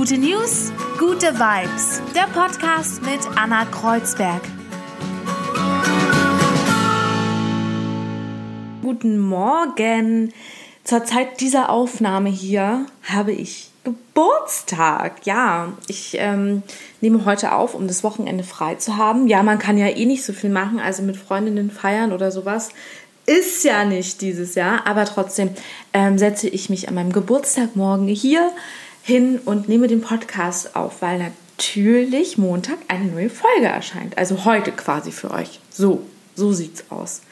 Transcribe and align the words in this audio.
Gute 0.00 0.16
News, 0.16 0.72
gute 0.98 1.34
Vibes. 1.34 2.00
Der 2.14 2.22
Podcast 2.32 3.02
mit 3.02 3.20
Anna 3.36 3.66
Kreuzberg. 3.66 4.40
Guten 8.80 9.18
Morgen. 9.18 10.32
Zur 10.84 11.04
Zeit 11.04 11.42
dieser 11.42 11.68
Aufnahme 11.68 12.30
hier 12.30 12.86
habe 13.02 13.32
ich 13.32 13.68
Geburtstag. 13.84 15.26
Ja, 15.26 15.74
ich 15.86 16.16
ähm, 16.18 16.62
nehme 17.02 17.26
heute 17.26 17.52
auf, 17.52 17.74
um 17.74 17.86
das 17.86 18.02
Wochenende 18.02 18.42
frei 18.42 18.76
zu 18.76 18.96
haben. 18.96 19.28
Ja, 19.28 19.42
man 19.42 19.58
kann 19.58 19.76
ja 19.76 19.88
eh 19.88 20.06
nicht 20.06 20.24
so 20.24 20.32
viel 20.32 20.48
machen, 20.48 20.80
also 20.80 21.02
mit 21.02 21.18
Freundinnen 21.18 21.70
feiern 21.70 22.12
oder 22.12 22.30
sowas. 22.30 22.70
Ist 23.26 23.64
ja 23.64 23.84
nicht 23.84 24.22
dieses 24.22 24.54
Jahr, 24.54 24.86
aber 24.86 25.04
trotzdem 25.04 25.50
ähm, 25.92 26.16
setze 26.16 26.48
ich 26.48 26.70
mich 26.70 26.88
an 26.88 26.94
meinem 26.94 27.12
Geburtstag 27.12 27.76
morgen 27.76 28.08
hier 28.08 28.50
hin 29.10 29.40
und 29.44 29.68
nehme 29.68 29.88
den 29.88 30.02
Podcast 30.02 30.76
auf, 30.76 31.02
weil 31.02 31.18
natürlich 31.18 32.38
Montag 32.38 32.78
eine 32.86 33.06
neue 33.06 33.28
Folge 33.28 33.66
erscheint. 33.66 34.16
Also 34.16 34.44
heute 34.44 34.70
quasi 34.70 35.10
für 35.10 35.32
euch. 35.32 35.58
So, 35.68 36.02
so 36.36 36.52
sieht's 36.52 36.84
aus. 36.90 37.22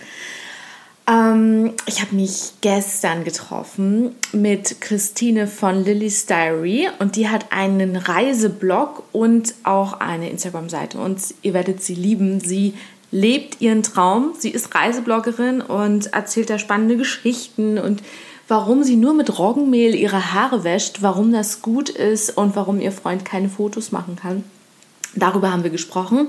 Ähm, 1.08 1.74
ich 1.86 2.00
habe 2.00 2.16
mich 2.16 2.54
gestern 2.62 3.22
getroffen 3.22 4.16
mit 4.32 4.80
Christine 4.80 5.46
von 5.46 5.84
Lily's 5.84 6.26
Diary 6.26 6.88
und 6.98 7.14
die 7.14 7.28
hat 7.28 7.52
einen 7.52 7.94
Reiseblog 7.94 9.04
und 9.12 9.54
auch 9.62 10.00
eine 10.00 10.30
Instagram-Seite 10.30 10.98
und 10.98 11.20
ihr 11.42 11.54
werdet 11.54 11.80
sie 11.80 11.94
lieben. 11.94 12.40
Sie 12.40 12.74
lebt 13.12 13.60
ihren 13.60 13.84
Traum. 13.84 14.34
Sie 14.36 14.50
ist 14.50 14.74
Reisebloggerin 14.74 15.60
und 15.60 16.12
erzählt 16.12 16.50
da 16.50 16.58
spannende 16.58 16.96
Geschichten 16.96 17.78
und 17.78 18.02
warum 18.48 18.82
sie 18.82 18.96
nur 18.96 19.14
mit 19.14 19.38
Roggenmehl 19.38 19.94
ihre 19.94 20.32
Haare 20.32 20.64
wäscht, 20.64 21.02
warum 21.02 21.32
das 21.32 21.62
gut 21.62 21.90
ist 21.90 22.36
und 22.36 22.56
warum 22.56 22.80
ihr 22.80 22.92
Freund 22.92 23.24
keine 23.24 23.48
Fotos 23.48 23.92
machen 23.92 24.16
kann. 24.16 24.42
Darüber 25.14 25.52
haben 25.52 25.62
wir 25.62 25.70
gesprochen. 25.70 26.28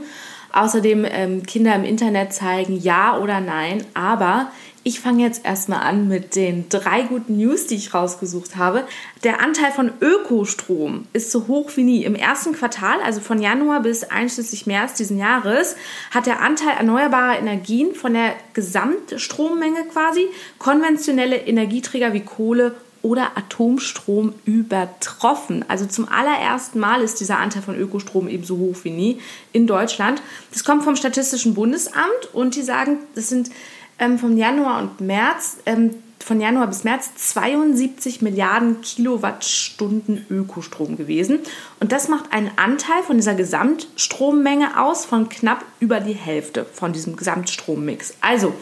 Außerdem 0.51 1.05
ähm, 1.09 1.43
Kinder 1.43 1.75
im 1.75 1.83
Internet 1.83 2.33
zeigen 2.33 2.79
ja 2.79 3.17
oder 3.19 3.39
nein, 3.39 3.85
aber 3.93 4.51
ich 4.89 5.01
fange 5.01 5.21
jetzt 5.21 5.45
erstmal 5.45 5.81
an 5.81 6.07
mit 6.07 6.35
den 6.35 6.67
drei 6.67 7.03
guten 7.03 7.37
News, 7.37 7.67
die 7.67 7.75
ich 7.75 7.93
rausgesucht 7.93 8.55
habe. 8.55 8.85
Der 9.23 9.39
Anteil 9.39 9.71
von 9.71 9.91
Ökostrom 10.01 11.05
ist 11.13 11.29
so 11.29 11.47
hoch 11.47 11.69
wie 11.75 11.83
nie. 11.83 12.03
Im 12.03 12.15
ersten 12.15 12.53
Quartal, 12.53 12.99
also 13.05 13.21
von 13.21 13.39
Januar 13.39 13.83
bis 13.83 14.03
einschließlich 14.03 14.65
März 14.65 14.95
diesen 14.95 15.19
Jahres, 15.19 15.75
hat 16.09 16.25
der 16.25 16.41
Anteil 16.41 16.75
erneuerbarer 16.75 17.37
Energien 17.37 17.93
von 17.93 18.15
der 18.15 18.33
Gesamtstrommenge 18.53 19.85
quasi 19.93 20.27
konventionelle 20.57 21.37
Energieträger 21.37 22.13
wie 22.13 22.21
Kohle 22.21 22.73
oder 23.03 23.37
Atomstrom 23.37 24.33
übertroffen. 24.43 25.63
Also 25.67 25.85
zum 25.85 26.09
allerersten 26.09 26.79
Mal 26.79 27.01
ist 27.01 27.19
dieser 27.19 27.37
Anteil 27.37 27.61
von 27.61 27.79
Ökostrom 27.79 28.27
eben 28.27 28.43
so 28.43 28.57
hoch 28.57 28.77
wie 28.81 28.89
nie 28.89 29.19
in 29.53 29.67
Deutschland. 29.67 30.21
Das 30.51 30.63
kommt 30.63 30.83
vom 30.83 30.95
Statistischen 30.95 31.53
Bundesamt 31.53 32.33
und 32.33 32.55
die 32.55 32.63
sagen, 32.63 32.97
das 33.13 33.29
sind 33.29 33.51
ähm, 33.99 34.17
vom 34.17 34.37
Januar 34.37 34.81
und 34.81 35.01
März, 35.01 35.57
ähm, 35.65 35.95
von 36.19 36.41
Januar 36.41 36.67
bis 36.67 36.83
März 36.83 37.11
72 37.15 38.21
Milliarden 38.21 38.81
Kilowattstunden 38.81 40.25
Ökostrom 40.29 40.97
gewesen. 40.97 41.39
Und 41.79 41.91
das 41.91 42.07
macht 42.07 42.31
einen 42.33 42.51
Anteil 42.57 43.03
von 43.03 43.17
dieser 43.17 43.35
Gesamtstrommenge 43.35 44.79
aus 44.81 45.05
von 45.05 45.29
knapp 45.29 45.63
über 45.79 45.99
die 45.99 46.13
Hälfte 46.13 46.65
von 46.65 46.93
diesem 46.93 47.15
Gesamtstrommix. 47.15 48.15
Also 48.21 48.53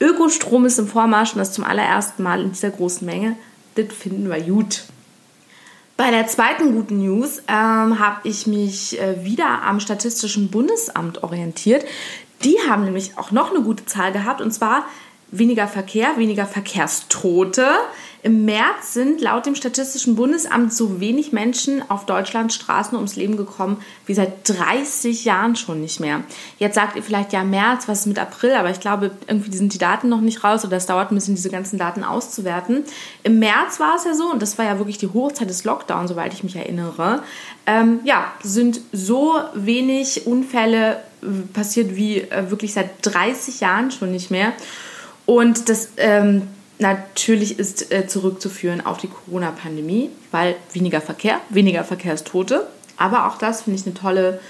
Ökostrom 0.00 0.66
ist 0.66 0.78
im 0.78 0.88
Vormarsch 0.88 1.32
und 1.32 1.38
das 1.38 1.52
zum 1.52 1.64
allerersten 1.64 2.22
Mal 2.22 2.42
in 2.42 2.52
dieser 2.52 2.70
großen 2.70 3.06
Menge. 3.06 3.36
Das 3.76 3.86
finden 3.92 4.28
wir 4.28 4.40
gut. 4.40 4.84
Bei 5.96 6.10
der 6.10 6.26
zweiten 6.26 6.74
guten 6.74 6.98
News 6.98 7.42
ähm, 7.46 8.00
habe 8.00 8.20
ich 8.24 8.48
mich 8.48 9.00
äh, 9.00 9.24
wieder 9.24 9.62
am 9.62 9.78
Statistischen 9.78 10.50
Bundesamt 10.50 11.22
orientiert. 11.22 11.84
Die 12.44 12.56
haben 12.68 12.84
nämlich 12.84 13.18
auch 13.18 13.30
noch 13.30 13.50
eine 13.50 13.62
gute 13.62 13.86
Zahl 13.86 14.12
gehabt 14.12 14.40
und 14.40 14.52
zwar 14.52 14.84
weniger 15.32 15.66
Verkehr, 15.66 16.16
weniger 16.18 16.46
Verkehrstote. 16.46 17.66
Im 18.22 18.44
März 18.44 18.92
sind 18.92 19.20
laut 19.20 19.46
dem 19.46 19.56
Statistischen 19.56 20.14
Bundesamt 20.14 20.72
so 20.72 21.00
wenig 21.00 21.32
Menschen 21.32 21.82
auf 21.90 22.06
Deutschlands 22.06 22.54
Straßen 22.54 22.94
ums 22.94 23.16
Leben 23.16 23.36
gekommen 23.36 23.78
wie 24.06 24.14
seit 24.14 24.48
30 24.48 25.24
Jahren 25.24 25.56
schon 25.56 25.80
nicht 25.80 25.98
mehr. 25.98 26.22
Jetzt 26.58 26.76
sagt 26.76 26.94
ihr 26.94 27.02
vielleicht 27.02 27.32
ja 27.32 27.42
März, 27.42 27.88
was 27.88 28.00
ist 28.00 28.06
mit 28.06 28.20
April, 28.20 28.52
aber 28.52 28.70
ich 28.70 28.78
glaube, 28.78 29.10
irgendwie 29.26 29.56
sind 29.56 29.74
die 29.74 29.78
Daten 29.78 30.08
noch 30.08 30.20
nicht 30.20 30.44
raus 30.44 30.64
oder 30.64 30.76
es 30.76 30.86
dauert 30.86 31.10
ein 31.10 31.16
bisschen, 31.16 31.34
diese 31.34 31.50
ganzen 31.50 31.78
Daten 31.78 32.04
auszuwerten. 32.04 32.84
Im 33.24 33.40
März 33.40 33.80
war 33.80 33.96
es 33.96 34.04
ja 34.04 34.14
so, 34.14 34.30
und 34.30 34.40
das 34.40 34.56
war 34.58 34.66
ja 34.66 34.78
wirklich 34.78 34.98
die 34.98 35.08
Hochzeit 35.08 35.48
des 35.48 35.64
Lockdowns, 35.64 36.10
soweit 36.10 36.32
ich 36.32 36.44
mich 36.44 36.54
erinnere, 36.54 37.22
ähm, 37.66 38.00
ja, 38.04 38.30
sind 38.42 38.80
so 38.92 39.34
wenig 39.54 40.26
Unfälle 40.26 41.00
passiert 41.52 41.96
wie 41.96 42.20
äh, 42.20 42.50
wirklich 42.50 42.72
seit 42.72 42.90
30 43.02 43.60
Jahren 43.60 43.90
schon 43.90 44.10
nicht 44.10 44.30
mehr. 44.30 44.52
Und 45.26 45.68
das 45.68 45.90
ähm, 45.96 46.48
natürlich 46.78 47.58
ist 47.58 47.92
äh, 47.92 48.06
zurückzuführen 48.06 48.84
auf 48.84 48.98
die 48.98 49.08
Corona-Pandemie, 49.08 50.10
weil 50.30 50.56
weniger 50.72 51.00
Verkehr, 51.00 51.40
weniger 51.48 51.84
Verkehrstote. 51.84 52.66
Aber 52.96 53.26
auch 53.26 53.38
das 53.38 53.62
finde 53.62 53.78
ich 53.80 53.86
eine 53.86 53.94
tolle, 53.94 54.40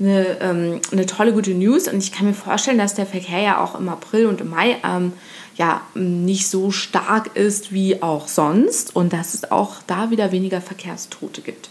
eine, 0.00 0.40
ähm, 0.40 0.80
eine 0.90 1.06
tolle 1.06 1.32
gute 1.32 1.52
News. 1.52 1.88
Und 1.88 1.98
ich 1.98 2.12
kann 2.12 2.26
mir 2.26 2.34
vorstellen, 2.34 2.78
dass 2.78 2.94
der 2.94 3.06
Verkehr 3.06 3.40
ja 3.40 3.62
auch 3.62 3.78
im 3.78 3.88
April 3.88 4.26
und 4.26 4.40
im 4.40 4.50
Mai 4.50 4.76
ähm, 4.84 5.12
ja, 5.56 5.82
nicht 5.94 6.48
so 6.48 6.70
stark 6.70 7.36
ist 7.36 7.72
wie 7.72 8.02
auch 8.02 8.26
sonst 8.26 8.96
und 8.96 9.12
dass 9.12 9.34
es 9.34 9.50
auch 9.50 9.76
da 9.86 10.10
wieder 10.10 10.32
weniger 10.32 10.60
Verkehrstote 10.60 11.42
gibt. 11.42 11.68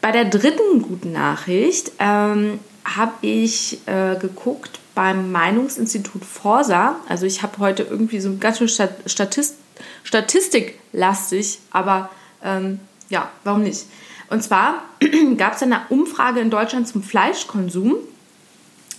Bei 0.00 0.10
der 0.10 0.24
dritten 0.24 0.82
guten 0.82 1.12
Nachricht 1.12 1.92
ähm, 1.98 2.60
habe 2.96 3.12
ich 3.20 3.80
äh, 3.86 4.16
geguckt 4.16 4.80
beim 4.94 5.30
Meinungsinstitut 5.30 6.24
Forsa. 6.24 6.96
Also 7.08 7.26
ich 7.26 7.42
habe 7.42 7.58
heute 7.58 7.84
irgendwie 7.84 8.20
so 8.20 8.36
ganz 8.38 8.58
schön 8.58 8.68
Statist 8.68 9.54
Statistiklastig, 10.02 11.58
aber 11.70 12.10
ähm, 12.42 12.80
ja, 13.10 13.30
warum 13.44 13.62
nicht? 13.62 13.84
Und 14.30 14.42
zwar 14.42 14.82
gab 15.36 15.54
es 15.54 15.62
eine 15.62 15.82
Umfrage 15.88 16.40
in 16.40 16.50
Deutschland 16.50 16.88
zum 16.88 17.02
Fleischkonsum. 17.02 17.96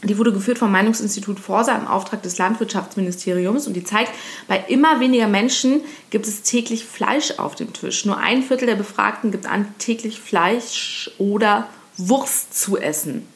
Die 0.03 0.17
wurde 0.17 0.31
geführt 0.31 0.57
vom 0.57 0.71
Meinungsinstitut 0.71 1.39
Forsa 1.39 1.75
im 1.75 1.85
Auftrag 1.85 2.23
des 2.23 2.37
Landwirtschaftsministeriums 2.37 3.67
und 3.67 3.73
die 3.73 3.83
zeigt, 3.83 4.13
bei 4.47 4.63
immer 4.69 5.01
weniger 5.01 5.27
Menschen 5.27 5.81
gibt 6.09 6.25
es 6.25 6.41
täglich 6.43 6.85
Fleisch 6.85 7.31
auf 7.37 7.55
dem 7.55 7.73
Tisch. 7.73 8.05
Nur 8.05 8.17
ein 8.17 8.41
Viertel 8.41 8.67
der 8.67 8.75
Befragten 8.75 9.31
gibt 9.31 9.45
an, 9.45 9.67
täglich 9.77 10.21
Fleisch 10.21 11.11
oder 11.17 11.67
Wurst 11.97 12.57
zu 12.57 12.77
essen. 12.77 13.27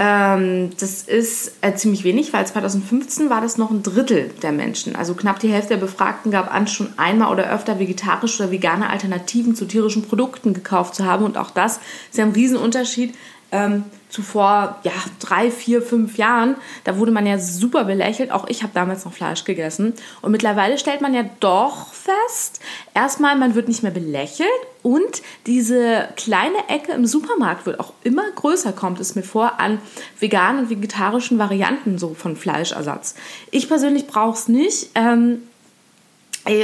Ähm, 0.00 0.70
das 0.78 1.02
ist 1.02 1.56
äh, 1.60 1.74
ziemlich 1.74 2.04
wenig, 2.04 2.32
weil 2.32 2.46
2015 2.46 3.30
war 3.30 3.40
das 3.40 3.58
noch 3.58 3.72
ein 3.72 3.82
Drittel 3.82 4.30
der 4.42 4.52
Menschen. 4.52 4.94
Also 4.94 5.14
knapp 5.14 5.40
die 5.40 5.48
Hälfte 5.48 5.70
der 5.70 5.80
Befragten 5.80 6.30
gab 6.30 6.54
an, 6.54 6.68
schon 6.68 6.96
einmal 6.96 7.32
oder 7.32 7.52
öfter 7.52 7.80
vegetarische 7.80 8.44
oder 8.44 8.52
vegane 8.52 8.90
Alternativen 8.90 9.56
zu 9.56 9.64
tierischen 9.64 10.02
Produkten 10.02 10.54
gekauft 10.54 10.94
zu 10.94 11.04
haben. 11.04 11.24
Und 11.24 11.36
auch 11.36 11.50
das 11.50 11.80
ist 12.10 12.18
ja 12.18 12.24
ein 12.24 12.30
Riesenunterschied 12.30 13.12
ähm, 13.50 13.84
zuvor, 14.08 14.78
ja, 14.82 14.92
drei, 15.20 15.50
vier, 15.50 15.82
fünf 15.82 16.16
Jahren, 16.16 16.56
da 16.84 16.96
wurde 16.96 17.10
man 17.10 17.26
ja 17.26 17.38
super 17.38 17.84
belächelt. 17.84 18.30
Auch 18.30 18.46
ich 18.48 18.62
habe 18.62 18.72
damals 18.74 19.04
noch 19.04 19.12
Fleisch 19.12 19.44
gegessen. 19.44 19.94
Und 20.22 20.32
mittlerweile 20.32 20.78
stellt 20.78 21.00
man 21.00 21.14
ja 21.14 21.24
doch 21.40 21.92
fest, 21.92 22.60
erstmal, 22.94 23.36
man 23.36 23.54
wird 23.54 23.68
nicht 23.68 23.82
mehr 23.82 23.92
belächelt 23.92 24.48
und 24.82 25.22
diese 25.46 26.08
kleine 26.16 26.68
Ecke 26.68 26.92
im 26.92 27.06
Supermarkt 27.06 27.66
wird 27.66 27.80
auch 27.80 27.92
immer 28.02 28.30
größer, 28.30 28.72
kommt 28.72 29.00
es 29.00 29.14
mir 29.14 29.22
vor, 29.22 29.60
an 29.60 29.80
veganen 30.18 30.62
und 30.62 30.70
vegetarischen 30.70 31.38
Varianten 31.38 31.98
so 31.98 32.14
von 32.14 32.36
Fleischersatz. 32.36 33.14
Ich 33.50 33.68
persönlich 33.68 34.06
brauche 34.06 34.38
es 34.38 34.48
nicht. 34.48 34.90
Ähm, 34.94 35.42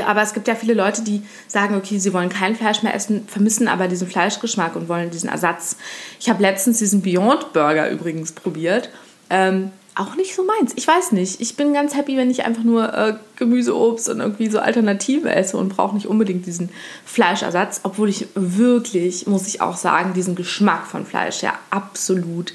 aber 0.07 0.23
es 0.23 0.33
gibt 0.33 0.49
ja 0.49 0.55
viele 0.55 0.75
Leute, 0.75 1.03
die 1.03 1.23
sagen, 1.47 1.75
okay, 1.77 1.99
sie 1.99 2.13
wollen 2.13 2.29
kein 2.29 2.57
Fleisch 2.57 2.83
mehr 2.83 2.95
essen, 2.95 3.27
vermissen 3.27 3.69
aber 3.69 3.89
diesen 3.89 4.09
Fleischgeschmack 4.09 4.77
und 4.77 4.89
wollen 4.89 5.11
diesen 5.11 5.29
Ersatz. 5.29 5.77
Ich 6.21 6.29
habe 6.29 6.43
letztens 6.43 6.79
diesen 6.79 7.03
Beyond 7.03 7.53
Burger 7.53 7.91
übrigens 7.91 8.33
probiert. 8.33 8.91
Ähm, 9.31 9.71
auch 9.97 10.17
nicht 10.17 10.35
so 10.35 10.45
meins. 10.45 10.73
Ich 10.75 10.89
weiß 10.89 11.13
nicht. 11.13 11.41
Ich 11.41 11.57
bin 11.57 11.73
ganz 11.73 11.95
happy, 11.95 12.17
wenn 12.17 12.31
ich 12.31 12.45
einfach 12.45 12.65
nur 12.65 12.93
äh, 12.93 13.15
Gemüse, 13.37 13.77
Obst 13.77 14.09
und 14.09 14.21
irgendwie 14.21 14.49
so 14.49 14.59
Alternative 14.59 15.33
esse 15.33 15.57
und 15.57 15.69
brauche 15.69 15.95
nicht 15.95 16.07
unbedingt 16.07 16.47
diesen 16.47 16.71
Fleischersatz, 17.05 17.81
obwohl 17.85 18.09
ich 18.09 18.27
wirklich, 18.35 19.27
muss 19.27 19.47
ich 19.47 19.61
auch 19.61 19.77
sagen, 19.77 20.13
diesen 20.13 20.35
Geschmack 20.35 20.87
von 20.87 21.07
Fleisch 21.07 21.43
ja 21.43 21.55
absolut 21.71 22.55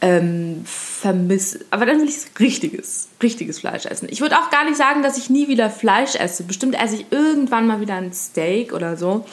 ähm, 0.00 0.62
vermisse. 0.64 1.64
Aber 1.70 1.86
dann 1.86 2.00
will 2.00 2.08
ich 2.08 2.16
richtiges, 2.38 3.08
richtiges 3.22 3.60
Fleisch 3.60 3.86
essen. 3.86 4.08
Ich 4.10 4.20
würde 4.20 4.38
auch 4.38 4.50
gar 4.50 4.64
nicht 4.64 4.76
sagen, 4.76 5.02
dass 5.02 5.18
ich 5.18 5.30
nie 5.30 5.48
wieder 5.48 5.70
Fleisch 5.70 6.14
esse. 6.14 6.44
Bestimmt 6.44 6.80
esse 6.80 6.96
ich 6.96 7.06
irgendwann 7.10 7.66
mal 7.66 7.80
wieder 7.80 7.94
ein 7.94 8.12
Steak 8.12 8.72
oder 8.72 8.96
so. 8.96 9.26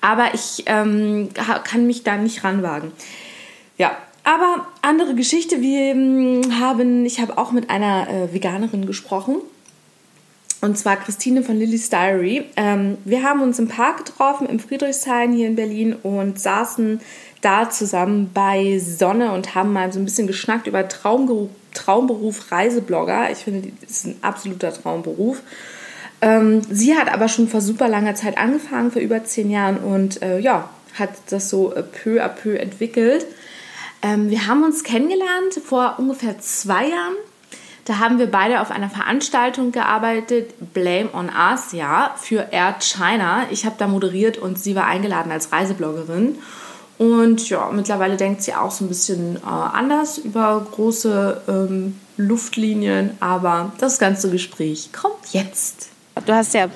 Aber 0.00 0.34
ich 0.34 0.64
ähm, 0.66 1.30
kann 1.64 1.86
mich 1.86 2.04
da 2.04 2.16
nicht 2.16 2.44
ranwagen. 2.44 2.92
Ja, 3.78 3.96
aber 4.22 4.66
andere 4.82 5.14
Geschichte. 5.14 5.60
Wir 5.60 5.92
ähm, 5.92 6.60
haben, 6.60 7.04
ich 7.04 7.20
habe 7.20 7.38
auch 7.38 7.52
mit 7.52 7.70
einer 7.70 8.08
äh, 8.08 8.32
Veganerin 8.32 8.86
gesprochen 8.86 9.36
und 10.62 10.76
zwar 10.78 10.96
Christine 10.96 11.42
von 11.42 11.56
Lily's 11.56 11.90
Diary. 11.90 12.44
Ähm, 12.56 12.98
wir 13.04 13.22
haben 13.22 13.42
uns 13.42 13.58
im 13.58 13.68
Park 13.68 14.04
getroffen, 14.04 14.48
im 14.48 14.58
Friedrichshain 14.58 15.32
hier 15.32 15.46
in 15.46 15.56
Berlin 15.56 15.94
und 15.94 16.40
saßen 16.40 17.00
da 17.46 17.70
zusammen 17.70 18.30
bei 18.34 18.80
Sonne 18.80 19.32
und 19.32 19.54
haben 19.54 19.72
mal 19.72 19.92
so 19.92 20.00
ein 20.00 20.04
bisschen 20.04 20.26
geschnackt 20.26 20.66
über 20.66 20.88
Traumberuf, 20.88 21.50
Traumberuf 21.74 22.50
Reiseblogger. 22.50 23.30
Ich 23.30 23.38
finde, 23.38 23.70
das 23.80 23.90
ist 23.90 24.06
ein 24.06 24.16
absoluter 24.22 24.72
Traumberuf. 24.72 25.42
Ähm, 26.20 26.62
sie 26.68 26.96
hat 26.96 27.12
aber 27.12 27.28
schon 27.28 27.46
vor 27.46 27.60
super 27.60 27.88
langer 27.88 28.16
Zeit 28.16 28.36
angefangen, 28.36 28.90
vor 28.90 29.00
über 29.00 29.24
zehn 29.24 29.50
Jahren 29.50 29.76
und 29.76 30.22
äh, 30.22 30.40
ja, 30.40 30.70
hat 30.98 31.10
das 31.30 31.48
so 31.48 31.72
äh, 31.74 31.82
peu 31.82 32.24
à 32.24 32.28
peu 32.28 32.58
entwickelt. 32.58 33.26
Ähm, 34.02 34.28
wir 34.30 34.46
haben 34.48 34.64
uns 34.64 34.82
kennengelernt 34.82 35.60
vor 35.64 35.96
ungefähr 35.98 36.40
zwei 36.40 36.88
Jahren. 36.88 37.14
Da 37.84 37.98
haben 38.00 38.18
wir 38.18 38.28
beide 38.28 38.60
auf 38.60 38.72
einer 38.72 38.90
Veranstaltung 38.90 39.70
gearbeitet, 39.70 40.54
Blame 40.74 41.14
on 41.14 41.30
Us, 41.30 41.70
ja, 41.70 42.16
für 42.16 42.48
Air 42.50 42.76
China. 42.80 43.46
Ich 43.50 43.64
habe 43.64 43.76
da 43.78 43.86
moderiert 43.86 44.36
und 44.38 44.58
sie 44.58 44.74
war 44.74 44.86
eingeladen 44.86 45.30
als 45.30 45.52
Reisebloggerin. 45.52 46.38
Und 46.98 47.48
ja, 47.50 47.70
mittlerweile 47.72 48.16
denkt 48.16 48.42
sie 48.42 48.54
auch 48.54 48.70
so 48.70 48.84
ein 48.84 48.88
bisschen 48.88 49.36
äh, 49.36 49.40
anders 49.44 50.18
über 50.18 50.66
große 50.70 51.42
ähm, 51.46 51.98
Luftlinien, 52.16 53.10
aber 53.20 53.72
das 53.78 53.98
ganze 53.98 54.30
Gespräch 54.30 54.90
kommt 54.92 55.32
jetzt. 55.32 55.90
Du 56.24 56.32
hast 56.32 56.54
ja, 56.54 56.68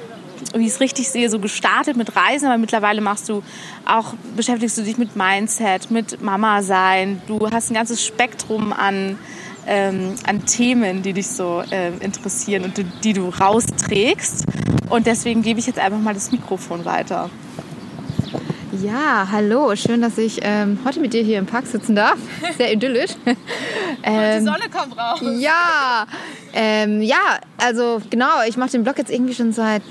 wie 0.55 0.67
ich 0.67 0.73
es 0.73 0.81
richtig 0.81 1.09
sehe, 1.09 1.31
so 1.31 1.39
gestartet 1.39 1.97
mit 1.97 2.15
Reisen, 2.15 2.47
aber 2.49 2.59
mittlerweile 2.59 3.01
machst 3.01 3.31
du 3.31 3.43
auch, 3.87 4.13
beschäftigst 4.37 4.77
du 4.77 4.83
dich 4.83 4.99
mit 4.99 5.17
Mindset, 5.17 5.91
mit 5.91 6.21
Mama 6.21 6.63
sein. 6.63 7.23
Du 7.27 7.51
hast 7.51 7.71
ein 7.71 7.75
ganzes 7.75 8.05
Spektrum 8.05 8.75
an, 8.75 9.19
ähm, 9.67 10.17
an 10.27 10.45
Themen, 10.45 11.03
die 11.03 11.15
dich 11.15 11.29
so 11.29 11.63
äh, 11.71 11.93
interessieren 12.01 12.65
und 12.65 12.77
die, 12.77 12.85
die 12.85 13.15
du 13.15 13.31
rausträgst. 13.31 14.45
Und 14.91 15.07
deswegen 15.07 15.41
gebe 15.41 15.61
ich 15.61 15.67
jetzt 15.67 15.79
einfach 15.79 16.01
mal 16.01 16.13
das 16.13 16.31
Mikrofon 16.31 16.85
weiter. 16.85 17.31
Ja, 18.83 19.29
hallo, 19.31 19.77
schön, 19.77 20.01
dass 20.01 20.17
ich 20.17 20.41
ähm, 20.43 20.79
heute 20.87 21.01
mit 21.01 21.13
dir 21.13 21.23
hier 21.23 21.39
im 21.39 21.45
Park 21.45 21.67
sitzen 21.67 21.95
darf. 21.95 22.17
Sehr 22.57 22.73
idyllisch. 22.73 23.11
ähm, 24.03 24.39
die 24.39 24.45
Sonne 24.45 24.71
kommt 24.73 24.97
raus. 24.97 25.21
Ja, 25.39 26.07
ähm, 26.55 27.03
ja, 27.03 27.41
also 27.59 28.01
genau, 28.09 28.43
ich 28.49 28.57
mache 28.57 28.71
den 28.71 28.85
Blog 28.85 28.97
jetzt 28.97 29.11
irgendwie 29.11 29.35
schon 29.35 29.53
seit 29.53 29.83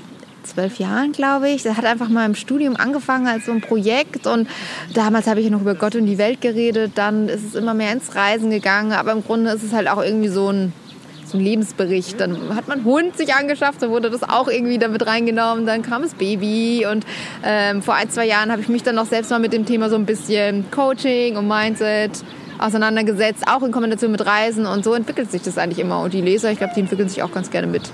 zwölf 0.42 0.78
Jahren, 0.78 1.12
glaube 1.12 1.50
ich. 1.50 1.62
Das 1.62 1.76
hat 1.76 1.84
einfach 1.84 2.08
mal 2.08 2.26
im 2.26 2.34
Studium 2.34 2.74
angefangen 2.74 3.28
als 3.28 3.46
so 3.46 3.52
ein 3.52 3.60
Projekt 3.60 4.26
und 4.26 4.48
damals 4.92 5.28
habe 5.28 5.40
ich 5.40 5.50
noch 5.50 5.60
über 5.60 5.76
Gott 5.76 5.94
und 5.94 6.06
die 6.06 6.18
Welt 6.18 6.40
geredet. 6.40 6.92
Dann 6.96 7.28
ist 7.28 7.44
es 7.44 7.54
immer 7.54 7.74
mehr 7.74 7.92
ins 7.92 8.16
Reisen 8.16 8.50
gegangen, 8.50 8.92
aber 8.92 9.12
im 9.12 9.22
Grunde 9.22 9.52
ist 9.52 9.62
es 9.62 9.72
halt 9.72 9.88
auch 9.88 10.02
irgendwie 10.02 10.28
so 10.28 10.50
ein 10.50 10.72
ein 11.34 11.40
Lebensbericht. 11.40 12.20
Dann 12.20 12.54
hat 12.54 12.68
man 12.68 12.84
Hund 12.84 13.16
sich 13.16 13.34
angeschafft, 13.34 13.82
dann 13.82 13.90
wurde 13.90 14.10
das 14.10 14.22
auch 14.22 14.48
irgendwie 14.48 14.78
damit 14.78 15.06
reingenommen. 15.06 15.66
Dann 15.66 15.82
kam 15.82 16.02
das 16.02 16.14
Baby 16.14 16.86
und 16.90 17.04
ähm, 17.44 17.82
vor 17.82 17.94
ein, 17.94 18.10
zwei 18.10 18.26
Jahren 18.26 18.50
habe 18.50 18.62
ich 18.62 18.68
mich 18.68 18.82
dann 18.82 18.94
noch 18.94 19.06
selbst 19.06 19.30
mal 19.30 19.40
mit 19.40 19.52
dem 19.52 19.66
Thema 19.66 19.88
so 19.88 19.96
ein 19.96 20.06
bisschen 20.06 20.70
Coaching 20.70 21.36
und 21.36 21.48
Mindset 21.48 22.12
auseinandergesetzt, 22.58 23.44
auch 23.46 23.62
in 23.62 23.72
Kombination 23.72 24.12
mit 24.12 24.24
Reisen 24.24 24.66
und 24.66 24.84
so 24.84 24.92
entwickelt 24.94 25.30
sich 25.30 25.42
das 25.42 25.58
eigentlich 25.58 25.78
immer. 25.78 26.02
Und 26.02 26.12
die 26.12 26.20
Leser, 26.20 26.50
ich 26.50 26.58
glaube, 26.58 26.74
die 26.74 26.80
entwickeln 26.80 27.08
sich 27.08 27.22
auch 27.22 27.32
ganz 27.32 27.50
gerne 27.50 27.66
mit. 27.66 27.90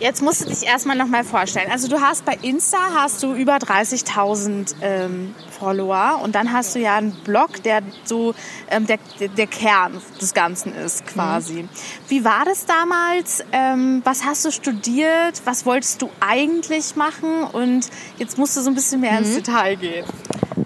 Jetzt 0.00 0.22
musst 0.22 0.42
du 0.42 0.48
dich 0.48 0.64
erstmal 0.64 0.96
noch 0.96 1.06
mal 1.06 1.24
vorstellen. 1.24 1.70
Also 1.70 1.88
du 1.88 2.00
hast 2.00 2.24
bei 2.24 2.38
Insta 2.42 2.78
hast 2.94 3.22
du 3.22 3.34
über 3.34 3.56
30.000 3.56 4.76
ähm, 4.80 5.34
Follower 5.58 6.20
und 6.22 6.34
dann 6.34 6.52
hast 6.52 6.74
du 6.74 6.78
ja 6.78 6.96
einen 6.96 7.12
Blog, 7.24 7.62
der 7.64 7.82
so 8.04 8.34
ähm, 8.70 8.86
der, 8.86 8.98
der 9.36 9.46
Kern 9.48 10.00
des 10.20 10.34
Ganzen 10.34 10.74
ist 10.74 11.04
quasi. 11.06 11.62
Mhm. 11.64 11.68
Wie 12.06 12.24
war 12.24 12.44
das 12.44 12.64
damals? 12.66 13.44
Ähm, 13.50 14.00
was 14.04 14.24
hast 14.24 14.44
du 14.44 14.52
studiert? 14.52 15.42
Was 15.44 15.66
wolltest 15.66 16.00
du 16.02 16.10
eigentlich 16.20 16.94
machen? 16.94 17.42
Und 17.42 17.88
jetzt 18.18 18.38
musst 18.38 18.56
du 18.56 18.60
so 18.60 18.70
ein 18.70 18.74
bisschen 18.74 19.00
mehr 19.00 19.12
mhm. 19.12 19.18
ins 19.18 19.34
Detail 19.34 19.76
gehen. 19.76 20.06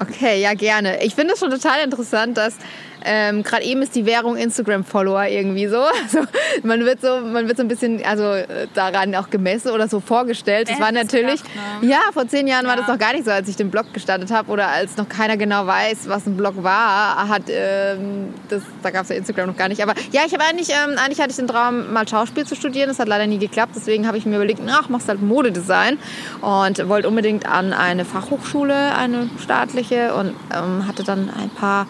Okay, 0.00 0.42
ja 0.42 0.52
gerne. 0.54 1.02
Ich 1.04 1.14
finde 1.14 1.34
es 1.34 1.40
schon 1.40 1.50
total 1.50 1.84
interessant, 1.84 2.36
dass 2.36 2.54
ähm, 3.04 3.42
Gerade 3.42 3.64
eben 3.64 3.82
ist 3.82 3.94
die 3.94 4.06
Währung 4.06 4.36
Instagram-Follower 4.36 5.26
irgendwie 5.26 5.66
so. 5.66 5.82
Also 6.02 6.26
man 6.62 6.84
wird 6.84 7.00
so, 7.00 7.20
man 7.20 7.46
wird 7.46 7.56
so 7.56 7.62
ein 7.62 7.68
bisschen 7.68 8.04
also 8.04 8.24
äh, 8.24 8.66
daran 8.74 9.14
auch 9.14 9.30
gemessen 9.30 9.70
oder 9.70 9.88
so 9.88 10.00
vorgestellt. 10.00 10.68
Das 10.68 10.80
war 10.80 10.92
natürlich, 10.92 11.42
gedacht, 11.42 11.82
ne? 11.82 11.88
ja, 11.88 12.00
vor 12.12 12.26
zehn 12.26 12.46
Jahren 12.46 12.64
ja. 12.64 12.70
war 12.70 12.76
das 12.76 12.88
noch 12.88 12.98
gar 12.98 13.12
nicht 13.12 13.24
so, 13.24 13.30
als 13.30 13.48
ich 13.48 13.56
den 13.56 13.70
Blog 13.70 13.92
gestartet 13.94 14.30
habe 14.30 14.50
oder 14.50 14.68
als 14.68 14.96
noch 14.96 15.08
keiner 15.08 15.36
genau 15.36 15.66
weiß, 15.66 16.08
was 16.08 16.26
ein 16.26 16.36
Blog 16.36 16.62
war. 16.62 17.28
Hat 17.28 17.44
ähm, 17.48 18.34
das, 18.48 18.62
da 18.82 18.90
gab 18.90 19.04
es 19.04 19.10
ja 19.10 19.16
Instagram 19.16 19.48
noch 19.48 19.56
gar 19.56 19.68
nicht. 19.68 19.82
Aber 19.82 19.94
ja, 20.10 20.22
ich 20.26 20.32
habe 20.34 20.44
eigentlich, 20.44 20.70
ähm, 20.70 20.96
eigentlich 20.98 21.20
hatte 21.20 21.30
ich 21.30 21.36
den 21.36 21.46
Traum, 21.46 21.92
mal 21.92 22.06
Schauspiel 22.06 22.46
zu 22.46 22.56
studieren. 22.56 22.88
Das 22.88 22.98
hat 22.98 23.08
leider 23.08 23.26
nie 23.26 23.38
geklappt. 23.38 23.72
Deswegen 23.76 24.06
habe 24.06 24.18
ich 24.18 24.26
mir 24.26 24.36
überlegt, 24.36 24.60
ach, 24.68 24.88
machst 24.88 25.08
halt 25.08 25.22
Modedesign 25.22 25.98
und 26.40 26.88
wollte 26.88 27.08
unbedingt 27.08 27.46
an 27.46 27.72
eine 27.72 28.04
Fachhochschule, 28.04 28.94
eine 28.94 29.30
staatliche 29.42 30.14
und 30.14 30.34
ähm, 30.54 30.86
hatte 30.86 31.04
dann 31.04 31.30
ein 31.30 31.50
paar 31.50 31.86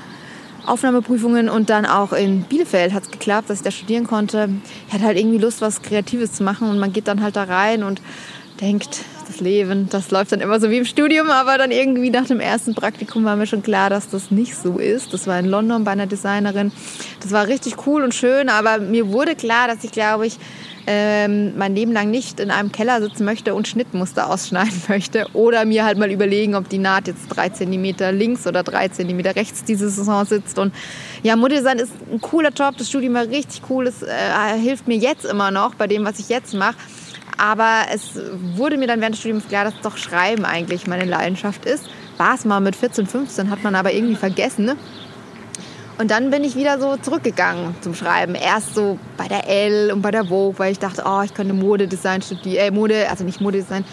Aufnahmeprüfungen 0.67 1.49
und 1.49 1.71
dann 1.71 1.87
auch 1.87 2.13
in 2.13 2.43
Bielefeld 2.43 2.93
hat 2.93 3.05
es 3.05 3.11
geklappt, 3.11 3.51
dass 3.51 3.59
ich 3.59 3.65
da 3.65 3.71
studieren 3.71 4.07
konnte. 4.07 4.49
Ich 4.89 4.95
hatte 4.95 5.05
halt 5.05 5.19
irgendwie 5.19 5.39
Lust, 5.39 5.61
was 5.61 5.83
Kreatives 5.83 6.33
zu 6.33 6.43
machen 6.43 6.69
und 6.69 6.79
man 6.79 6.93
geht 6.93 7.09
dann 7.09 7.23
halt 7.23 7.37
da 7.37 7.45
rein 7.45 7.83
und 7.83 8.01
denkt, 8.61 9.05
das 9.27 9.41
Leben, 9.41 9.89
das 9.89 10.11
läuft 10.11 10.33
dann 10.33 10.41
immer 10.41 10.61
so 10.61 10.71
wie 10.71 10.79
im 10.79 10.85
Studium, 10.85 11.31
aber 11.31 11.59
dann 11.59 11.71
irgendwie 11.71 12.11
nach 12.11 12.27
dem 12.27 12.39
ersten 12.39 12.75
Praktikum 12.75 13.25
war 13.25 13.35
mir 13.37 13.47
schon 13.47 13.63
klar, 13.63 13.91
dass 13.91 14.09
das 14.11 14.31
nicht 14.31 14.55
so 14.55 14.79
ist. 14.79 15.13
Das 15.13 15.27
war 15.27 15.39
in 15.39 15.47
London 15.47 15.85
bei 15.85 15.93
einer 15.93 16.07
Designerin. 16.07 16.71
Das 17.21 17.33
war 17.33 17.47
richtig 17.47 17.87
cool 17.87 18.05
und 18.05 18.15
schön, 18.15 18.49
aber 18.49 18.79
mir 18.79 19.09
wurde 19.09 19.35
klar, 19.35 19.69
dass 19.69 19.83
ich 19.85 19.91
glaube 19.91 20.27
ich 20.27 20.39
ähm, 20.87 21.57
mein 21.57 21.75
Leben 21.75 21.93
lang 21.93 22.11
nicht 22.11 22.41
in 22.41 22.51
einem 22.51 22.73
Keller 22.73 23.01
sitzen 23.01 23.25
möchte 23.25 23.55
und 23.55 23.69
Schnittmuster 23.69 24.29
ausschneiden 24.29 24.83
möchte 24.89 25.27
oder 25.33 25.65
mir 25.65 25.85
halt 25.85 25.99
mal 25.99 26.11
überlegen, 26.11 26.55
ob 26.55 26.69
die 26.69 26.79
Naht 26.79 27.07
jetzt 27.07 27.29
drei 27.29 27.49
Zentimeter 27.49 28.13
links 28.13 28.47
oder 28.47 28.63
drei 28.63 28.89
Zentimeter 28.89 29.37
rechts 29.37 29.65
diese 29.65 29.89
Saison 29.89 30.25
sitzt. 30.25 30.59
Und 30.59 30.75
ja, 31.23 31.37
Modedesign 31.37 31.79
ist 31.79 31.93
ein 32.13 32.21
cooler 32.21 32.51
Job, 32.51 32.77
das 32.79 32.89
Studium 32.89 33.15
war 33.15 33.29
richtig 33.29 33.63
cool, 33.71 33.87
es 33.87 34.03
äh, 34.03 34.09
hilft 34.61 34.89
mir 34.89 34.97
jetzt 34.97 35.25
immer 35.25 35.51
noch 35.51 35.75
bei 35.75 35.87
dem, 35.87 36.05
was 36.05 36.19
ich 36.19 36.29
jetzt 36.29 36.55
mache. 36.55 36.77
Aber 37.39 37.87
es 37.93 38.21
wurde 38.57 38.77
mir 38.77 38.87
dann 38.87 39.01
während 39.01 39.15
des 39.15 39.21
Studiums 39.21 39.49
klar, 39.49 39.65
dass 39.65 39.75
doch 39.83 39.97
Schreiben 39.97 40.45
eigentlich 40.45 40.87
meine 40.87 41.05
Leidenschaft 41.05 41.65
ist. 41.65 41.89
War 42.17 42.35
es 42.35 42.45
mal 42.45 42.61
mit 42.61 42.77
14, 42.77 43.07
15, 43.07 43.51
hat 43.51 43.63
man 43.65 43.75
aber 43.75 43.93
irgendwie 43.93 44.17
vergessen. 44.17 44.65
Ne? 44.65 44.77
Und 45.99 46.11
dann 46.11 46.31
bin 46.31 46.43
ich 46.43 46.57
wieder 46.57 46.81
so 46.81 46.97
zurückgegangen 46.97 47.75
zum 47.81 47.95
Schreiben. 47.95 48.35
Erst 48.35 48.75
so 48.75 48.99
bei 49.17 49.29
der 49.29 49.49
L 49.49 49.93
und 49.93 50.03
bei 50.03 50.11
der 50.11 50.25
Vogue, 50.25 50.59
weil 50.59 50.73
ich 50.73 50.79
dachte, 50.79 51.05
oh, 51.07 51.23
ich 51.23 51.35
könnte 51.35 51.55
Modedesign 51.55 52.23
studieren, 52.23 52.67
äh, 52.67 52.71
Mode, 52.71 53.09
also 53.11 53.25
nicht 53.25 53.41
Modedesign, 53.41 53.85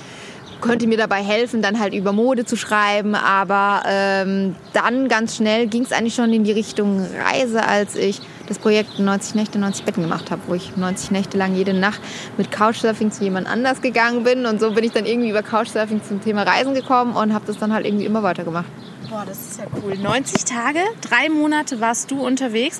könnte 0.62 0.88
mir 0.88 0.98
dabei 0.98 1.24
helfen, 1.24 1.62
dann 1.62 1.80
halt 1.80 1.94
über 1.94 2.12
Mode 2.12 2.46
zu 2.46 2.56
schreiben. 2.56 3.16
Aber 3.16 3.84
ähm, 3.86 4.56
dann 4.74 5.08
ganz 5.08 5.36
schnell 5.36 5.68
ging 5.68 5.84
es 5.84 5.92
eigentlich 5.92 6.16
schon 6.16 6.34
in 6.34 6.44
die 6.44 6.52
Richtung 6.52 7.06
Reise, 7.26 7.66
als 7.66 7.96
ich 7.96 8.22
das 8.48 8.60
Projekt 8.60 8.98
90 9.00 9.36
Nächte, 9.36 9.60
90 9.60 9.86
Betten 9.86 10.04
gemacht 10.04 10.32
habe, 10.32 10.42
wo 10.48 10.56
ich 10.56 10.76
90 10.76 11.12
Nächte 11.12 11.38
lang 11.38 11.56
jede 11.56 11.74
Nacht 11.74 12.02
mit 12.38 12.52
Couchsurfing 12.52 13.12
zu 13.12 13.24
jemand 13.24 13.48
anders 13.48 13.82
gegangen 13.82 14.24
bin. 14.24 14.46
Und 14.46 14.60
so 14.60 14.72
bin 14.72 14.84
ich 14.84 14.92
dann 14.92 15.06
irgendwie 15.06 15.30
über 15.30 15.44
Couchsurfing 15.44 16.02
zum 16.04 16.22
Thema 16.22 16.44
Reisen 16.44 16.74
gekommen 16.74 17.16
und 17.16 17.34
habe 17.34 17.46
das 17.46 17.58
dann 17.58 17.74
halt 17.74 17.86
irgendwie 17.86 18.06
immer 18.06 18.24
weitergemacht. 18.24 18.66
Boah, 19.10 19.26
das 19.26 19.40
ist 19.40 19.60
ja 19.60 19.66
cool. 19.84 19.98
90 19.98 20.46
Tage, 20.46 20.82
drei 21.02 21.30
Monate 21.30 21.82
warst 21.82 22.12
du 22.12 22.24
unterwegs. 22.24 22.80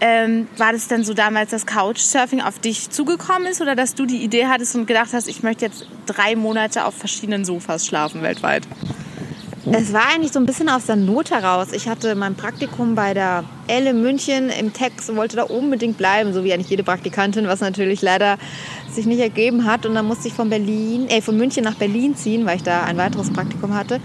Ähm, 0.00 0.48
war 0.56 0.72
das 0.72 0.88
denn 0.88 1.04
so 1.04 1.14
damals, 1.14 1.52
dass 1.52 1.64
Couchsurfing 1.64 2.40
auf 2.40 2.58
dich 2.58 2.90
zugekommen 2.90 3.46
ist 3.46 3.62
oder 3.62 3.76
dass 3.76 3.94
du 3.94 4.04
die 4.04 4.24
Idee 4.24 4.46
hattest 4.46 4.74
und 4.74 4.86
gedacht 4.86 5.10
hast, 5.12 5.28
ich 5.28 5.44
möchte 5.44 5.64
jetzt 5.64 5.86
drei 6.06 6.34
Monate 6.34 6.84
auf 6.84 6.94
verschiedenen 6.94 7.44
Sofas 7.44 7.86
schlafen 7.86 8.20
weltweit? 8.22 8.66
Es 9.70 9.92
war 9.92 10.08
eigentlich 10.12 10.32
so 10.32 10.40
ein 10.40 10.44
bisschen 10.44 10.68
aus 10.68 10.86
der 10.86 10.96
Not 10.96 11.30
heraus. 11.30 11.68
Ich 11.72 11.88
hatte 11.88 12.16
mein 12.16 12.34
Praktikum 12.34 12.96
bei 12.96 13.14
der 13.14 13.44
Elle 13.68 13.94
München 13.94 14.50
im 14.50 14.72
Text 14.72 15.08
und 15.08 15.16
wollte 15.16 15.36
da 15.36 15.44
unbedingt 15.44 15.96
bleiben, 15.96 16.34
so 16.34 16.42
wie 16.42 16.52
eigentlich 16.52 16.68
jede 16.68 16.82
Praktikantin, 16.82 17.46
was 17.46 17.60
natürlich 17.60 18.02
leider 18.02 18.38
sich 18.90 19.06
nicht 19.06 19.20
ergeben 19.20 19.64
hat. 19.64 19.86
Und 19.86 19.94
dann 19.94 20.04
musste 20.04 20.26
ich 20.26 20.34
von 20.34 20.50
Berlin, 20.50 21.06
äh, 21.08 21.22
von 21.22 21.36
München 21.36 21.62
nach 21.62 21.76
Berlin 21.76 22.16
ziehen, 22.16 22.44
weil 22.44 22.56
ich 22.56 22.64
da 22.64 22.82
ein 22.82 22.98
weiteres 22.98 23.32
Praktikum 23.32 23.74
hatte 23.74 24.00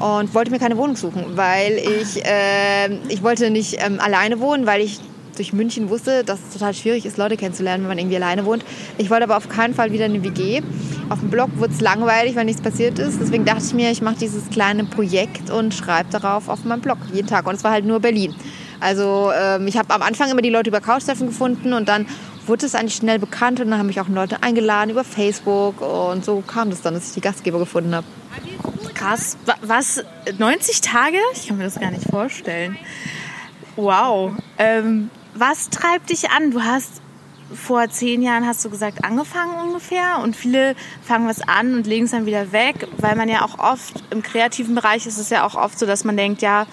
und 0.00 0.34
wollte 0.34 0.50
mir 0.50 0.58
keine 0.58 0.76
Wohnung 0.76 0.96
suchen, 0.96 1.36
weil 1.36 1.74
ich, 1.74 2.24
äh, 2.24 2.90
ich 3.08 3.22
wollte 3.22 3.50
nicht 3.50 3.76
ähm, 3.84 4.00
alleine 4.00 4.40
wohnen, 4.40 4.66
weil 4.66 4.80
ich 4.80 4.98
durch 5.36 5.52
München 5.52 5.88
wusste, 5.88 6.24
dass 6.24 6.38
es 6.40 6.52
total 6.52 6.74
schwierig 6.74 7.06
ist, 7.06 7.16
Leute 7.16 7.36
kennenzulernen, 7.36 7.84
wenn 7.84 7.88
man 7.88 7.98
irgendwie 7.98 8.16
alleine 8.16 8.44
wohnt. 8.44 8.64
Ich 8.98 9.10
wollte 9.10 9.24
aber 9.24 9.36
auf 9.36 9.48
keinen 9.48 9.74
Fall 9.74 9.92
wieder 9.92 10.06
eine 10.06 10.22
WG. 10.22 10.62
Auf 11.08 11.20
dem 11.20 11.30
Blog 11.30 11.50
wurde 11.56 11.72
es 11.72 11.80
langweilig, 11.80 12.36
weil 12.36 12.44
nichts 12.44 12.62
passiert 12.62 12.98
ist. 12.98 13.20
Deswegen 13.20 13.44
dachte 13.44 13.64
ich 13.64 13.74
mir, 13.74 13.90
ich 13.90 14.02
mache 14.02 14.16
dieses 14.16 14.50
kleine 14.50 14.84
Projekt 14.84 15.50
und 15.50 15.72
schreibe 15.72 16.10
darauf 16.10 16.48
auf 16.48 16.64
meinem 16.64 16.80
Blog 16.80 16.98
jeden 17.12 17.28
Tag. 17.28 17.46
Und 17.46 17.54
es 17.54 17.64
war 17.64 17.70
halt 17.70 17.84
nur 17.84 18.00
Berlin. 18.00 18.34
Also 18.80 19.30
ähm, 19.38 19.66
ich 19.66 19.76
habe 19.76 19.92
am 19.94 20.02
Anfang 20.02 20.30
immer 20.30 20.42
die 20.42 20.50
Leute 20.50 20.70
über 20.70 20.80
Couchtreffen 20.80 21.26
gefunden 21.28 21.74
und 21.74 21.88
dann 21.88 22.06
wurde 22.46 22.66
es 22.66 22.74
eigentlich 22.74 22.96
schnell 22.96 23.18
bekannt 23.18 23.60
und 23.60 23.70
dann 23.70 23.78
haben 23.78 23.86
mich 23.86 24.00
auch 24.00 24.08
Leute 24.08 24.42
eingeladen 24.42 24.90
über 24.90 25.04
Facebook 25.04 25.80
und 25.80 26.24
so 26.24 26.42
kam 26.46 26.70
das 26.70 26.82
dann, 26.82 26.94
dass 26.94 27.08
ich 27.08 27.14
die 27.14 27.20
Gastgeber 27.20 27.58
gefunden 27.58 27.94
habe. 27.94 28.06
Krass. 28.94 29.36
Was? 29.62 30.04
90 30.38 30.80
Tage? 30.80 31.16
Ich 31.34 31.48
kann 31.48 31.58
mir 31.58 31.64
das 31.64 31.80
gar 31.80 31.90
nicht 31.90 32.04
vorstellen. 32.10 32.76
Wow. 33.76 34.32
Ähm, 34.58 35.10
was 35.34 35.70
treibt 35.70 36.10
dich 36.10 36.30
an? 36.30 36.50
Du 36.50 36.62
hast 36.62 37.00
vor 37.54 37.88
zehn 37.88 38.22
Jahren, 38.22 38.46
hast 38.46 38.64
du 38.64 38.70
gesagt, 38.70 39.04
angefangen 39.04 39.54
ungefähr. 39.68 40.20
Und 40.22 40.36
viele 40.36 40.74
fangen 41.02 41.28
was 41.28 41.40
an 41.40 41.74
und 41.74 41.86
legen 41.86 42.04
es 42.04 42.10
dann 42.12 42.26
wieder 42.26 42.52
weg, 42.52 42.88
weil 42.98 43.16
man 43.16 43.28
ja 43.28 43.44
auch 43.44 43.58
oft 43.58 44.02
im 44.10 44.22
kreativen 44.22 44.74
Bereich 44.74 45.06
ist 45.06 45.18
es 45.18 45.30
ja 45.30 45.44
auch 45.44 45.54
oft 45.54 45.78
so, 45.78 45.86
dass 45.86 46.04
man 46.04 46.16
denkt, 46.16 46.42
ja, 46.42 46.66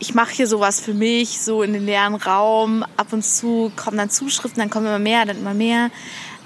ich 0.00 0.14
mache 0.14 0.32
hier 0.32 0.46
sowas 0.46 0.80
für 0.80 0.94
mich, 0.94 1.40
so 1.40 1.62
in 1.62 1.72
den 1.72 1.84
leeren 1.84 2.14
Raum. 2.14 2.84
Ab 2.96 3.12
und 3.12 3.24
zu 3.24 3.72
kommen 3.76 3.98
dann 3.98 4.10
Zuschriften, 4.10 4.60
dann 4.60 4.70
kommen 4.70 4.86
immer 4.86 4.98
mehr, 4.98 5.24
dann 5.24 5.38
immer 5.38 5.54
mehr. 5.54 5.90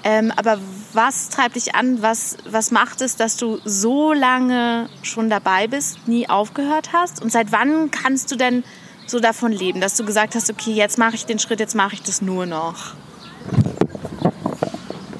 Ähm, 0.03 0.33
aber 0.35 0.59
was 0.91 1.29
treibt 1.29 1.55
dich 1.55 1.75
an? 1.75 2.01
Was, 2.01 2.37
was 2.49 2.71
macht 2.71 3.01
es, 3.01 3.15
dass 3.15 3.37
du 3.37 3.59
so 3.63 4.11
lange 4.11 4.89
schon 5.01 5.29
dabei 5.29 5.67
bist, 5.67 6.07
nie 6.07 6.27
aufgehört 6.27 6.91
hast? 6.91 7.21
Und 7.21 7.31
seit 7.31 7.51
wann 7.51 7.89
kannst 7.89 8.31
du 8.31 8.35
denn 8.35 8.63
so 9.07 9.19
davon 9.19 9.51
leben, 9.51 9.79
dass 9.79 9.95
du 9.95 10.05
gesagt 10.05 10.35
hast, 10.35 10.49
okay, 10.49 10.71
jetzt 10.71 10.97
mache 10.97 11.15
ich 11.15 11.25
den 11.25 11.39
Schritt, 11.39 11.59
jetzt 11.59 11.75
mache 11.75 11.93
ich 11.93 12.01
das 12.01 12.21
nur 12.21 12.45
noch? 12.45 12.95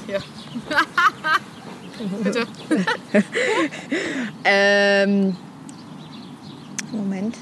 Ja. 0.07 0.19
Bitte. 2.23 2.47
ähm, 4.43 5.37
Moment. 6.91 7.35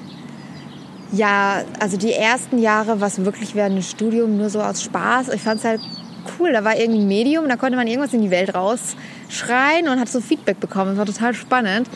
Ja, 1.12 1.63
also 1.80 1.98
die 1.98 2.13
ersten 2.13 2.58
Jahre 2.58 3.01
war 3.01 3.08
es 3.08 3.24
wirklich 3.24 3.53
während 3.53 3.77
des 3.77 3.91
Studiums 3.91 4.38
nur 4.38 4.50
so 4.50 4.62
aus 4.62 4.82
Spaß. 4.82 5.30
Ich 5.30 5.41
fand 5.41 5.60
es 5.60 5.65
halt 5.65 5.82
cool. 6.39 6.53
Da 6.53 6.63
war 6.63 6.77
irgendwie 6.77 7.01
ein 7.01 7.08
Medium, 7.08 7.50
da 7.50 7.58
konnte 7.58 7.75
man 7.75 7.88
irgendwas 7.88 8.13
in 8.13 8.22
die 8.22 8.32
Welt 8.32 8.56
rausschreien 8.56 9.89
und 9.89 10.00
hat 10.00 10.08
so 10.08 10.22
Feedback 10.22 10.60
bekommen. 10.60 10.91
Das 10.91 10.98
war 10.98 11.06
total 11.06 11.34
spannend. 11.34 11.89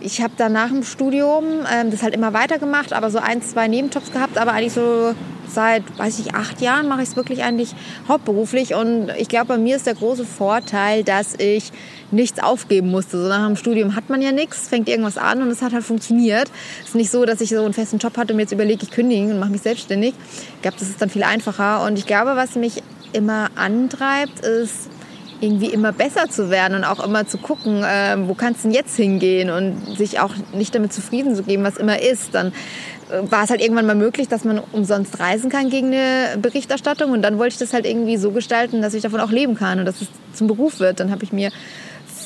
Ich 0.00 0.20
habe 0.20 0.34
dann 0.36 0.52
nach 0.52 0.68
dem 0.68 0.82
Studium 0.82 1.44
ähm, 1.72 1.90
das 1.90 2.02
halt 2.02 2.14
immer 2.14 2.32
weitergemacht, 2.32 2.92
aber 2.92 3.10
so 3.10 3.18
ein, 3.18 3.42
zwei 3.42 3.68
Nebenjobs 3.68 4.12
gehabt, 4.12 4.38
aber 4.38 4.52
eigentlich 4.52 4.72
so 4.72 5.14
seit, 5.48 5.82
weiß 5.98 6.18
ich, 6.18 6.34
acht 6.34 6.60
Jahren 6.60 6.88
mache 6.88 7.02
ich 7.02 7.10
es 7.10 7.16
wirklich 7.16 7.42
eigentlich 7.42 7.74
hauptberuflich. 8.08 8.74
Und 8.74 9.10
ich 9.18 9.28
glaube, 9.28 9.46
bei 9.46 9.58
mir 9.58 9.76
ist 9.76 9.86
der 9.86 9.94
große 9.94 10.24
Vorteil, 10.24 11.04
dass 11.04 11.34
ich 11.38 11.72
nichts 12.12 12.40
aufgeben 12.40 12.90
musste. 12.90 13.20
So 13.20 13.28
nach 13.28 13.46
dem 13.46 13.56
Studium 13.56 13.96
hat 13.96 14.08
man 14.10 14.22
ja 14.22 14.32
nichts, 14.32 14.68
fängt 14.68 14.88
irgendwas 14.88 15.18
an 15.18 15.42
und 15.42 15.50
es 15.50 15.62
hat 15.62 15.72
halt 15.72 15.84
funktioniert. 15.84 16.50
Es 16.82 16.88
ist 16.88 16.94
nicht 16.94 17.10
so, 17.10 17.24
dass 17.24 17.40
ich 17.40 17.50
so 17.50 17.64
einen 17.64 17.74
festen 17.74 17.98
Job 17.98 18.16
hatte 18.16 18.32
und 18.34 18.40
jetzt 18.40 18.52
überlege, 18.52 18.84
ich 18.84 18.90
kündige 18.90 19.32
und 19.32 19.40
mache 19.40 19.50
mich 19.50 19.62
selbstständig. 19.62 20.14
Ich 20.56 20.62
glaube, 20.62 20.76
das 20.78 20.88
ist 20.88 21.00
dann 21.00 21.10
viel 21.10 21.22
einfacher. 21.22 21.84
Und 21.84 21.98
ich 21.98 22.06
glaube, 22.06 22.36
was 22.36 22.54
mich 22.54 22.82
immer 23.12 23.50
antreibt, 23.56 24.40
ist 24.40 24.88
irgendwie 25.42 25.66
immer 25.66 25.92
besser 25.92 26.28
zu 26.30 26.50
werden 26.50 26.76
und 26.76 26.84
auch 26.84 27.04
immer 27.04 27.26
zu 27.26 27.36
gucken, 27.36 27.82
äh, 27.82 28.16
wo 28.28 28.34
kannst 28.34 28.62
du 28.62 28.68
denn 28.68 28.74
jetzt 28.74 28.96
hingehen 28.96 29.50
und 29.50 29.98
sich 29.98 30.20
auch 30.20 30.32
nicht 30.54 30.72
damit 30.74 30.92
zufrieden 30.92 31.34
zu 31.34 31.42
geben, 31.42 31.64
was 31.64 31.78
immer 31.78 32.00
ist. 32.00 32.32
Dann 32.32 32.52
äh, 33.10 33.30
war 33.30 33.42
es 33.42 33.50
halt 33.50 33.60
irgendwann 33.60 33.86
mal 33.86 33.96
möglich, 33.96 34.28
dass 34.28 34.44
man 34.44 34.60
umsonst 34.70 35.18
reisen 35.18 35.50
kann 35.50 35.68
gegen 35.68 35.88
eine 35.88 36.38
Berichterstattung 36.38 37.10
und 37.10 37.22
dann 37.22 37.38
wollte 37.38 37.54
ich 37.54 37.58
das 37.58 37.72
halt 37.72 37.86
irgendwie 37.86 38.16
so 38.18 38.30
gestalten, 38.30 38.82
dass 38.82 38.94
ich 38.94 39.02
davon 39.02 39.18
auch 39.18 39.32
leben 39.32 39.56
kann 39.56 39.80
und 39.80 39.84
dass 39.84 40.00
es 40.00 40.08
zum 40.32 40.46
Beruf 40.46 40.78
wird. 40.78 41.00
Dann 41.00 41.10
habe 41.10 41.24
ich 41.24 41.32
mir 41.32 41.50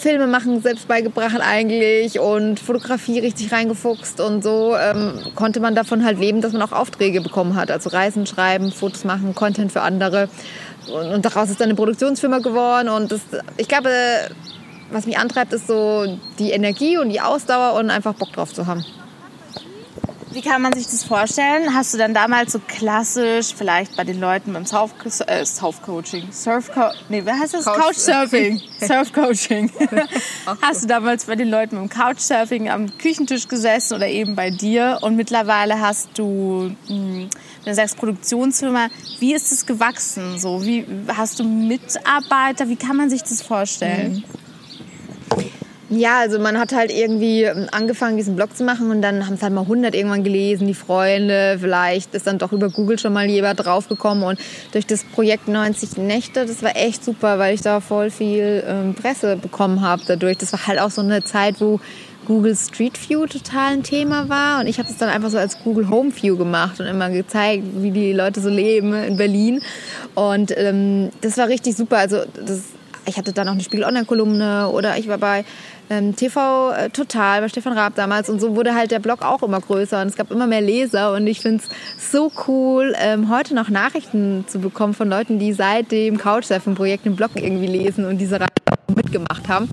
Filme 0.07 0.29
machen 0.29 0.63
selbst 0.63 0.87
beigebracht 0.87 1.41
eigentlich 1.41 2.21
und 2.21 2.61
Fotografie 2.61 3.19
richtig 3.19 3.51
reingefuchst 3.51 4.21
und 4.21 4.45
so 4.45 4.77
ähm, 4.77 5.19
konnte 5.35 5.59
man 5.59 5.75
davon 5.75 6.05
halt 6.05 6.21
leben, 6.21 6.41
dass 6.41 6.53
man 6.53 6.63
auch 6.63 6.71
Aufträge 6.71 7.21
bekommen 7.21 7.57
hat. 7.57 7.73
Also 7.73 7.91
Reisen 7.91 8.25
schreiben, 8.25 8.71
Fotos 8.71 9.03
machen, 9.03 9.35
Content 9.35 9.73
für 9.73 9.81
andere. 9.81 10.29
Und, 10.87 11.13
und 11.13 11.25
daraus 11.25 11.51
ist 11.51 11.61
dann 11.61 11.71
eine 11.71 11.75
Produktionsfirma 11.75 12.39
geworden. 12.39 12.89
Und 12.89 13.11
das, 13.11 13.21
ich 13.57 13.67
glaube, 13.67 13.91
was 14.93 15.07
mich 15.07 15.19
antreibt, 15.19 15.53
ist 15.53 15.67
so 15.67 16.21
die 16.39 16.53
Energie 16.53 16.99
und 16.99 17.09
die 17.09 17.21
Ausdauer 17.21 17.77
und 17.77 17.91
einfach 17.91 18.15
Bock 18.15 18.33
drauf 18.33 18.55
zu 18.55 18.69
haben. 18.69 18.85
Wie 20.37 20.43
kann 20.43 20.61
man 20.61 20.75
sich 20.75 20.85
das 20.85 21.02
vorstellen? 21.02 21.73
Hast 21.73 21.95
du 21.95 21.99
dann 21.99 22.12
damals 22.12 22.52
so 22.52 22.59
klassisch 22.59 23.55
vielleicht 23.57 23.97
bei 23.97 24.05
den 24.05 24.21
Leuten 24.21 24.52
beim 24.52 24.66
Surf, 24.66 24.93
äh, 25.26 25.47
Surf-Coaching, 25.47 26.31
Surf 26.31 26.71
nee, 27.09 27.23
wer 27.25 27.38
heißt 27.38 27.55
das? 27.55 27.64
Couchsurfing. 27.64 28.61
Surf-Coaching. 28.87 29.73
Hast 30.61 30.83
du 30.83 30.88
damals 30.88 31.25
bei 31.25 31.37
den 31.37 31.49
Leuten 31.49 31.76
beim 31.76 31.88
Couchsurfing 31.88 32.69
am 32.69 32.99
Küchentisch 32.99 33.49
gesessen 33.49 33.95
oder 33.95 34.09
eben 34.09 34.37
bei 34.37 34.50
dir 34.50 34.99
und 35.00 35.16
mittlerweile 35.16 35.81
hast 35.81 36.11
du, 36.19 36.71
hm, 36.87 37.31
wenn 37.31 37.31
du 37.64 37.75
sagst 37.75 37.97
Produktionsfirma, 37.97 38.88
wie 39.21 39.33
ist 39.33 39.50
es 39.52 39.64
gewachsen? 39.64 40.38
So, 40.38 40.62
wie 40.66 40.85
hast 41.16 41.40
du 41.40 41.45
Mitarbeiter? 41.45 42.69
Wie 42.69 42.76
kann 42.76 42.99
man 42.99 43.09
sich 43.09 43.23
das 43.23 43.40
vorstellen? 43.40 44.23
Mhm. 44.26 44.47
Ja, 45.88 46.19
also 46.19 46.40
man 46.40 46.59
hat 46.59 46.75
halt 46.75 46.90
irgendwie 46.90 47.45
ähm, 47.45 47.69
angefangen, 47.71 48.16
diesen 48.16 48.35
Blog 48.35 48.57
zu 48.57 48.64
machen 48.64 48.90
und 48.90 49.02
dann 49.02 49.25
haben 49.25 49.35
es 49.35 49.43
halt 49.43 49.52
mal 49.52 49.61
100 49.61 49.95
irgendwann 49.95 50.25
gelesen, 50.25 50.66
die 50.66 50.75
Freunde, 50.75 51.59
vielleicht 51.61 52.12
ist 52.12 52.26
dann 52.26 52.38
doch 52.38 52.50
über 52.50 52.71
Google 52.71 52.99
schon 52.99 53.12
mal 53.12 53.26
jemand 53.26 53.64
draufgekommen 53.64 54.25
und 54.25 54.40
durch 54.73 54.85
das 54.85 55.05
Projekt 55.05 55.47
90 55.47 55.97
Nächte, 55.99 56.45
das 56.45 56.64
war 56.64 56.75
echt 56.75 57.05
super, 57.05 57.38
weil 57.38 57.55
ich 57.55 57.61
da 57.61 57.81
voll 57.81 58.11
viel 58.11 58.64
ähm, 58.66 58.95
Presse 58.95 59.37
bekommen 59.37 59.81
habe 59.81 60.02
dadurch. 60.05 60.38
Das 60.38 60.52
war 60.52 60.66
halt 60.66 60.81
auch 60.81 60.90
so 60.90 61.02
eine 61.02 61.23
Zeit, 61.23 61.61
wo 61.61 61.78
Google 62.26 62.57
Street 62.57 62.99
View 63.09 63.26
total 63.26 63.75
ein 63.75 63.83
Thema 63.85 64.28
war 64.28 64.59
und 64.59 64.66
ich 64.66 64.81
habe 64.81 64.88
es 64.88 64.97
dann 64.97 65.09
einfach 65.09 65.31
so 65.31 65.38
als 65.38 65.62
Google 65.62 65.88
Home 65.88 66.11
View 66.21 66.37
gemacht 66.37 66.81
und 66.81 66.87
immer 66.87 67.11
gezeigt, 67.11 67.62
wie 67.76 67.93
die 67.93 68.12
Leute 68.12 68.40
so 68.40 68.49
leben 68.49 68.93
in 68.93 69.16
Berlin 69.16 69.61
und 70.16 70.52
ähm, 70.57 71.11
das 71.21 71.38
war 71.38 71.47
richtig 71.47 71.76
super. 71.76 71.99
Also 71.99 72.23
das 72.35 72.62
ich 73.07 73.17
hatte 73.17 73.33
dann 73.33 73.49
auch 73.49 73.53
eine 73.53 73.63
Spiegel 73.63 73.85
Online-Kolumne 73.85 74.69
oder 74.69 74.97
ich 74.99 75.09
war 75.09 75.19
bei 75.19 75.45
ähm, 75.89 76.17
TV 76.17 76.73
äh, 76.73 76.91
Total 76.91 77.41
bei 77.41 77.49
Stefan 77.49 77.73
Raab 77.73 77.95
damals 77.95 78.29
und 78.29 78.41
so 78.41 78.57
wurde 78.57 78.75
halt 78.75 78.91
der 78.91 78.99
Blog 78.99 79.23
auch 79.23 79.43
immer 79.43 79.61
größer 79.61 80.03
und 80.03 80.09
es 80.09 80.17
gab 80.17 80.31
immer 80.31 80.47
mehr 80.47 80.61
Leser 80.61 81.13
und 81.13 81.27
ich 81.27 81.41
finde 81.41 81.63
es 81.63 82.13
so 82.13 82.33
cool, 82.47 82.95
ähm, 82.99 83.31
heute 83.31 83.55
noch 83.55 83.69
Nachrichten 83.69 84.45
zu 84.49 84.59
bekommen 84.59 84.95
von 84.95 85.09
Leuten, 85.09 85.39
die 85.39 85.53
seit 85.53 85.93
dem 85.93 86.19
Couchsurfing-Projekt 86.19 87.07
den 87.07 87.17
Blog 87.17 87.31
irgendwie 87.35 87.67
lesen 87.67 88.05
und 88.05 88.19
diese 88.19 88.41
Reise 88.41 88.51
mitgemacht 88.95 89.49
haben. 89.49 89.69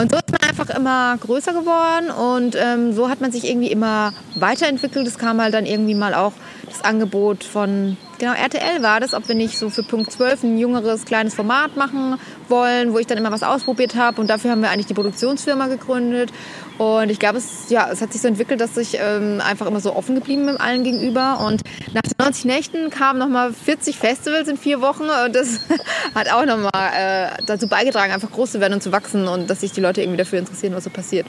Und 0.00 0.10
so 0.10 0.16
ist 0.16 0.30
man 0.30 0.48
einfach 0.48 0.74
immer 0.74 1.18
größer 1.18 1.52
geworden 1.52 2.10
und 2.10 2.56
ähm, 2.56 2.94
so 2.94 3.10
hat 3.10 3.20
man 3.20 3.32
sich 3.32 3.46
irgendwie 3.48 3.70
immer 3.70 4.14
weiterentwickelt. 4.34 5.06
Es 5.06 5.18
kam 5.18 5.42
halt 5.42 5.52
dann 5.52 5.66
irgendwie 5.66 5.94
mal 5.94 6.14
auch 6.14 6.32
das 6.70 6.82
Angebot 6.82 7.44
von 7.44 7.96
Genau, 8.20 8.34
RTL 8.34 8.82
war 8.82 9.00
das, 9.00 9.14
ob 9.14 9.28
wir 9.28 9.34
nicht 9.34 9.56
so 9.56 9.70
für 9.70 9.82
Punkt 9.82 10.12
12 10.12 10.42
ein 10.42 10.58
jüngeres, 10.58 11.06
kleines 11.06 11.34
Format 11.34 11.78
machen 11.78 12.20
wollen, 12.50 12.92
wo 12.92 12.98
ich 12.98 13.06
dann 13.06 13.16
immer 13.16 13.32
was 13.32 13.42
ausprobiert 13.42 13.94
habe. 13.94 14.20
Und 14.20 14.28
dafür 14.28 14.50
haben 14.50 14.60
wir 14.60 14.68
eigentlich 14.68 14.84
die 14.84 14.92
Produktionsfirma 14.94 15.68
gegründet. 15.68 16.30
Und 16.76 17.10
ich 17.10 17.18
glaube, 17.18 17.38
es, 17.38 17.70
ja, 17.70 17.88
es 17.90 18.02
hat 18.02 18.12
sich 18.12 18.20
so 18.20 18.28
entwickelt, 18.28 18.60
dass 18.60 18.76
ich 18.76 18.98
ähm, 19.00 19.40
einfach 19.40 19.66
immer 19.66 19.80
so 19.80 19.96
offen 19.96 20.16
geblieben 20.16 20.44
bin 20.44 20.58
allen 20.58 20.84
gegenüber. 20.84 21.40
Und 21.46 21.62
nach 21.94 22.02
den 22.02 22.12
90 22.18 22.44
Nächten 22.44 22.90
kamen 22.90 23.18
nochmal 23.18 23.54
40 23.54 23.96
Festivals 23.96 24.48
in 24.48 24.58
vier 24.58 24.82
Wochen. 24.82 25.04
Und 25.04 25.34
das 25.34 25.60
hat 26.14 26.30
auch 26.30 26.44
nochmal 26.44 26.90
äh, 26.94 27.42
dazu 27.46 27.68
beigetragen, 27.68 28.12
einfach 28.12 28.30
groß 28.30 28.52
zu 28.52 28.60
werden 28.60 28.74
und 28.74 28.82
zu 28.82 28.92
wachsen 28.92 29.28
und 29.28 29.48
dass 29.48 29.62
sich 29.62 29.72
die 29.72 29.80
Leute 29.80 30.02
irgendwie 30.02 30.18
dafür 30.18 30.40
interessieren, 30.40 30.74
was 30.74 30.84
so 30.84 30.90
passiert. 30.90 31.26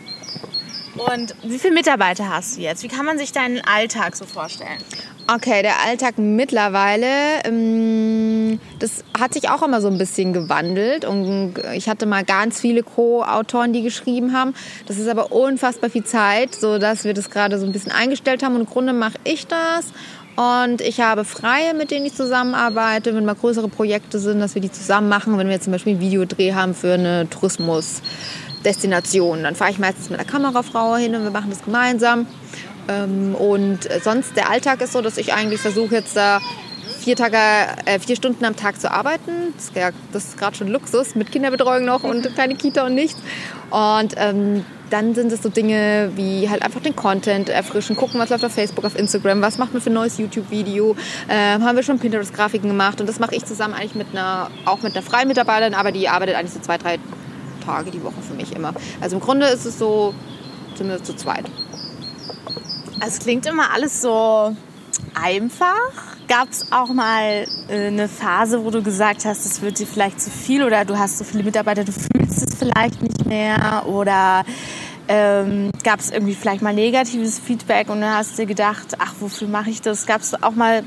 Und 1.09 1.35
wie 1.43 1.57
viele 1.57 1.73
Mitarbeiter 1.73 2.27
hast 2.27 2.57
du 2.57 2.61
jetzt? 2.61 2.83
Wie 2.83 2.89
kann 2.89 3.05
man 3.05 3.17
sich 3.17 3.31
deinen 3.31 3.61
Alltag 3.61 4.17
so 4.17 4.25
vorstellen? 4.25 4.83
Okay, 5.27 5.61
der 5.61 5.81
Alltag 5.85 6.17
mittlerweile, 6.17 7.07
ähm, 7.45 8.59
das 8.79 9.05
hat 9.17 9.33
sich 9.33 9.49
auch 9.49 9.63
immer 9.63 9.81
so 9.81 9.87
ein 9.87 9.97
bisschen 9.97 10.33
gewandelt. 10.33 11.05
Und 11.05 11.53
ich 11.73 11.87
hatte 11.87 12.05
mal 12.05 12.25
ganz 12.25 12.59
viele 12.59 12.83
Co-Autoren, 12.83 13.71
die 13.71 13.81
geschrieben 13.81 14.33
haben. 14.33 14.53
Das 14.87 14.97
ist 14.97 15.07
aber 15.07 15.31
unfassbar 15.31 15.89
viel 15.89 16.03
Zeit, 16.03 16.53
sodass 16.55 17.05
wir 17.05 17.13
das 17.13 17.29
gerade 17.29 17.59
so 17.59 17.65
ein 17.65 17.71
bisschen 17.71 17.93
eingestellt 17.93 18.43
haben. 18.43 18.55
Und 18.55 18.61
im 18.61 18.67
Grunde 18.67 18.93
mache 18.93 19.19
ich 19.23 19.47
das. 19.47 19.93
Und 20.35 20.81
ich 20.81 20.99
habe 21.01 21.23
Freie, 21.23 21.73
mit 21.73 21.91
denen 21.91 22.05
ich 22.05 22.15
zusammenarbeite, 22.15 23.13
wenn 23.15 23.25
mal 23.25 23.35
größere 23.35 23.67
Projekte 23.67 24.19
sind, 24.19 24.39
dass 24.39 24.55
wir 24.55 24.61
die 24.61 24.71
zusammen 24.71 25.09
machen. 25.09 25.37
Wenn 25.37 25.49
wir 25.49 25.61
zum 25.61 25.71
Beispiel 25.71 25.93
einen 25.93 26.01
Videodreh 26.01 26.53
haben 26.53 26.73
für 26.73 26.93
eine 26.93 27.29
Tourismusdestination, 27.29 29.43
dann 29.43 29.55
fahre 29.55 29.71
ich 29.71 29.79
meistens 29.79 30.09
mit 30.09 30.19
der 30.19 30.25
Kamerafrau 30.25 30.95
hin 30.95 31.15
und 31.15 31.23
wir 31.23 31.31
machen 31.31 31.49
das 31.49 31.63
gemeinsam. 31.63 32.27
Ähm, 32.87 33.35
und 33.35 33.89
sonst 34.03 34.35
der 34.35 34.49
Alltag 34.49 34.81
ist 34.81 34.93
so, 34.93 35.01
dass 35.01 35.17
ich 35.17 35.33
eigentlich 35.33 35.61
versuche 35.61 35.95
jetzt 35.95 36.15
da 36.15 36.39
vier, 36.99 37.15
Tage, 37.15 37.37
äh, 37.85 37.99
vier 37.99 38.15
Stunden 38.15 38.45
am 38.45 38.55
Tag 38.55 38.79
zu 38.79 38.91
arbeiten. 38.91 39.53
Das 39.55 39.65
ist, 39.65 39.75
ja, 39.75 39.89
ist 40.13 40.37
gerade 40.37 40.55
schon 40.55 40.67
Luxus 40.67 41.15
mit 41.15 41.31
Kinderbetreuung 41.31 41.85
noch 41.85 42.03
und 42.03 42.35
keine 42.35 42.55
Kita 42.55 42.85
und 42.85 42.95
nichts. 42.95 43.19
Und 43.71 44.13
ähm, 44.17 44.65
dann 44.91 45.15
sind 45.15 45.31
es 45.31 45.41
so 45.41 45.49
Dinge 45.49 46.11
wie 46.15 46.49
halt 46.49 46.61
einfach 46.61 46.81
den 46.81 46.95
Content 46.95 47.49
erfrischen, 47.49 47.95
gucken, 47.95 48.19
was 48.19 48.29
läuft 48.29 48.43
auf 48.45 48.53
Facebook, 48.53 48.85
auf 48.85 48.97
Instagram, 48.97 49.41
was 49.41 49.57
macht 49.57 49.73
man 49.73 49.81
für 49.81 49.89
ein 49.89 49.93
neues 49.93 50.17
YouTube-Video, 50.17 50.95
äh, 51.27 51.59
haben 51.59 51.75
wir 51.75 51.83
schon 51.83 51.97
Pinterest-Grafiken 51.97 52.67
gemacht 52.67 52.99
und 52.99 53.07
das 53.07 53.17
mache 53.17 53.33
ich 53.33 53.45
zusammen 53.45 53.73
eigentlich 53.73 53.95
mit 53.95 54.07
einer, 54.11 54.51
auch 54.65 54.81
mit 54.81 54.93
einer 54.93 55.01
freien 55.01 55.29
Mitarbeiterin, 55.29 55.73
aber 55.73 55.91
die 55.91 56.09
arbeitet 56.09 56.35
eigentlich 56.35 56.51
so 56.51 56.59
zwei, 56.59 56.77
drei 56.77 56.99
Tage 57.65 57.91
die 57.91 58.03
Woche 58.03 58.21
für 58.27 58.33
mich 58.33 58.53
immer. 58.53 58.73
Also 58.99 59.15
im 59.15 59.21
Grunde 59.21 59.47
ist 59.47 59.65
es 59.65 59.79
so, 59.79 60.13
sind 60.75 60.89
wir 60.89 61.01
zu 61.01 61.15
zweit. 61.15 61.45
Es 63.03 63.19
klingt 63.19 63.47
immer 63.47 63.73
alles 63.73 64.01
so 64.01 64.55
einfach. 65.15 65.75
Gab 66.27 66.49
es 66.49 66.71
auch 66.71 66.89
mal 66.89 67.47
äh, 67.67 67.87
eine 67.87 68.07
Phase, 68.07 68.63
wo 68.63 68.69
du 68.69 68.83
gesagt 68.83 69.25
hast, 69.25 69.45
es 69.45 69.61
wird 69.61 69.79
dir 69.79 69.87
vielleicht 69.87 70.21
zu 70.21 70.29
viel 70.29 70.63
oder 70.63 70.85
du 70.85 70.97
hast 70.97 71.17
so 71.17 71.23
viele 71.23 71.43
Mitarbeiter, 71.43 71.83
du 71.83 71.91
fühlst 71.91 72.47
es 72.47 72.55
vielleicht 72.55 73.01
nicht 73.01 73.25
mehr 73.25 73.83
oder 73.87 74.45
ähm, 75.07 75.71
gab 75.83 75.99
es 75.99 76.11
irgendwie 76.11 76.35
vielleicht 76.35 76.61
mal 76.61 76.73
negatives 76.73 77.39
Feedback 77.39 77.89
und 77.89 78.01
dann 78.01 78.13
hast 78.13 78.33
du 78.33 78.43
dir 78.43 78.47
gedacht, 78.47 78.95
ach, 78.99 79.15
wofür 79.19 79.47
mache 79.47 79.71
ich 79.71 79.81
das? 79.81 80.05
Gab 80.05 80.21
es 80.21 80.41
auch 80.41 80.53
mal 80.53 80.83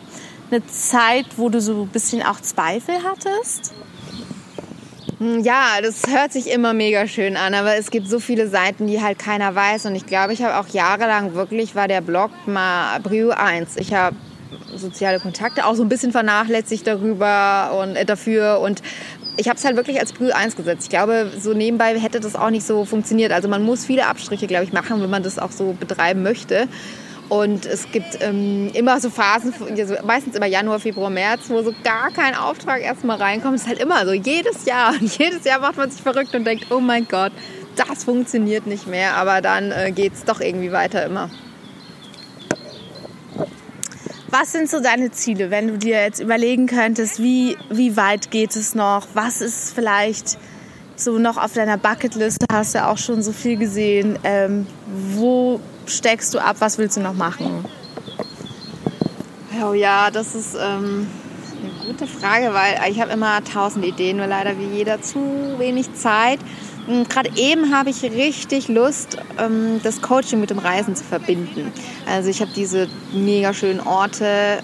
eine 0.51 0.65
Zeit, 0.69 1.27
wo 1.37 1.49
du 1.49 1.61
so 1.61 1.83
ein 1.83 1.89
bisschen 1.89 2.23
auch 2.23 2.41
Zweifel 2.41 2.95
hattest? 3.03 3.75
Hm, 5.25 5.41
Ja, 5.41 5.79
das 5.83 6.03
hört 6.07 6.35
sich 6.35 6.51
immer 6.51 6.75
mega 6.75 7.09
schön 7.09 7.39
an, 7.39 7.55
aber 7.55 7.77
es 7.77 7.91
gibt 7.91 8.09
so 8.09 8.21
viele 8.21 8.47
Seiten, 8.47 8.87
die 8.87 9.01
halt 9.01 9.19
keiner 9.19 9.55
weiß. 9.55 9.87
Und 9.87 9.95
ich 9.95 10.05
glaube, 10.05 10.35
ich 10.35 10.43
habe 10.43 10.59
auch 10.59 10.69
jahrelang 10.69 11.33
wirklich, 11.33 11.75
war 11.75 11.89
der 11.89 12.03
Blog 12.03 12.31
mal 12.47 13.01
Brio 13.01 13.31
1. 13.31 13.79
Ich 13.79 13.95
habe 13.95 14.15
soziale 14.77 15.21
Kontakte 15.21 15.65
auch 15.65 15.77
so 15.77 15.83
ein 15.83 15.89
bisschen 15.89 16.13
vernachlässigt 16.13 16.87
darüber 16.87 17.79
und 17.81 17.97
äh, 17.97 18.05
dafür 18.05 18.61
und 18.61 18.83
ich 19.37 19.49
habe 19.49 19.57
es 19.57 19.65
halt 19.65 19.77
wirklich 19.77 19.99
als 19.99 20.13
Brühe 20.13 20.35
1 20.37 20.57
gesetzt. 20.57 20.83
Ich 20.85 20.91
glaube, 20.91 21.31
so 21.41 21.55
nebenbei 21.55 21.99
hätte 21.99 22.21
das 22.21 22.37
auch 22.37 22.51
nicht 22.51 22.67
so 22.67 22.85
funktioniert. 22.85 23.33
Also 23.33 23.49
man 23.49 23.63
muss 23.63 23.85
viele 23.87 24.07
Abstriche, 24.07 24.47
glaube 24.47 24.65
ich, 24.65 24.73
machen, 24.73 25.03
wenn 25.03 25.11
man 25.11 25.23
das 25.23 25.39
auch 25.39 25.51
so 25.51 25.73
betreiben 25.73 26.23
möchte. 26.23 26.69
Und 27.29 27.65
es 27.65 27.91
gibt 27.91 28.19
ähm, 28.21 28.71
immer 28.75 29.01
so 29.01 29.09
Phasen, 29.09 29.55
also 29.79 29.95
meistens 30.05 30.37
immer 30.37 30.47
Januar, 30.47 30.79
Februar, 30.79 31.11
März, 31.11 31.49
wo 31.49 31.63
so 31.63 31.73
gar 31.83 32.11
kein 32.11 32.35
Auftrag 32.35 32.83
erstmal 32.83 33.17
reinkommt. 33.17 33.57
Es 33.57 33.63
ist 33.63 33.69
halt 33.69 33.79
immer 33.79 34.05
so, 34.05 34.13
jedes 34.13 34.67
Jahr. 34.67 34.93
Und 34.93 35.17
jedes 35.19 35.45
Jahr 35.45 35.61
macht 35.61 35.77
man 35.77 35.91
sich 35.91 36.03
verrückt 36.03 36.35
und 36.35 36.45
denkt, 36.45 36.67
oh 36.71 36.81
mein 36.81 37.09
Gott, 37.09 37.33
das 37.77 38.05
funktioniert 38.05 38.67
nicht 38.67 38.87
mehr. 38.87 39.17
Aber 39.17 39.41
dann 39.41 39.73
äh, 39.73 39.91
geht 39.91 40.13
es 40.15 40.25
doch 40.25 40.41
irgendwie 40.41 40.71
weiter 40.71 41.05
immer. 41.05 41.31
Was 44.29 44.53
sind 44.53 44.69
so 44.69 44.81
deine 44.81 45.13
Ziele, 45.13 45.51
wenn 45.51 45.69
du 45.69 45.79
dir 45.79 46.03
jetzt 46.03 46.21
überlegen 46.21 46.67
könntest, 46.67 47.23
wie, 47.23 47.57
wie 47.71 47.97
weit 47.97 48.33
geht 48.33 48.57
es 48.57 48.75
noch? 48.75 49.07
Was 49.15 49.41
ist 49.41 49.73
vielleicht 49.73 50.39
so 50.97 51.19
noch 51.19 51.37
auf 51.37 51.53
deiner 51.53 51.79
Bucketliste? 51.79 52.47
Hast 52.53 52.75
du 52.75 52.79
ja 52.79 52.91
auch 52.91 52.99
schon 52.99 53.23
so 53.23 53.33
viel 53.33 53.57
gesehen. 53.57 54.19
Ähm, 54.25 54.67
wo 55.15 55.61
steckst 55.87 56.33
du 56.35 56.39
ab? 56.39 56.57
Was 56.61 56.79
willst 56.79 56.97
du 56.97 57.01
noch 57.01 57.15
machen? 57.15 57.65
Oh 59.63 59.73
ja, 59.73 60.11
das 60.11 60.35
ist 60.35 60.55
ähm, 60.55 61.07
eine 61.63 61.87
gute 61.87 62.07
Frage, 62.07 62.53
weil 62.53 62.91
ich 62.91 63.01
habe 63.01 63.13
immer 63.13 63.43
tausend 63.45 63.85
Ideen, 63.85 64.17
nur 64.17 64.27
leider 64.27 64.59
wie 64.59 64.67
jeder 64.67 65.01
zu 65.01 65.55
wenig 65.59 65.95
Zeit. 65.95 66.41
Und 66.87 67.09
Gerade 67.09 67.31
eben 67.37 67.75
habe 67.75 67.91
ich 67.91 68.03
richtig 68.03 68.69
Lust, 68.69 69.17
ähm, 69.39 69.81
das 69.83 70.03
Coaching 70.03 70.41
mit 70.41 70.51
dem 70.51 70.59
Reisen 70.59 70.97
zu 70.97 71.05
verbinden. 71.05 71.73
Also 72.07 72.29
ich 72.29 72.41
habe 72.41 72.51
diese 72.55 72.89
mega 73.13 73.55
schönen 73.55 73.81
Orte 73.81 74.59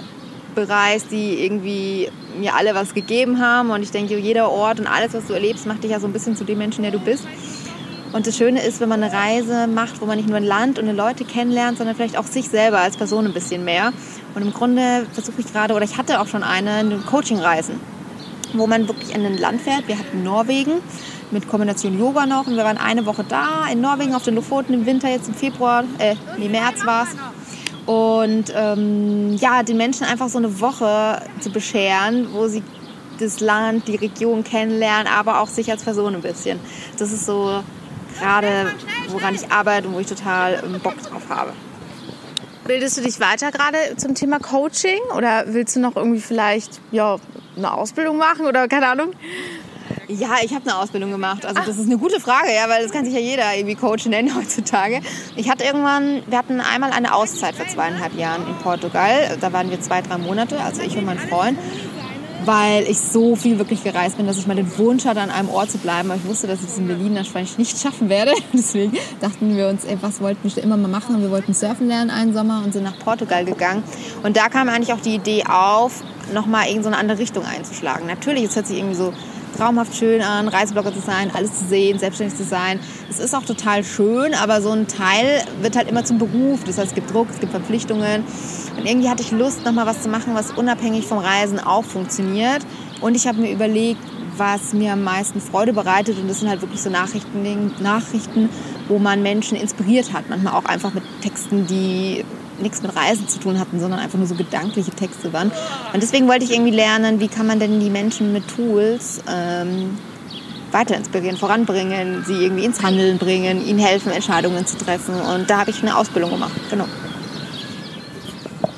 bereist, 0.54 1.10
die 1.10 1.44
irgendwie 1.44 2.10
mir 2.38 2.54
alle 2.54 2.74
was 2.74 2.94
gegeben 2.94 3.40
haben. 3.40 3.70
Und 3.70 3.82
ich 3.82 3.90
denke, 3.90 4.18
jeder 4.18 4.50
Ort 4.50 4.80
und 4.80 4.86
alles, 4.86 5.14
was 5.14 5.26
du 5.26 5.32
erlebst, 5.32 5.66
macht 5.66 5.82
dich 5.82 5.92
ja 5.92 6.00
so 6.00 6.06
ein 6.06 6.12
bisschen 6.12 6.36
zu 6.36 6.44
dem 6.44 6.58
Menschen, 6.58 6.82
der 6.82 6.92
du 6.92 6.98
bist. 6.98 7.24
Und 8.12 8.26
das 8.26 8.36
Schöne 8.36 8.62
ist, 8.62 8.80
wenn 8.80 8.88
man 8.88 9.02
eine 9.02 9.12
Reise 9.12 9.68
macht, 9.68 10.00
wo 10.00 10.06
man 10.06 10.16
nicht 10.16 10.28
nur 10.28 10.36
ein 10.36 10.44
Land 10.44 10.78
und 10.78 10.94
Leute 10.96 11.24
kennenlernt, 11.24 11.78
sondern 11.78 11.94
vielleicht 11.94 12.18
auch 12.18 12.26
sich 12.26 12.48
selber 12.48 12.78
als 12.78 12.96
Person 12.96 13.26
ein 13.26 13.32
bisschen 13.32 13.64
mehr. 13.64 13.92
Und 14.34 14.42
im 14.42 14.52
Grunde 14.52 15.06
versuche 15.12 15.40
ich 15.40 15.52
gerade, 15.52 15.74
oder 15.74 15.84
ich 15.84 15.96
hatte 15.96 16.20
auch 16.20 16.26
schon 16.26 16.42
eine, 16.42 16.70
eine 16.70 16.98
Coaching-Reisen, 16.98 17.78
wo 18.54 18.66
man 18.66 18.88
wirklich 18.88 19.14
in 19.14 19.24
ein 19.24 19.38
Land 19.38 19.60
fährt. 19.60 19.86
Wir 19.86 19.96
hatten 19.96 20.24
Norwegen 20.24 20.72
mit 21.30 21.48
Kombination 21.48 21.98
Yoga 21.98 22.26
noch 22.26 22.48
und 22.48 22.56
wir 22.56 22.64
waren 22.64 22.78
eine 22.78 23.06
Woche 23.06 23.24
da 23.28 23.66
in 23.70 23.80
Norwegen 23.80 24.14
auf 24.14 24.24
den 24.24 24.34
Lofoten 24.34 24.74
im 24.74 24.86
Winter, 24.86 25.08
jetzt 25.08 25.28
im 25.28 25.34
Februar, 25.34 25.84
äh, 25.98 26.16
nee, 26.36 26.48
März 26.48 26.84
war 26.84 27.04
es. 27.04 27.16
Und 27.86 28.52
ähm, 28.54 29.36
ja, 29.36 29.62
den 29.62 29.76
Menschen 29.76 30.04
einfach 30.04 30.28
so 30.28 30.38
eine 30.38 30.60
Woche 30.60 31.22
zu 31.40 31.50
bescheren, 31.50 32.28
wo 32.32 32.48
sie 32.48 32.62
das 33.20 33.40
Land, 33.40 33.86
die 33.86 33.96
Region 33.96 34.44
kennenlernen, 34.44 35.06
aber 35.06 35.40
auch 35.40 35.48
sich 35.48 35.70
als 35.70 35.84
Person 35.84 36.14
ein 36.14 36.22
bisschen. 36.22 36.58
Das 36.98 37.12
ist 37.12 37.26
so 37.26 37.62
gerade, 38.18 38.72
woran 39.08 39.34
ich 39.34 39.50
arbeite 39.50 39.88
und 39.88 39.94
wo 39.94 40.00
ich 40.00 40.06
total 40.06 40.62
ähm, 40.64 40.80
Bock 40.80 41.00
drauf 41.02 41.22
habe. 41.28 41.52
Bildest 42.64 42.98
du 42.98 43.02
dich 43.02 43.18
weiter 43.20 43.50
gerade 43.50 43.78
zum 43.96 44.14
Thema 44.14 44.38
Coaching 44.38 45.00
oder 45.16 45.44
willst 45.48 45.76
du 45.76 45.80
noch 45.80 45.96
irgendwie 45.96 46.20
vielleicht 46.20 46.80
ja, 46.92 47.16
eine 47.56 47.72
Ausbildung 47.72 48.16
machen 48.16 48.46
oder 48.46 48.68
keine 48.68 48.88
Ahnung? 48.88 49.12
Ja, 50.08 50.36
ich 50.42 50.52
habe 50.52 50.68
eine 50.68 50.76
Ausbildung 50.78 51.12
gemacht. 51.12 51.46
Also 51.46 51.60
das 51.64 51.78
ist 51.78 51.86
eine 51.86 51.96
gute 51.98 52.20
Frage, 52.20 52.52
ja, 52.54 52.68
weil 52.68 52.82
das 52.82 52.92
kann 52.92 53.04
sich 53.04 53.14
ja 53.14 53.20
jeder 53.20 53.54
irgendwie 53.54 53.76
Coach 53.76 54.06
nennen 54.06 54.34
heutzutage. 54.36 55.00
Ich 55.36 55.48
hatte 55.48 55.64
irgendwann, 55.64 56.22
wir 56.26 56.38
hatten 56.38 56.60
einmal 56.60 56.90
eine 56.90 57.14
Auszeit 57.14 57.54
vor 57.54 57.66
zweieinhalb 57.68 58.16
Jahren 58.16 58.46
in 58.46 58.54
Portugal. 58.56 59.36
Da 59.40 59.52
waren 59.52 59.70
wir 59.70 59.80
zwei, 59.80 60.02
drei 60.02 60.18
Monate, 60.18 60.60
also 60.60 60.82
ich 60.82 60.96
und 60.96 61.06
mein 61.06 61.18
Freund, 61.18 61.58
weil 62.44 62.84
ich 62.84 62.98
so 62.98 63.36
viel 63.36 63.58
wirklich 63.58 63.84
gereist 63.84 64.16
bin, 64.16 64.26
dass 64.26 64.38
ich 64.38 64.46
mal 64.46 64.56
den 64.56 64.78
Wunsch 64.78 65.04
hatte, 65.04 65.20
an 65.20 65.30
einem 65.30 65.48
Ort 65.48 65.70
zu 65.70 65.78
bleiben. 65.78 66.10
Aber 66.10 66.20
ich 66.20 66.26
wusste, 66.26 66.46
dass 66.46 66.60
ich 66.60 66.66
das 66.66 66.78
in 66.78 66.86
Berlin 66.86 67.14
wahrscheinlich 67.14 67.58
nicht 67.58 67.78
schaffen 67.78 68.08
werde. 68.08 68.32
Deswegen 68.52 68.96
dachten 69.20 69.56
wir 69.56 69.68
uns, 69.68 69.84
ey, 69.84 69.96
was 70.00 70.20
wollten 70.20 70.40
wir 70.42 70.62
immer 70.62 70.76
mal 70.76 70.88
machen? 70.88 71.16
Und 71.16 71.22
wir 71.22 71.30
wollten 71.30 71.54
surfen 71.54 71.88
lernen 71.88 72.10
einen 72.10 72.32
Sommer 72.32 72.62
und 72.64 72.72
sind 72.72 72.84
nach 72.84 72.98
Portugal 72.98 73.44
gegangen. 73.44 73.82
Und 74.22 74.36
da 74.36 74.48
kam 74.48 74.68
eigentlich 74.68 74.92
auch 74.92 75.00
die 75.00 75.14
Idee 75.14 75.44
auf, 75.44 76.02
nochmal 76.32 76.68
irgend 76.68 76.84
so 76.84 76.88
eine 76.88 76.98
andere 76.98 77.18
Richtung 77.18 77.44
einzuschlagen. 77.44 78.06
Natürlich, 78.06 78.44
es 78.44 78.56
hört 78.56 78.66
sich 78.66 78.78
irgendwie 78.78 78.96
so 78.96 79.12
traumhaft 79.56 79.96
schön 79.96 80.22
an, 80.22 80.48
Reiseblogger 80.48 80.92
zu 80.92 81.00
sein, 81.00 81.30
alles 81.34 81.58
zu 81.58 81.64
sehen, 81.66 81.98
selbstständig 81.98 82.36
zu 82.36 82.44
sein. 82.44 82.80
Es 83.08 83.18
ist 83.18 83.34
auch 83.34 83.44
total 83.44 83.84
schön, 83.84 84.34
aber 84.34 84.62
so 84.62 84.70
ein 84.70 84.86
Teil 84.86 85.42
wird 85.60 85.76
halt 85.76 85.88
immer 85.88 86.04
zum 86.04 86.18
Beruf. 86.18 86.64
Das 86.64 86.78
heißt, 86.78 86.88
es 86.88 86.94
gibt 86.94 87.12
Druck, 87.12 87.28
es 87.30 87.40
gibt 87.40 87.52
Verpflichtungen. 87.52 88.24
Und 88.76 88.86
irgendwie 88.86 89.08
hatte 89.08 89.22
ich 89.22 89.30
Lust, 89.30 89.64
nochmal 89.64 89.86
was 89.86 90.02
zu 90.02 90.08
machen, 90.08 90.34
was 90.34 90.52
unabhängig 90.52 91.06
vom 91.06 91.18
Reisen 91.18 91.58
auch 91.58 91.84
funktioniert. 91.84 92.64
Und 93.00 93.14
ich 93.14 93.26
habe 93.26 93.40
mir 93.40 93.52
überlegt, 93.52 94.00
was 94.36 94.72
mir 94.72 94.92
am 94.92 95.02
meisten 95.02 95.40
Freude 95.40 95.72
bereitet. 95.72 96.18
Und 96.18 96.28
das 96.28 96.40
sind 96.40 96.48
halt 96.48 96.62
wirklich 96.62 96.82
so 96.82 96.90
Nachrichten, 96.90 97.72
Nachrichten, 97.80 98.48
wo 98.88 98.98
man 98.98 99.22
Menschen 99.22 99.56
inspiriert 99.56 100.12
hat. 100.12 100.28
Manchmal 100.28 100.54
auch 100.54 100.64
einfach 100.64 100.94
mit 100.94 101.04
Texten, 101.22 101.66
die 101.66 102.24
nichts 102.62 102.82
mit 102.82 102.94
Reisen 102.94 103.28
zu 103.28 103.38
tun 103.38 103.58
hatten, 103.58 103.80
sondern 103.80 104.00
einfach 104.00 104.18
nur 104.18 104.26
so 104.26 104.34
gedankliche 104.34 104.90
Texte 104.90 105.32
waren. 105.32 105.50
Und 105.92 106.02
deswegen 106.02 106.28
wollte 106.28 106.44
ich 106.44 106.52
irgendwie 106.52 106.70
lernen, 106.70 107.20
wie 107.20 107.28
kann 107.28 107.46
man 107.46 107.58
denn 107.58 107.80
die 107.80 107.90
Menschen 107.90 108.32
mit 108.32 108.48
Tools 108.48 109.22
ähm, 109.28 109.98
weiter 110.72 110.96
inspirieren, 110.96 111.36
voranbringen, 111.36 112.24
sie 112.26 112.44
irgendwie 112.44 112.64
ins 112.64 112.82
Handeln 112.82 113.18
bringen, 113.18 113.64
ihnen 113.66 113.78
helfen, 113.78 114.12
Entscheidungen 114.12 114.66
zu 114.66 114.78
treffen. 114.78 115.14
Und 115.20 115.50
da 115.50 115.58
habe 115.58 115.70
ich 115.70 115.82
eine 115.82 115.96
Ausbildung 115.96 116.30
gemacht. 116.30 116.52
Genau. 116.70 116.86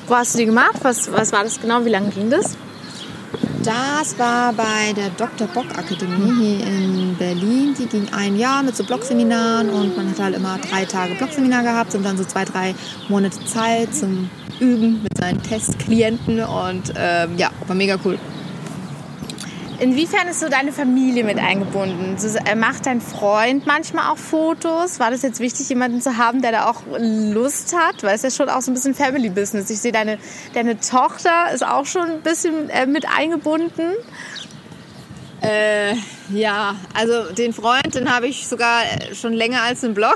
Wo 0.07 0.15
hast 0.15 0.33
du 0.33 0.39
die 0.39 0.45
gemacht? 0.45 0.79
Was, 0.81 1.11
was 1.11 1.31
war 1.31 1.43
das 1.43 1.61
genau? 1.61 1.85
Wie 1.85 1.89
lange 1.89 2.09
ging 2.09 2.29
das? 2.29 2.57
Das 3.63 4.19
war 4.19 4.51
bei 4.51 4.91
der 4.93 5.09
Dr. 5.11 5.47
Bock 5.47 5.67
Akademie 5.77 6.57
hier 6.57 6.67
in 6.67 7.15
Berlin. 7.17 7.73
Die 7.79 7.85
ging 7.85 8.07
ein 8.11 8.37
Jahr 8.37 8.61
mit 8.61 8.75
so 8.75 8.83
Blogseminaren 8.83 9.69
und 9.69 9.95
man 9.95 10.09
hat 10.09 10.19
halt 10.19 10.35
immer 10.35 10.57
drei 10.57 10.83
Tage 10.83 11.15
Blogseminar 11.15 11.63
gehabt 11.63 11.95
und 11.95 12.03
dann 12.03 12.17
so 12.17 12.25
zwei, 12.25 12.43
drei 12.43 12.75
Monate 13.07 13.41
Zeit 13.45 13.95
zum 13.95 14.29
Üben 14.59 15.01
mit 15.03 15.17
seinen 15.17 15.41
Testklienten 15.41 16.41
und 16.41 16.93
ähm, 16.97 17.37
ja, 17.37 17.51
war 17.65 17.75
mega 17.75 17.97
cool. 18.03 18.19
Inwiefern 19.79 20.27
ist 20.27 20.39
so 20.39 20.49
deine 20.49 20.71
Familie 20.71 21.23
mit 21.23 21.37
eingebunden? 21.37 22.15
Äh, 22.45 22.55
macht 22.55 22.85
dein 22.85 23.01
Freund 23.01 23.65
manchmal 23.65 24.11
auch 24.11 24.17
Fotos? 24.17 24.99
War 24.99 25.11
das 25.11 25.21
jetzt 25.21 25.39
wichtig, 25.39 25.67
jemanden 25.69 26.01
zu 26.01 26.17
haben, 26.17 26.41
der 26.41 26.51
da 26.51 26.69
auch 26.69 26.81
Lust 26.97 27.75
hat? 27.75 28.03
Weil 28.03 28.15
es 28.15 28.23
ist 28.23 28.37
ja 28.37 28.45
schon 28.45 28.53
auch 28.53 28.61
so 28.61 28.71
ein 28.71 28.75
bisschen 28.75 28.95
Family 28.95 29.29
Business. 29.29 29.69
Ich 29.69 29.79
sehe, 29.79 29.91
deine, 29.91 30.17
deine 30.53 30.79
Tochter 30.79 31.51
ist 31.53 31.65
auch 31.65 31.85
schon 31.85 32.09
ein 32.09 32.21
bisschen 32.21 32.69
äh, 32.69 32.85
mit 32.85 33.05
eingebunden. 33.07 33.93
Äh, 35.43 35.95
ja, 36.33 36.77
also 36.93 37.33
den 37.33 37.51
Freund, 37.51 37.93
den 37.95 38.09
habe 38.09 38.27
ich 38.27 38.47
sogar 38.47 38.83
schon 39.13 39.33
länger 39.33 39.61
als 39.61 39.81
den 39.81 39.93
Blog. 39.93 40.15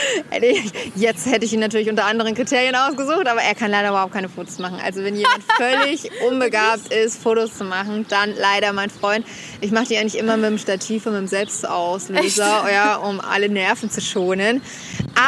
Jetzt 0.94 1.26
hätte 1.26 1.44
ich 1.44 1.52
ihn 1.52 1.58
natürlich 1.58 1.90
unter 1.90 2.04
anderen 2.04 2.34
Kriterien 2.36 2.76
ausgesucht, 2.76 3.26
aber 3.26 3.42
er 3.42 3.56
kann 3.56 3.72
leider 3.72 3.88
überhaupt 3.88 4.12
keine 4.12 4.28
Fotos 4.28 4.60
machen. 4.60 4.78
Also 4.84 5.02
wenn 5.02 5.16
jemand 5.16 5.42
völlig 5.56 6.10
unbegabt 6.30 6.92
ist, 6.92 7.20
Fotos 7.20 7.58
zu 7.58 7.64
machen, 7.64 8.06
dann 8.08 8.34
leider 8.38 8.72
mein 8.72 8.88
Freund. 8.88 9.26
Ich 9.60 9.72
mache 9.72 9.86
die 9.86 9.98
eigentlich 9.98 10.16
immer 10.16 10.36
mit 10.36 10.48
dem 10.48 10.58
Stativ 10.58 11.06
und 11.06 11.14
mit 11.14 11.22
dem 11.22 11.28
Selbstauslöser, 11.28 12.70
ja, 12.72 12.96
um 12.96 13.20
alle 13.20 13.48
Nerven 13.48 13.90
zu 13.90 14.00
schonen. 14.00 14.62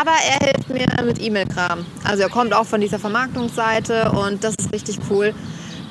Aber 0.00 0.12
er 0.12 0.46
hilft 0.46 0.68
mir 0.70 0.87
mit 1.04 1.20
E-Mail-Kram. 1.20 1.85
Also 2.04 2.22
er 2.22 2.28
kommt 2.28 2.54
auch 2.54 2.66
von 2.66 2.81
dieser 2.81 3.00
Vermarktungsseite 3.00 4.12
und 4.12 4.44
das 4.44 4.54
ist 4.61 4.72
richtig 4.72 4.98
cool. 5.11 5.35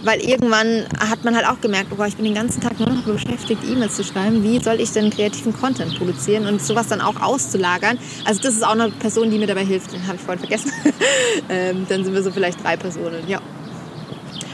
Weil 0.04 0.22
irgendwann 0.22 0.86
hat 1.00 1.24
man 1.24 1.36
halt 1.36 1.48
auch 1.48 1.60
gemerkt, 1.60 1.92
oh, 1.98 2.04
ich 2.04 2.16
bin 2.16 2.26
den 2.26 2.36
ganzen 2.36 2.62
Tag 2.62 2.80
nur 2.80 2.90
noch 2.90 3.04
beschäftigt, 3.04 3.64
E-Mails 3.68 3.96
zu 3.96 4.04
schreiben. 4.04 4.44
Wie 4.44 4.60
soll 4.60 4.80
ich 4.80 4.92
denn 4.92 5.10
kreativen 5.10 5.54
Content 5.54 5.98
produzieren 5.98 6.46
und 6.46 6.62
sowas 6.62 6.88
dann 6.88 7.02
auch 7.02 7.20
auszulagern? 7.22 7.98
Also 8.26 8.42
das 8.42 8.56
ist 8.56 8.64
auch 8.64 8.74
eine 8.74 8.90
Person, 8.90 9.32
die 9.32 9.40
mir 9.40 9.48
dabei 9.48 9.66
hilft. 9.66 9.94
Den 9.94 10.06
habe 10.06 10.18
ich 10.18 10.22
vorhin 10.22 10.40
vergessen. 10.40 10.72
ähm, 11.50 11.86
dann 11.90 12.04
sind 12.04 12.14
wir 12.14 12.22
so 12.22 12.32
vielleicht 12.32 12.64
drei 12.64 12.78
Personen, 12.78 13.28
ja. 13.28 13.42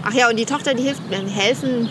Ach 0.04 0.14
ja, 0.14 0.30
und 0.30 0.38
die 0.38 0.46
Tochter, 0.46 0.74
die 0.74 0.84
hilft 0.84 1.10
mir, 1.10 1.18
helfen, 1.18 1.90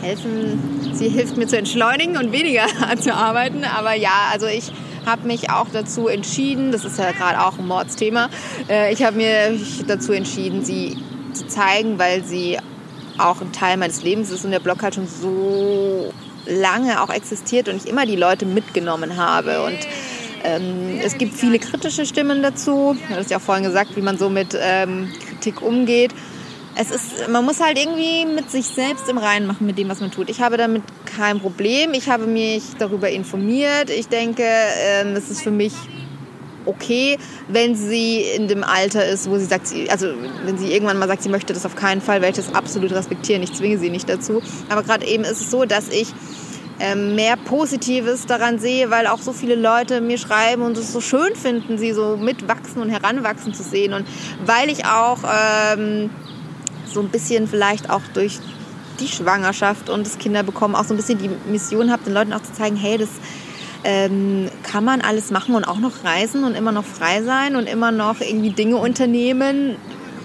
helfen, 0.00 0.90
sie 0.92 1.08
hilft 1.08 1.36
mir 1.36 1.46
zu 1.46 1.58
entschleunigen 1.58 2.16
und 2.16 2.32
weniger 2.32 2.66
zu 3.00 3.14
arbeiten. 3.14 3.64
Aber 3.64 3.94
ja, 3.94 4.30
also 4.32 4.46
ich 4.46 4.72
habe 5.06 5.26
mich 5.26 5.50
auch 5.50 5.66
dazu 5.72 6.08
entschieden, 6.08 6.72
das 6.72 6.84
ist 6.84 6.98
ja 6.98 7.12
gerade 7.12 7.40
auch 7.40 7.58
ein 7.58 7.66
Mordsthema, 7.66 8.28
äh, 8.68 8.92
ich 8.92 9.02
habe 9.02 9.16
mir 9.16 9.58
dazu 9.86 10.12
entschieden, 10.12 10.64
sie 10.64 10.96
zu 11.32 11.46
zeigen, 11.46 11.98
weil 11.98 12.24
sie 12.24 12.58
auch 13.18 13.40
ein 13.40 13.52
Teil 13.52 13.76
meines 13.76 14.02
Lebens 14.02 14.30
ist 14.30 14.44
und 14.44 14.50
der 14.50 14.60
Blog 14.60 14.82
halt 14.82 14.94
schon 14.94 15.06
so 15.06 16.12
lange 16.46 17.02
auch 17.02 17.10
existiert 17.10 17.68
und 17.68 17.76
ich 17.76 17.88
immer 17.88 18.06
die 18.06 18.16
Leute 18.16 18.46
mitgenommen 18.46 19.16
habe. 19.16 19.64
Und 19.64 19.78
ähm, 20.44 21.00
es 21.02 21.18
gibt 21.18 21.34
viele 21.34 21.58
kritische 21.58 22.06
Stimmen 22.06 22.42
dazu. 22.42 22.96
Du 23.08 23.16
hast 23.16 23.30
ja 23.30 23.38
auch 23.38 23.42
vorhin 23.42 23.64
gesagt, 23.64 23.96
wie 23.96 24.02
man 24.02 24.18
so 24.18 24.28
mit 24.28 24.56
ähm, 24.60 25.12
Kritik 25.28 25.62
umgeht. 25.62 26.12
es 26.76 26.90
ist, 26.90 27.28
man 27.28 27.44
muss 27.44 27.60
halt 27.60 27.78
irgendwie 27.78 28.24
mit 28.24 28.50
sich 28.50 28.66
selbst 28.66 29.08
im 29.08 29.18
Reinen 29.18 29.46
machen 29.46 29.66
mit 29.66 29.78
dem, 29.78 29.88
was 29.88 30.00
man 30.00 30.10
tut. 30.10 30.30
Ich 30.30 30.40
habe 30.40 30.56
damit 30.56 30.82
kein 31.04 31.40
Problem. 31.40 31.92
Ich 31.92 32.08
habe 32.08 32.26
mich 32.26 32.62
darüber 32.78 33.10
informiert. 33.10 33.90
Ich 33.90 34.08
denke, 34.08 34.44
ähm, 34.44 35.14
es 35.16 35.30
ist 35.30 35.42
für 35.42 35.50
mich 35.50 35.72
okay, 36.66 37.18
wenn 37.48 37.74
sie 37.74 38.20
in 38.20 38.48
dem 38.48 38.64
Alter 38.64 39.06
ist, 39.06 39.28
wo 39.28 39.38
sie 39.38 39.46
sagt, 39.46 39.72
also 39.88 40.08
wenn 40.44 40.58
sie 40.58 40.72
irgendwann 40.72 40.98
mal 40.98 41.08
sagt, 41.08 41.22
sie 41.22 41.28
möchte 41.28 41.52
das 41.52 41.64
auf 41.66 41.76
keinen 41.76 42.00
Fall, 42.00 42.20
werde 42.20 42.38
ich 42.38 42.46
das 42.46 42.54
absolut 42.54 42.92
respektieren. 42.92 43.42
Ich 43.42 43.52
zwinge 43.52 43.78
sie 43.78 43.90
nicht 43.90 44.08
dazu. 44.08 44.42
Aber 44.68 44.82
gerade 44.82 45.06
eben 45.06 45.24
ist 45.24 45.40
es 45.40 45.50
so, 45.50 45.64
dass 45.64 45.88
ich 45.88 46.12
ähm, 46.80 47.14
mehr 47.14 47.36
Positives 47.36 48.26
daran 48.26 48.58
sehe, 48.58 48.90
weil 48.90 49.06
auch 49.06 49.20
so 49.20 49.32
viele 49.32 49.54
Leute 49.54 50.00
mir 50.00 50.18
schreiben 50.18 50.62
und 50.62 50.76
es 50.76 50.92
so 50.92 51.00
schön 51.00 51.34
finden, 51.34 51.78
sie 51.78 51.92
so 51.92 52.16
mitwachsen 52.16 52.80
und 52.80 52.90
heranwachsen 52.90 53.54
zu 53.54 53.62
sehen. 53.62 53.92
Und 53.92 54.06
weil 54.44 54.70
ich 54.70 54.84
auch 54.84 55.18
ähm, 55.24 56.10
so 56.86 57.00
ein 57.00 57.08
bisschen 57.08 57.48
vielleicht 57.48 57.90
auch 57.90 58.02
durch 58.14 58.38
die 59.00 59.08
Schwangerschaft 59.08 59.90
und 59.90 60.06
das 60.06 60.18
Kinderbekommen 60.18 60.76
auch 60.76 60.84
so 60.84 60.94
ein 60.94 60.96
bisschen 60.96 61.18
die 61.18 61.30
Mission 61.50 61.90
habe, 61.90 62.04
den 62.04 62.14
Leuten 62.14 62.32
auch 62.32 62.42
zu 62.42 62.52
zeigen, 62.52 62.76
hey, 62.76 62.98
das 62.98 63.08
ähm, 63.84 64.50
kann 64.62 64.84
man 64.84 65.00
alles 65.00 65.30
machen 65.30 65.54
und 65.54 65.64
auch 65.64 65.78
noch 65.78 66.04
reisen 66.04 66.44
und 66.44 66.54
immer 66.54 66.72
noch 66.72 66.84
frei 66.84 67.22
sein 67.22 67.56
und 67.56 67.68
immer 67.68 67.92
noch 67.92 68.20
irgendwie 68.20 68.50
Dinge 68.50 68.76
unternehmen, 68.76 69.76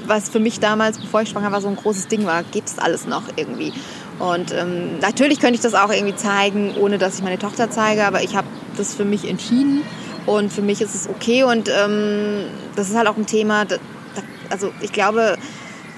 was 0.06 0.30
für 0.30 0.40
mich 0.40 0.60
damals, 0.60 1.00
bevor 1.00 1.22
ich 1.22 1.30
schwanger 1.30 1.52
war, 1.52 1.62
so 1.62 1.68
ein 1.68 1.76
großes 1.76 2.08
Ding 2.08 2.26
war. 2.26 2.44
Geht 2.44 2.66
das 2.66 2.80
alles 2.80 3.06
noch 3.08 3.24
irgendwie? 3.36 3.72
Und 4.20 4.54
ähm, 4.54 5.00
natürlich 5.00 5.40
könnte 5.40 5.56
ich 5.56 5.62
das 5.62 5.74
auch 5.74 5.92
irgendwie 5.92 6.16
zeigen, 6.16 6.76
ohne 6.80 6.98
dass 6.98 7.18
ich 7.18 7.24
meine 7.24 7.40
Tochter 7.40 7.70
zeige, 7.70 8.06
aber 8.06 8.22
ich 8.24 8.36
habe 8.36 8.48
das 8.78 8.94
für 8.94 9.06
mich 9.06 9.28
entschieden 9.28 9.82
und 10.26 10.52
für 10.52 10.62
mich 10.62 10.82
ist 10.82 10.96
es 10.96 11.10
okay 11.10 11.44
und 11.44 11.70
ähm, 11.70 12.46
das 12.76 12.90
ist 12.90 12.96
halt 12.96 13.08
auch 13.08 13.18
ein 13.18 13.26
Thema, 13.26 13.66
da, 13.66 13.78
da, 14.16 14.22
also 14.50 14.72
ich 14.82 14.92
glaube, 14.92 15.38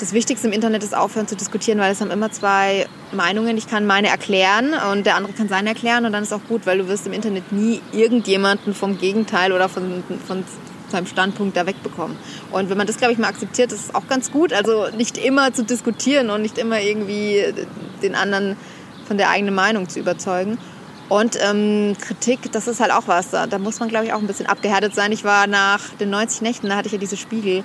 das 0.05 0.13
Wichtigste 0.13 0.45
im 0.45 0.53
Internet 0.53 0.83
ist 0.83 0.95
aufhören 0.95 1.27
zu 1.27 1.35
diskutieren, 1.35 1.79
weil 1.79 1.91
es 1.91 1.99
haben 1.99 2.11
immer 2.11 2.31
zwei 2.31 2.85
Meinungen. 3.11 3.57
Ich 3.57 3.65
kann 3.65 3.87
meine 3.87 4.07
erklären 4.09 4.75
und 4.91 5.07
der 5.07 5.15
andere 5.15 5.33
kann 5.33 5.49
seine 5.49 5.69
erklären 5.69 6.05
und 6.05 6.11
dann 6.11 6.21
ist 6.21 6.31
auch 6.31 6.43
gut, 6.47 6.67
weil 6.67 6.77
du 6.77 6.87
wirst 6.87 7.07
im 7.07 7.13
Internet 7.13 7.51
nie 7.51 7.81
irgendjemanden 7.91 8.75
vom 8.75 8.99
Gegenteil 8.99 9.51
oder 9.51 9.67
von, 9.67 10.03
von 10.27 10.43
seinem 10.91 11.07
Standpunkt 11.07 11.57
da 11.57 11.65
wegbekommen. 11.65 12.15
Und 12.51 12.69
wenn 12.69 12.77
man 12.77 12.85
das, 12.85 12.97
glaube 12.97 13.13
ich, 13.13 13.17
mal 13.17 13.29
akzeptiert, 13.29 13.71
ist 13.71 13.85
es 13.85 13.95
auch 13.95 14.07
ganz 14.07 14.31
gut. 14.31 14.53
Also 14.53 14.85
nicht 14.95 15.17
immer 15.17 15.51
zu 15.53 15.63
diskutieren 15.63 16.29
und 16.29 16.43
nicht 16.43 16.59
immer 16.59 16.79
irgendwie 16.79 17.43
den 18.03 18.13
anderen 18.13 18.57
von 19.07 19.17
der 19.17 19.31
eigenen 19.31 19.55
Meinung 19.55 19.89
zu 19.89 19.99
überzeugen. 19.99 20.59
Und 21.09 21.35
ähm, 21.41 21.95
Kritik, 21.99 22.51
das 22.51 22.67
ist 22.67 22.79
halt 22.79 22.91
auch 22.91 23.07
was. 23.07 23.31
Da, 23.31 23.47
da 23.47 23.57
muss 23.57 23.79
man, 23.79 23.89
glaube 23.89 24.05
ich, 24.05 24.13
auch 24.13 24.19
ein 24.19 24.27
bisschen 24.27 24.45
abgehärtet 24.45 24.93
sein. 24.93 25.11
Ich 25.11 25.23
war 25.23 25.47
nach 25.47 25.81
den 25.99 26.11
90 26.11 26.43
Nächten, 26.43 26.69
da 26.69 26.75
hatte 26.75 26.87
ich 26.87 26.93
ja 26.93 26.99
diese 26.99 27.17
Spiegel. 27.17 27.63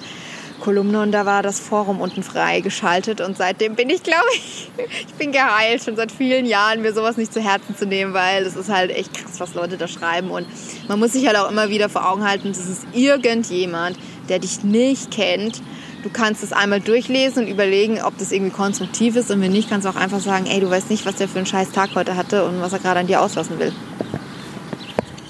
Kolumne 0.61 1.01
und 1.01 1.13
da 1.13 1.27
war 1.27 1.43
das 1.43 1.59
Forum 1.59 2.01
unten 2.01 2.23
frei 2.23 2.61
geschaltet 2.61 3.21
und 3.21 3.37
seitdem 3.37 3.75
bin 3.75 3.91
ich, 3.91 4.03
glaube 4.03 4.27
ich, 4.35 4.71
ich 5.09 5.15
bin 5.15 5.33
geheilt, 5.33 5.83
schon 5.83 5.97
seit 5.97 6.13
vielen 6.13 6.47
Jahren 6.47 6.83
mir 6.83 6.93
sowas 6.93 7.17
nicht 7.17 7.33
zu 7.33 7.41
Herzen 7.41 7.77
zu 7.77 7.87
nehmen, 7.87 8.15
weil 8.15 8.45
es 8.45 8.57
ist 8.57 8.69
halt 8.69 8.91
echt 8.91 9.15
krass, 9.15 9.41
was 9.41 9.55
Leute 9.55 9.77
da 9.77 9.89
schreiben 9.89 10.31
und 10.31 10.47
man 10.89 10.99
muss 10.99 11.13
sich 11.13 11.27
halt 11.27 11.37
auch 11.37 11.51
immer 11.51 11.69
wieder 11.71 11.89
vor 11.89 12.09
Augen 12.09 12.29
halten, 12.29 12.49
das 12.49 12.69
ist 12.69 12.87
irgendjemand, 12.93 13.99
der 14.29 14.39
dich 14.39 14.63
nicht 14.63 15.11
kennt. 15.11 15.63
Du 16.03 16.09
kannst 16.09 16.43
es 16.43 16.53
einmal 16.53 16.81
durchlesen 16.81 17.45
und 17.45 17.51
überlegen, 17.51 18.01
ob 18.03 18.17
das 18.17 18.33
irgendwie 18.33 18.53
konstruktiv 18.53 19.17
ist 19.17 19.31
und 19.31 19.43
wenn 19.43 19.53
nicht, 19.53 19.69
kannst 19.69 19.87
du 19.87 19.91
auch 19.91 19.97
einfach 19.97 20.21
sagen, 20.21 20.47
ey, 20.47 20.61
du 20.61 20.71
weißt 20.71 20.89
nicht, 20.89 21.05
was 21.05 21.17
der 21.17 21.29
für 21.29 21.39
einen 21.39 21.47
scheiß 21.47 21.73
Tag 21.73 21.91
heute 21.95 22.17
hatte 22.17 22.45
und 22.45 22.63
was 22.63 22.73
er 22.73 22.79
gerade 22.79 23.01
an 23.01 23.07
dir 23.07 23.21
auslassen 23.21 23.59
will. 23.59 23.73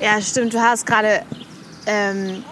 Ja, 0.00 0.20
stimmt. 0.22 0.54
Du 0.54 0.60
hast 0.60 0.86
gerade 0.86 1.22
ähm, 1.86 2.44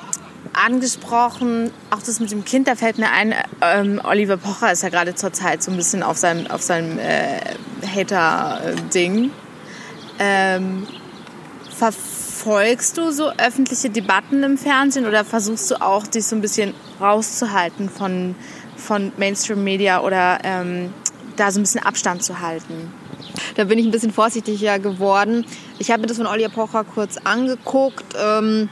angesprochen, 0.64 1.70
auch 1.90 2.02
das 2.02 2.20
mit 2.20 2.30
dem 2.30 2.44
Kind, 2.44 2.68
da 2.68 2.74
fällt 2.74 2.98
mir 2.98 3.10
ein, 3.10 3.34
ähm, 3.60 4.00
Oliver 4.02 4.36
Pocher 4.36 4.72
ist 4.72 4.82
ja 4.82 4.88
gerade 4.88 5.14
zur 5.14 5.32
Zeit 5.32 5.62
so 5.62 5.70
ein 5.70 5.76
bisschen 5.76 6.02
auf 6.02 6.16
seinem, 6.16 6.46
auf 6.48 6.62
seinem 6.62 6.98
äh, 6.98 7.40
Hater-Ding. 7.86 9.30
Ähm, 10.18 10.86
verfolgst 11.76 12.98
du 12.98 13.10
so 13.10 13.30
öffentliche 13.30 13.90
Debatten 13.90 14.42
im 14.42 14.58
Fernsehen 14.58 15.06
oder 15.06 15.24
versuchst 15.24 15.70
du 15.70 15.80
auch, 15.80 16.06
dich 16.06 16.26
so 16.26 16.36
ein 16.36 16.40
bisschen 16.40 16.74
rauszuhalten 17.00 17.88
von, 17.88 18.34
von 18.76 19.12
Mainstream-Media 19.16 20.00
oder 20.00 20.38
ähm, 20.42 20.92
da 21.36 21.50
so 21.50 21.60
ein 21.60 21.62
bisschen 21.62 21.82
Abstand 21.82 22.22
zu 22.22 22.40
halten? 22.40 22.92
Da 23.56 23.64
bin 23.64 23.78
ich 23.78 23.84
ein 23.84 23.90
bisschen 23.90 24.12
vorsichtiger 24.12 24.78
geworden. 24.78 25.44
Ich 25.78 25.90
habe 25.90 26.00
mir 26.00 26.06
das 26.08 26.16
von 26.16 26.26
Oliver 26.26 26.48
Pocher 26.48 26.84
kurz 26.84 27.16
angeguckt. 27.18 28.14
Ähm 28.20 28.68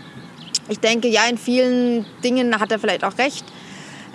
ich 0.69 0.81
denke, 0.81 1.09
ja, 1.09 1.23
in 1.29 1.39
vielen 1.39 2.05
Dingen 2.25 2.59
hat 2.59 2.73
er 2.73 2.79
vielleicht 2.79 3.05
auch 3.05 3.19
recht. 3.19 3.45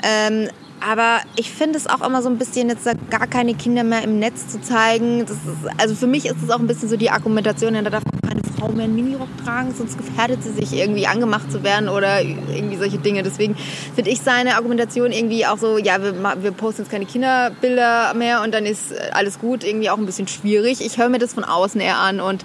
Ähm, 0.04 0.50
aber 0.82 1.20
ich 1.36 1.52
finde 1.52 1.78
es 1.78 1.88
auch 1.88 2.02
immer 2.02 2.24
so 2.24 2.30
ein 2.30 2.40
bisschen, 2.40 2.70
jetzt 2.70 2.86
gar 3.12 3.28
keine 3.28 3.54
Kinder 3.54 3.84
mehr 3.84 4.04
im 4.04 4.18
Netz 4.18 4.48
zu 4.48 4.60
zeigen. 4.62 5.22
Ist, 5.22 5.38
also 5.78 5.94
für 5.94 6.08
mich 6.08 6.26
ist 6.26 6.42
es 6.44 6.50
auch 6.50 6.60
ein 6.60 6.66
bisschen 6.66 6.90
so 6.90 6.98
die 6.98 7.12
Argumentation, 7.12 7.76
da 7.76 7.82
darf 7.84 8.04
keine 8.28 8.42
Frau 8.58 8.70
mehr 8.70 8.86
einen 8.86 8.96
Minirock 8.96 9.30
tragen, 9.44 9.74
sonst 9.78 9.98
gefährdet 9.98 10.44
sie 10.44 10.52
sich 10.52 10.74
irgendwie 10.74 11.06
angemacht 11.06 11.52
zu 11.52 11.64
werden 11.64 11.88
oder 11.88 12.22
irgendwie 12.22 12.78
solche 12.78 12.98
Dinge. 12.98 13.22
Deswegen 13.22 13.56
finde 13.94 14.10
ich 14.10 14.22
seine 14.22 14.56
Argumentation 14.56 15.12
irgendwie 15.12 15.46
auch 15.46 15.60
so, 15.60 15.78
ja, 15.78 16.02
wir, 16.02 16.16
wir 16.42 16.52
posten 16.52 16.82
jetzt 16.82 16.92
keine 16.92 17.06
Kinderbilder 17.06 18.16
mehr 18.16 18.42
und 18.42 18.52
dann 18.52 18.66
ist 18.66 18.92
alles 19.12 19.38
gut, 19.38 19.64
irgendwie 19.64 19.92
auch 19.92 20.00
ein 20.00 20.06
bisschen 20.08 20.28
schwierig. 20.28 20.84
Ich 20.84 20.98
höre 20.98 21.10
mir 21.10 21.20
das 21.20 21.34
von 21.34 21.44
außen 21.44 21.80
eher 21.80 21.98
an 21.98 22.22
und 22.22 22.44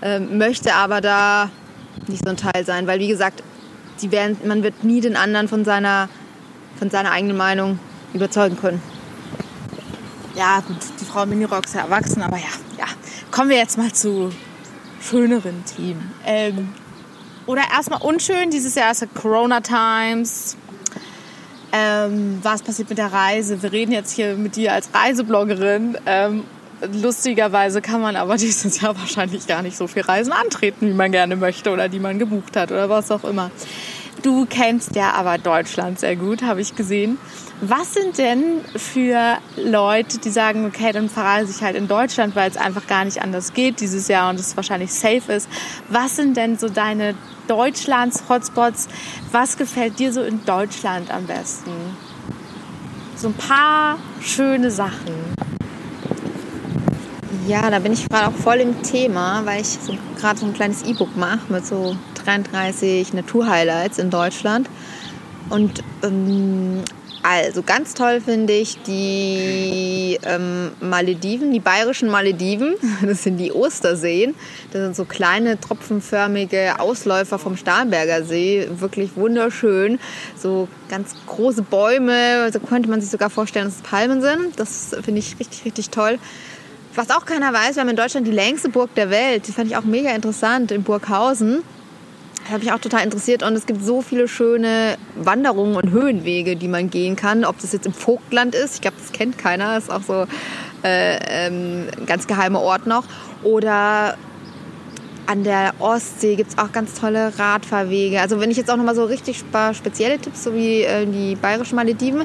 äh, 0.00 0.18
möchte 0.18 0.74
aber 0.74 1.02
da 1.02 1.50
nicht 2.06 2.24
so 2.24 2.30
ein 2.30 2.36
Teil 2.36 2.64
sein, 2.64 2.86
weil 2.86 3.00
wie 3.00 3.08
gesagt, 3.08 3.42
die 4.02 4.12
werden, 4.12 4.36
man 4.44 4.62
wird 4.62 4.84
nie 4.84 5.00
den 5.00 5.16
anderen 5.16 5.48
von 5.48 5.64
seiner, 5.64 6.08
von 6.78 6.90
seiner 6.90 7.10
eigenen 7.12 7.36
Meinung 7.36 7.78
überzeugen 8.12 8.56
können. 8.56 8.82
Ja, 10.34 10.60
gut, 10.60 10.76
die 11.00 11.04
Frau 11.04 11.24
Minirock 11.24 11.64
ist 11.64 11.74
ja 11.74 11.82
erwachsen, 11.82 12.22
aber 12.22 12.36
ja, 12.36 12.44
ja. 12.78 12.84
Kommen 13.30 13.50
wir 13.50 13.56
jetzt 13.56 13.78
mal 13.78 13.92
zu 13.92 14.30
schöneren 15.00 15.64
Themen. 15.64 16.12
Ähm, 16.24 16.68
oder 17.46 17.62
erstmal 17.72 18.02
unschön, 18.02 18.50
dieses 18.50 18.74
Jahr 18.74 18.90
ist 18.90 19.00
ja 19.00 19.06
Corona 19.14 19.60
Times. 19.60 20.56
Ähm, 21.72 22.38
was 22.42 22.62
passiert 22.62 22.88
mit 22.88 22.98
der 22.98 23.12
Reise? 23.12 23.62
Wir 23.62 23.72
reden 23.72 23.92
jetzt 23.92 24.12
hier 24.12 24.34
mit 24.34 24.56
dir 24.56 24.72
als 24.72 24.90
Reisebloggerin. 24.92 25.96
Ähm, 26.06 26.44
Lustigerweise 26.92 27.80
kann 27.80 28.00
man 28.00 28.16
aber 28.16 28.36
dieses 28.38 28.80
Jahr 28.80 28.96
wahrscheinlich 28.98 29.46
gar 29.46 29.62
nicht 29.62 29.76
so 29.76 29.86
viel 29.86 30.02
Reisen 30.02 30.32
antreten, 30.32 30.88
wie 30.88 30.94
man 30.94 31.12
gerne 31.12 31.36
möchte 31.36 31.70
oder 31.70 31.88
die 31.88 32.00
man 32.00 32.18
gebucht 32.18 32.56
hat 32.56 32.70
oder 32.72 32.88
was 32.88 33.10
auch 33.10 33.24
immer. 33.24 33.50
Du 34.22 34.46
kennst 34.46 34.96
ja 34.96 35.12
aber 35.12 35.38
Deutschland 35.38 36.00
sehr 36.00 36.16
gut, 36.16 36.42
habe 36.42 36.60
ich 36.60 36.74
gesehen. 36.74 37.18
Was 37.60 37.94
sind 37.94 38.18
denn 38.18 38.60
für 38.74 39.38
Leute, 39.56 40.18
die 40.18 40.30
sagen, 40.30 40.66
okay, 40.66 40.92
dann 40.92 41.08
verreise 41.08 41.52
ich 41.56 41.62
halt 41.62 41.76
in 41.76 41.88
Deutschland, 41.88 42.34
weil 42.34 42.50
es 42.50 42.56
einfach 42.56 42.86
gar 42.86 43.04
nicht 43.04 43.22
anders 43.22 43.52
geht 43.54 43.80
dieses 43.80 44.08
Jahr 44.08 44.28
und 44.28 44.38
es 44.38 44.56
wahrscheinlich 44.56 44.92
safe 44.92 45.32
ist. 45.32 45.48
Was 45.88 46.16
sind 46.16 46.36
denn 46.36 46.58
so 46.58 46.68
deine 46.68 47.14
Deutschlands 47.46 48.24
Hotspots? 48.28 48.88
Was 49.32 49.56
gefällt 49.56 49.98
dir 49.98 50.12
so 50.12 50.22
in 50.22 50.44
Deutschland 50.44 51.10
am 51.10 51.26
besten? 51.26 51.70
So 53.16 53.28
ein 53.28 53.34
paar 53.34 53.98
schöne 54.20 54.70
Sachen. 54.70 55.45
Ja, 57.46 57.70
da 57.70 57.78
bin 57.78 57.92
ich 57.92 58.08
gerade 58.08 58.26
auch 58.26 58.32
voll 58.32 58.56
im 58.56 58.82
Thema, 58.82 59.42
weil 59.44 59.60
ich 59.60 59.68
so, 59.68 59.96
gerade 60.18 60.38
so 60.38 60.46
ein 60.46 60.52
kleines 60.52 60.82
E-Book 60.82 61.16
mache 61.16 61.52
mit 61.52 61.64
so 61.64 61.96
33 62.24 63.12
Naturhighlights 63.12 63.98
in 63.98 64.10
Deutschland. 64.10 64.68
Und 65.48 65.84
ähm, 66.02 66.82
also 67.22 67.62
ganz 67.62 67.94
toll 67.94 68.20
finde 68.20 68.52
ich 68.52 68.82
die 68.82 70.18
ähm, 70.24 70.72
Malediven, 70.80 71.52
die 71.52 71.60
bayerischen 71.60 72.08
Malediven. 72.08 72.74
Das 73.02 73.22
sind 73.22 73.36
die 73.36 73.52
Osterseen. 73.52 74.34
Das 74.72 74.82
sind 74.82 74.96
so 74.96 75.04
kleine 75.04 75.60
tropfenförmige 75.60 76.80
Ausläufer 76.80 77.38
vom 77.38 77.56
Starnberger 77.56 78.24
See. 78.24 78.68
Wirklich 78.78 79.14
wunderschön. 79.14 80.00
So 80.36 80.66
ganz 80.88 81.14
große 81.26 81.62
Bäume. 81.62 82.50
So 82.52 82.58
könnte 82.58 82.90
man 82.90 83.00
sich 83.00 83.10
sogar 83.10 83.30
vorstellen, 83.30 83.66
dass 83.66 83.76
es 83.76 83.82
Palmen 83.82 84.20
sind. 84.20 84.58
Das 84.58 84.96
finde 85.02 85.20
ich 85.20 85.38
richtig, 85.38 85.64
richtig 85.64 85.90
toll. 85.90 86.18
Was 86.96 87.10
auch 87.10 87.26
keiner 87.26 87.52
weiß, 87.52 87.76
wir 87.76 87.82
haben 87.82 87.90
in 87.90 87.96
Deutschland 87.96 88.26
die 88.26 88.32
längste 88.32 88.70
Burg 88.70 88.94
der 88.94 89.10
Welt. 89.10 89.46
Die 89.46 89.52
fand 89.52 89.70
ich 89.70 89.76
auch 89.76 89.84
mega 89.84 90.10
interessant 90.12 90.70
in 90.72 90.82
Burghausen. 90.82 91.62
Das 92.42 92.52
hat 92.52 92.62
mich 92.62 92.72
auch 92.72 92.78
total 92.78 93.04
interessiert 93.04 93.42
und 93.42 93.54
es 93.54 93.66
gibt 93.66 93.84
so 93.84 94.00
viele 94.00 94.28
schöne 94.28 94.96
Wanderungen 95.14 95.76
und 95.76 95.90
Höhenwege, 95.90 96.56
die 96.56 96.68
man 96.68 96.88
gehen 96.88 97.14
kann. 97.14 97.44
Ob 97.44 97.60
das 97.60 97.74
jetzt 97.74 97.84
im 97.84 97.92
Vogtland 97.92 98.54
ist, 98.54 98.76
ich 98.76 98.80
glaube, 98.80 98.96
das 98.98 99.12
kennt 99.12 99.36
keiner, 99.36 99.76
ist 99.76 99.90
auch 99.90 100.02
so 100.02 100.26
äh, 100.84 101.18
ähm, 101.28 101.88
ein 101.98 102.06
ganz 102.06 102.26
geheimer 102.26 102.62
Ort 102.62 102.86
noch. 102.86 103.04
Oder 103.42 104.16
an 105.26 105.44
der 105.44 105.74
Ostsee 105.78 106.36
gibt 106.36 106.50
es 106.50 106.58
auch 106.58 106.72
ganz 106.72 106.94
tolle 106.94 107.38
Radfahrwege. 107.38 108.20
Also 108.20 108.40
wenn 108.40 108.50
ich 108.50 108.56
jetzt 108.56 108.70
auch 108.70 108.76
nochmal 108.76 108.94
so 108.94 109.04
richtig 109.04 109.42
spezielle 109.72 110.18
Tipps, 110.18 110.44
so 110.44 110.54
wie 110.54 110.82
äh, 110.82 111.06
die 111.06 111.36
bayerischen 111.36 111.76
Malediven, 111.76 112.24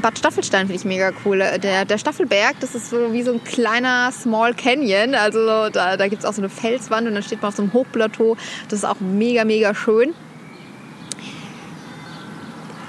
Bad 0.00 0.18
Staffelstein 0.18 0.66
finde 0.66 0.76
ich 0.76 0.84
mega 0.84 1.12
cool. 1.24 1.40
Äh, 1.40 1.58
der, 1.58 1.84
der 1.84 1.98
Staffelberg, 1.98 2.58
das 2.60 2.74
ist 2.74 2.90
so 2.90 3.12
wie 3.12 3.22
so 3.22 3.32
ein 3.32 3.44
kleiner 3.44 4.10
Small 4.12 4.54
Canyon. 4.54 5.14
Also 5.14 5.68
da, 5.70 5.96
da 5.96 6.08
gibt 6.08 6.22
es 6.22 6.28
auch 6.28 6.34
so 6.34 6.40
eine 6.40 6.48
Felswand 6.48 7.06
und 7.06 7.14
dann 7.14 7.22
steht 7.22 7.42
man 7.42 7.50
auf 7.50 7.56
so 7.56 7.62
einem 7.62 7.72
Hochplateau. 7.72 8.36
Das 8.68 8.80
ist 8.80 8.84
auch 8.84 9.00
mega, 9.00 9.44
mega 9.44 9.74
schön. 9.74 10.14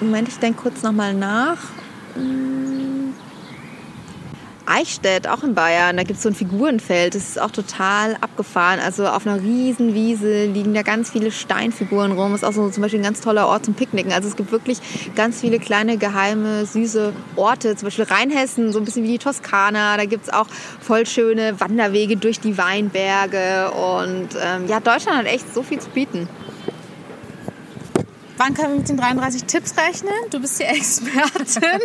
Moment, 0.01 0.27
ich 0.27 0.39
denke 0.39 0.61
kurz 0.61 0.83
nochmal 0.83 1.13
nach. 1.13 1.57
Hm 2.15 2.54
Eichstätt, 4.65 5.27
auch 5.27 5.43
in 5.43 5.55
Bayern. 5.55 5.97
Da 5.97 6.03
gibt 6.03 6.17
es 6.17 6.23
so 6.23 6.29
ein 6.29 6.35
Figurenfeld. 6.35 7.15
Das 7.15 7.29
ist 7.29 7.41
auch 7.41 7.51
total 7.51 8.15
abgefahren. 8.21 8.79
Also 8.79 9.07
auf 9.07 9.25
einer 9.27 9.41
riesen 9.41 9.93
Wiese 9.93 10.45
liegen 10.45 10.73
da 10.73 10.81
ganz 10.81 11.11
viele 11.11 11.31
Steinfiguren 11.31 12.11
rum. 12.11 12.31
Das 12.31 12.41
ist 12.41 12.47
auch 12.47 12.53
so 12.53 12.69
zum 12.69 12.81
Beispiel 12.81 12.99
ein 12.99 13.03
ganz 13.03 13.21
toller 13.21 13.47
Ort 13.47 13.65
zum 13.65 13.73
Picknicken. 13.73 14.11
Also 14.11 14.27
es 14.27 14.35
gibt 14.35 14.51
wirklich 14.51 14.79
ganz 15.15 15.41
viele 15.41 15.59
kleine, 15.59 15.97
geheime, 15.97 16.65
süße 16.65 17.13
Orte. 17.35 17.75
Zum 17.75 17.87
Beispiel 17.87 18.05
Rheinhessen, 18.05 18.71
so 18.71 18.79
ein 18.79 18.85
bisschen 18.85 19.03
wie 19.03 19.11
die 19.11 19.19
Toskana. 19.19 19.97
Da 19.97 20.05
gibt 20.05 20.27
es 20.27 20.33
auch 20.33 20.47
voll 20.81 21.05
schöne 21.05 21.59
Wanderwege 21.59 22.17
durch 22.17 22.39
die 22.39 22.57
Weinberge. 22.57 23.71
Und 23.71 24.29
ähm, 24.41 24.67
ja, 24.67 24.79
Deutschland 24.79 25.19
hat 25.19 25.25
echt 25.27 25.53
so 25.53 25.63
viel 25.63 25.79
zu 25.79 25.89
bieten. 25.89 26.27
Wann 28.37 28.53
können 28.53 28.73
wir 28.73 28.79
mit 28.79 28.89
den 28.89 28.97
33 28.97 29.45
Tipps 29.45 29.75
rechnen? 29.77 30.13
Du 30.29 30.41
bist 30.41 30.59
die 30.59 30.63
Expertin. 30.63 31.79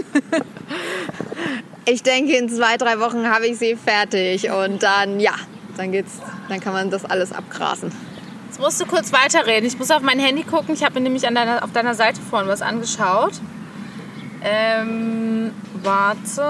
Ich 1.87 2.03
denke, 2.03 2.37
in 2.37 2.49
zwei, 2.49 2.77
drei 2.77 3.01
Wochen 3.01 3.29
habe 3.29 3.47
ich 3.47 3.59
sie 3.59 3.75
fertig 3.77 4.51
und 4.51 4.83
dann, 4.83 5.19
ja, 5.19 5.35
dann 5.77 5.93
geht's, 5.93 6.19
dann 6.49 6.61
kann 6.61 6.73
man 6.73 6.91
das 6.91 7.05
alles 7.05 7.33
abgrasen. 7.33 7.91
Jetzt 8.49 8.61
musst 8.61 8.81
du 8.81 8.87
kurz 8.87 9.13
weiterreden. 9.13 9.67
Ich 9.67 9.79
muss 9.79 9.91
auf 9.91 10.03
mein 10.03 10.19
Handy 10.19 10.43
gucken. 10.43 10.75
Ich 10.75 10.85
habe 10.85 10.95
mir 10.95 11.03
nämlich 11.03 11.27
an 11.27 11.35
deiner, 11.35 11.65
auf 11.65 11.73
deiner 11.73 11.95
Seite 11.95 12.21
vorhin 12.21 12.49
was 12.49 12.63
angeschaut. 12.63 13.33
Ähm, 14.43 15.53
warte. 15.83 16.43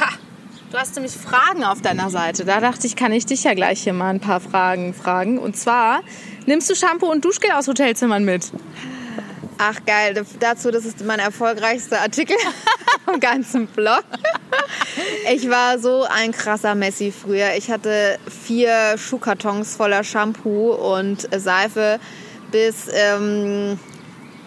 Ha! 0.00 0.08
Du 0.70 0.76
hast 0.76 0.94
nämlich 0.94 1.12
Fragen 1.12 1.64
auf 1.64 1.80
deiner 1.80 2.10
Seite. 2.10 2.44
Da 2.44 2.60
dachte 2.60 2.86
ich, 2.86 2.96
kann 2.96 3.12
ich 3.12 3.26
dich 3.26 3.44
ja 3.44 3.54
gleich 3.54 3.82
hier 3.82 3.94
mal 3.94 4.10
ein 4.10 4.20
paar 4.20 4.40
Fragen 4.40 4.92
fragen. 4.94 5.38
Und 5.38 5.56
zwar, 5.56 6.02
nimmst 6.46 6.68
du 6.68 6.74
Shampoo 6.74 7.10
und 7.10 7.24
Duschgel 7.24 7.52
aus 7.52 7.66
Hotelzimmern 7.66 8.24
mit? 8.24 8.52
Ach 9.60 9.84
geil, 9.84 10.24
dazu, 10.38 10.70
das 10.70 10.84
ist 10.84 11.04
mein 11.04 11.18
erfolgreichster 11.18 12.00
Artikel 12.00 12.36
am 13.06 13.18
ganzen 13.18 13.66
Blog. 13.66 14.04
Ich 15.32 15.50
war 15.50 15.80
so 15.80 16.04
ein 16.04 16.30
krasser 16.30 16.76
Messi 16.76 17.12
früher. 17.12 17.56
Ich 17.56 17.68
hatte 17.68 18.20
vier 18.28 18.96
Schuhkartons 18.96 19.74
voller 19.74 20.04
Shampoo 20.04 20.72
und 20.72 21.28
Seife 21.36 21.98
bis 22.52 22.86
ähm, 22.92 23.80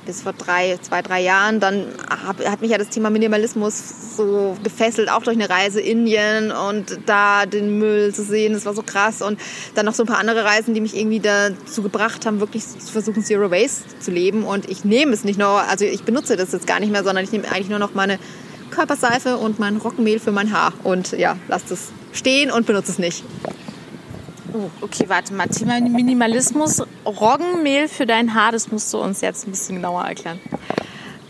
bis 0.06 0.22
vor 0.22 0.34
drei, 0.34 0.78
zwei, 0.82 1.02
drei 1.02 1.22
Jahren. 1.22 1.60
Dann 1.60 1.86
hat 2.10 2.62
mich 2.62 2.72
ja 2.72 2.78
das 2.78 2.90
Thema 2.90 3.10
Minimalismus 3.10 4.16
so 4.18 4.58
gefesselt, 4.64 5.10
auch 5.10 5.24
durch 5.24 5.36
eine 5.36 5.50
Reise 5.50 5.82
Indien 5.82 6.52
und 6.52 7.00
da 7.06 7.46
den 7.46 7.78
Müll 7.78 8.14
zu 8.14 8.24
sehen, 8.24 8.54
das 8.54 8.66
war 8.66 8.74
so 8.74 8.84
krass. 8.84 9.22
Und 9.22 9.40
dann 9.76 9.86
noch 9.86 9.94
so 9.94 10.04
ein 10.04 10.08
paar 10.08 10.18
andere 10.18 10.44
Reisen, 10.44 10.74
die 10.74 10.82
mich 10.82 10.96
irgendwie 10.98 11.20
dazu 11.20 11.82
gebracht 11.82 12.26
haben, 12.26 12.40
wirklich 12.40 12.68
zu 12.68 12.92
versuchen, 12.92 13.24
Zero 13.24 13.52
Waste 13.52 13.84
zu 14.00 14.12
leben. 14.12 14.44
Und 14.44 14.70
ich 14.70 14.84
nehme 14.84 15.14
es 15.14 15.24
nicht 15.24 15.40
nur, 15.40 15.48
also 15.48 15.86
ich 15.86 16.04
benutze 16.04 16.36
das 16.36 16.52
jetzt 16.52 16.68
gar 16.68 16.80
nicht 16.80 16.92
mehr, 16.92 17.04
sondern 17.04 17.24
ich 17.24 17.32
nehme 17.32 17.48
eigentlich 17.50 17.70
nur 17.70 17.80
noch 17.80 17.94
meine 17.94 18.20
Körperseife 18.72 19.38
und 19.38 19.60
mein 19.60 19.78
Roggenmehl 19.78 20.20
für 20.20 20.32
mein 20.32 20.52
Haar. 20.52 20.74
Und 20.84 21.12
ja, 21.12 21.38
lasse 21.48 21.66
das 21.70 21.90
stehen 22.14 22.52
und 22.52 22.66
benutze 22.66 22.92
es 22.92 23.00
nicht. 23.00 23.24
Oh, 24.54 24.70
okay, 24.82 25.06
warte 25.08 25.34
mal. 25.34 25.48
Thema 25.48 25.80
Minimalismus, 25.80 26.84
Roggenmehl 27.06 27.88
für 27.88 28.06
dein 28.06 28.34
Haar, 28.34 28.52
das 28.52 28.70
musst 28.72 28.94
du 28.94 28.98
uns 28.98 29.22
jetzt 29.22 29.48
ein 29.48 29.52
bisschen 29.52 29.76
genauer 29.76 30.04
erklären. 30.04 30.40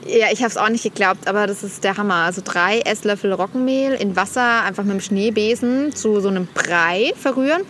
Ja, 0.07 0.27
ich 0.31 0.39
habe 0.39 0.49
es 0.49 0.57
auch 0.57 0.69
nicht 0.69 0.83
geglaubt, 0.83 1.27
aber 1.27 1.45
das 1.45 1.63
ist 1.63 1.83
der 1.83 1.97
Hammer. 1.97 2.15
Also 2.15 2.41
drei 2.43 2.79
Esslöffel 2.79 3.31
Roggenmehl 3.31 3.93
in 3.93 4.15
Wasser 4.15 4.63
einfach 4.63 4.83
mit 4.83 4.93
dem 4.93 5.01
Schneebesen 5.01 5.95
zu 5.95 6.19
so 6.19 6.29
einem 6.29 6.47
Brei 6.47 7.13
verrühren 7.15 7.61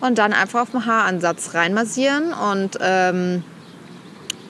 und 0.00 0.18
dann 0.18 0.32
einfach 0.32 0.62
auf 0.62 0.70
den 0.70 0.86
Haaransatz 0.86 1.54
reinmassieren 1.54 2.32
und 2.32 2.78
ähm, 2.80 3.42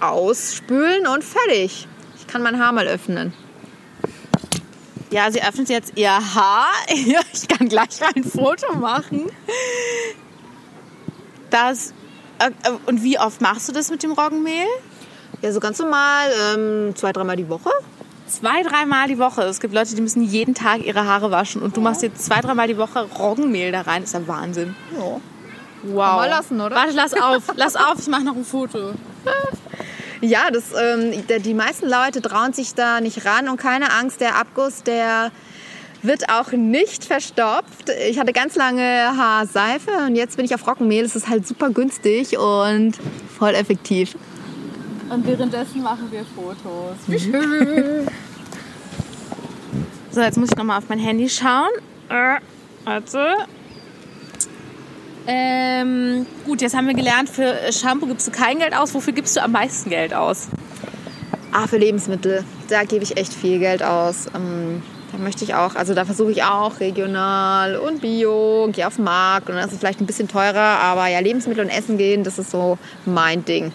ausspülen 0.01 1.07
und 1.07 1.25
fertig. 1.25 1.89
Ich 2.19 2.27
kann 2.27 2.43
mein 2.43 2.63
Haar 2.63 2.73
mal 2.73 2.87
öffnen. 2.87 3.33
Ja, 5.11 5.31
sie 5.31 5.43
öffnet 5.43 5.71
jetzt 5.71 5.93
ihr 5.97 6.11
Haar. 6.11 6.69
Ich 7.33 7.49
kann 7.49 7.69
gleich 7.69 8.01
mal 8.01 8.11
ein 8.15 8.25
Foto 8.25 8.75
machen. 8.77 9.31
Das, 11.51 11.93
äh, 12.39 12.51
und 12.87 13.03
wie 13.03 13.19
oft 13.19 13.41
machst 13.41 13.69
du 13.69 13.73
das 13.73 13.91
mit 13.91 14.03
dem 14.03 14.13
Roggenmehl? 14.13 14.67
Ja, 15.43 15.53
so 15.53 15.61
ganz 15.61 15.79
normal, 15.79 16.29
ähm, 16.55 16.97
zwei, 16.97 17.13
dreimal 17.13 17.37
die 17.37 17.49
Woche. 17.49 17.71
Zwei, 18.27 18.63
dreimal 18.63 19.09
die 19.09 19.19
Woche. 19.19 19.43
Es 19.43 19.59
gibt 19.59 19.75
Leute, 19.75 19.95
die 19.95 20.03
müssen 20.03 20.23
jeden 20.23 20.55
Tag 20.55 20.85
ihre 20.85 21.05
Haare 21.05 21.31
waschen 21.31 21.63
und 21.63 21.77
du 21.77 21.81
machst 21.81 22.03
jetzt 22.03 22.25
zwei, 22.25 22.41
dreimal 22.41 22.69
die 22.69 22.79
Woche 22.79 23.01
Roggenmehl 23.19 23.73
da 23.73 23.83
rein. 23.83 24.05
Ist 24.05 24.15
ja 24.15 24.27
Wahnsinn. 24.27 24.77
Ja. 24.97 25.21
Wow. 25.83 26.17
mal 26.17 26.29
lassen, 26.29 26.61
oder? 26.61 26.77
Warte, 26.77 26.93
lass 26.93 27.15
auf, 27.15 27.43
lass 27.57 27.75
auf, 27.75 27.99
ich 27.99 28.09
mache 28.09 28.23
noch 28.25 28.37
ein 28.37 28.45
Foto. 28.45 28.93
Ja, 30.23 30.51
das, 30.51 30.65
ähm, 30.79 31.25
die 31.27 31.55
meisten 31.55 31.89
Leute 31.89 32.21
trauen 32.21 32.53
sich 32.53 32.75
da 32.75 33.01
nicht 33.01 33.25
ran 33.25 33.49
und 33.49 33.57
keine 33.57 33.91
Angst, 33.91 34.21
der 34.21 34.37
Abguss, 34.37 34.83
der 34.83 35.33
wird 36.03 36.31
auch 36.31 36.53
nicht 36.53 37.05
verstopft. 37.05 37.91
Ich 38.09 38.19
hatte 38.19 38.33
ganz 38.33 38.57
lange 38.57 38.83
Haarseife 39.17 39.91
und 40.07 40.17
jetzt 40.17 40.37
bin 40.37 40.45
ich 40.45 40.55
auf 40.55 40.67
Roggenmehl. 40.67 41.05
Es 41.05 41.17
ist 41.17 41.29
halt 41.29 41.47
super 41.47 41.71
günstig 41.71 42.39
und 42.39 42.93
voll 43.39 43.55
effektiv. 43.55 44.17
Und 45.11 45.27
währenddessen 45.27 45.83
machen 45.83 46.09
wir 46.11 46.25
Fotos. 46.25 46.97
Wie 47.07 47.19
schön. 47.19 48.07
so, 50.11 50.21
jetzt 50.21 50.39
muss 50.39 50.51
ich 50.51 50.57
nochmal 50.57 50.79
auf 50.79 50.89
mein 50.89 51.01
Handy 51.01 51.29
schauen. 51.29 51.71
Äh, 52.09 52.41
warte. 52.85 53.35
Ähm, 55.27 56.27
gut, 56.47 56.63
jetzt 56.63 56.75
haben 56.75 56.87
wir 56.87 56.95
gelernt, 56.95 57.29
für 57.29 57.55
Shampoo 57.73 58.07
gibst 58.07 58.27
du 58.27 58.31
kein 58.31 58.59
Geld 58.59 58.75
aus. 58.75 58.95
Wofür 58.95 59.13
gibst 59.13 59.37
du 59.37 59.43
am 59.43 59.53
meisten 59.53 59.91
Geld 59.91 60.15
aus? 60.15 60.49
Ah, 61.53 61.67
für 61.67 61.79
Lebensmittel, 61.79 62.45
da 62.69 62.85
gebe 62.85 63.03
ich 63.03 63.17
echt 63.17 63.35
viel 63.35 63.59
Geld 63.59 63.83
aus. 63.83 64.27
Ähm, 64.35 64.83
da 65.13 65.19
möchte 65.19 65.45
ich 65.45 65.55
auch, 65.55 65.75
also 65.75 65.95
da 65.95 66.05
versuche 66.05 66.31
ich 66.31 66.43
auch 66.43 66.81
regional 66.81 67.77
und 67.77 68.01
bio, 68.01 68.69
gehe 68.73 68.87
auf 68.87 68.97
den 68.97 69.05
Markt 69.05 69.49
und 69.49 69.57
das 69.57 69.73
ist 69.73 69.81
vielleicht 69.81 70.01
ein 70.01 70.07
bisschen 70.07 70.29
teurer, 70.29 70.61
aber 70.61 71.07
ja, 71.09 71.19
Lebensmittel 71.21 71.65
und 71.65 71.71
Essen 71.71 71.99
gehen, 71.99 72.25
das 72.25 72.39
ist 72.39 72.51
so 72.51 72.79
mein 73.05 73.45
Ding. 73.45 73.73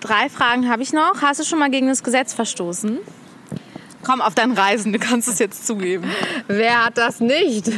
Drei 0.00 0.28
Fragen 0.28 0.70
habe 0.70 0.82
ich 0.82 0.92
noch. 0.92 1.20
Hast 1.20 1.40
du 1.40 1.44
schon 1.44 1.58
mal 1.58 1.70
gegen 1.70 1.88
das 1.88 2.04
Gesetz 2.04 2.32
verstoßen? 2.32 2.98
Komm 4.04 4.20
auf 4.20 4.34
deinen 4.34 4.56
Reisen, 4.56 4.92
du 4.92 5.00
kannst 5.00 5.26
es 5.26 5.40
jetzt 5.40 5.66
zugeben. 5.66 6.08
Wer 6.46 6.84
hat 6.84 6.96
das 6.96 7.18
nicht? 7.18 7.72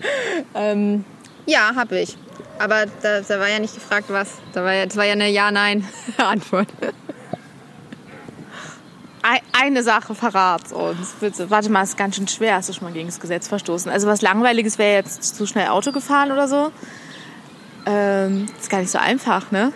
ähm, 0.54 1.04
ja, 1.46 1.74
habe 1.74 2.00
ich. 2.00 2.16
Aber 2.58 2.86
da, 3.02 3.20
da 3.20 3.40
war 3.40 3.48
ja 3.48 3.58
nicht 3.58 3.74
gefragt, 3.74 4.04
was. 4.08 4.34
Da 4.52 4.62
war 4.62 4.72
ja, 4.72 4.86
das 4.86 4.96
war 4.96 5.04
ja 5.04 5.12
eine 5.12 5.28
Ja-Nein-Antwort. 5.28 6.68
Ei- 9.22 9.40
Eine 9.52 9.82
Sache 9.82 10.14
verrat 10.14 10.72
uns, 10.72 11.14
bitte. 11.20 11.48
Warte 11.50 11.70
mal, 11.70 11.82
ist 11.82 11.96
ganz 11.96 12.16
schön 12.16 12.26
schwer. 12.28 12.56
Hast 12.56 12.68
du 12.68 12.72
schon 12.72 12.84
mal 12.84 12.92
gegen 12.92 13.06
das 13.08 13.20
Gesetz 13.20 13.46
verstoßen? 13.48 13.90
Also 13.90 14.06
was 14.06 14.20
Langweiliges 14.22 14.78
wäre 14.78 14.94
jetzt 14.96 15.36
zu 15.36 15.46
schnell 15.46 15.68
Auto 15.68 15.92
gefahren 15.92 16.32
oder 16.32 16.48
so. 16.48 16.72
Ähm, 17.86 18.46
ist 18.60 18.70
gar 18.70 18.80
nicht 18.80 18.90
so 18.90 18.98
einfach, 18.98 19.50
ne? 19.50 19.72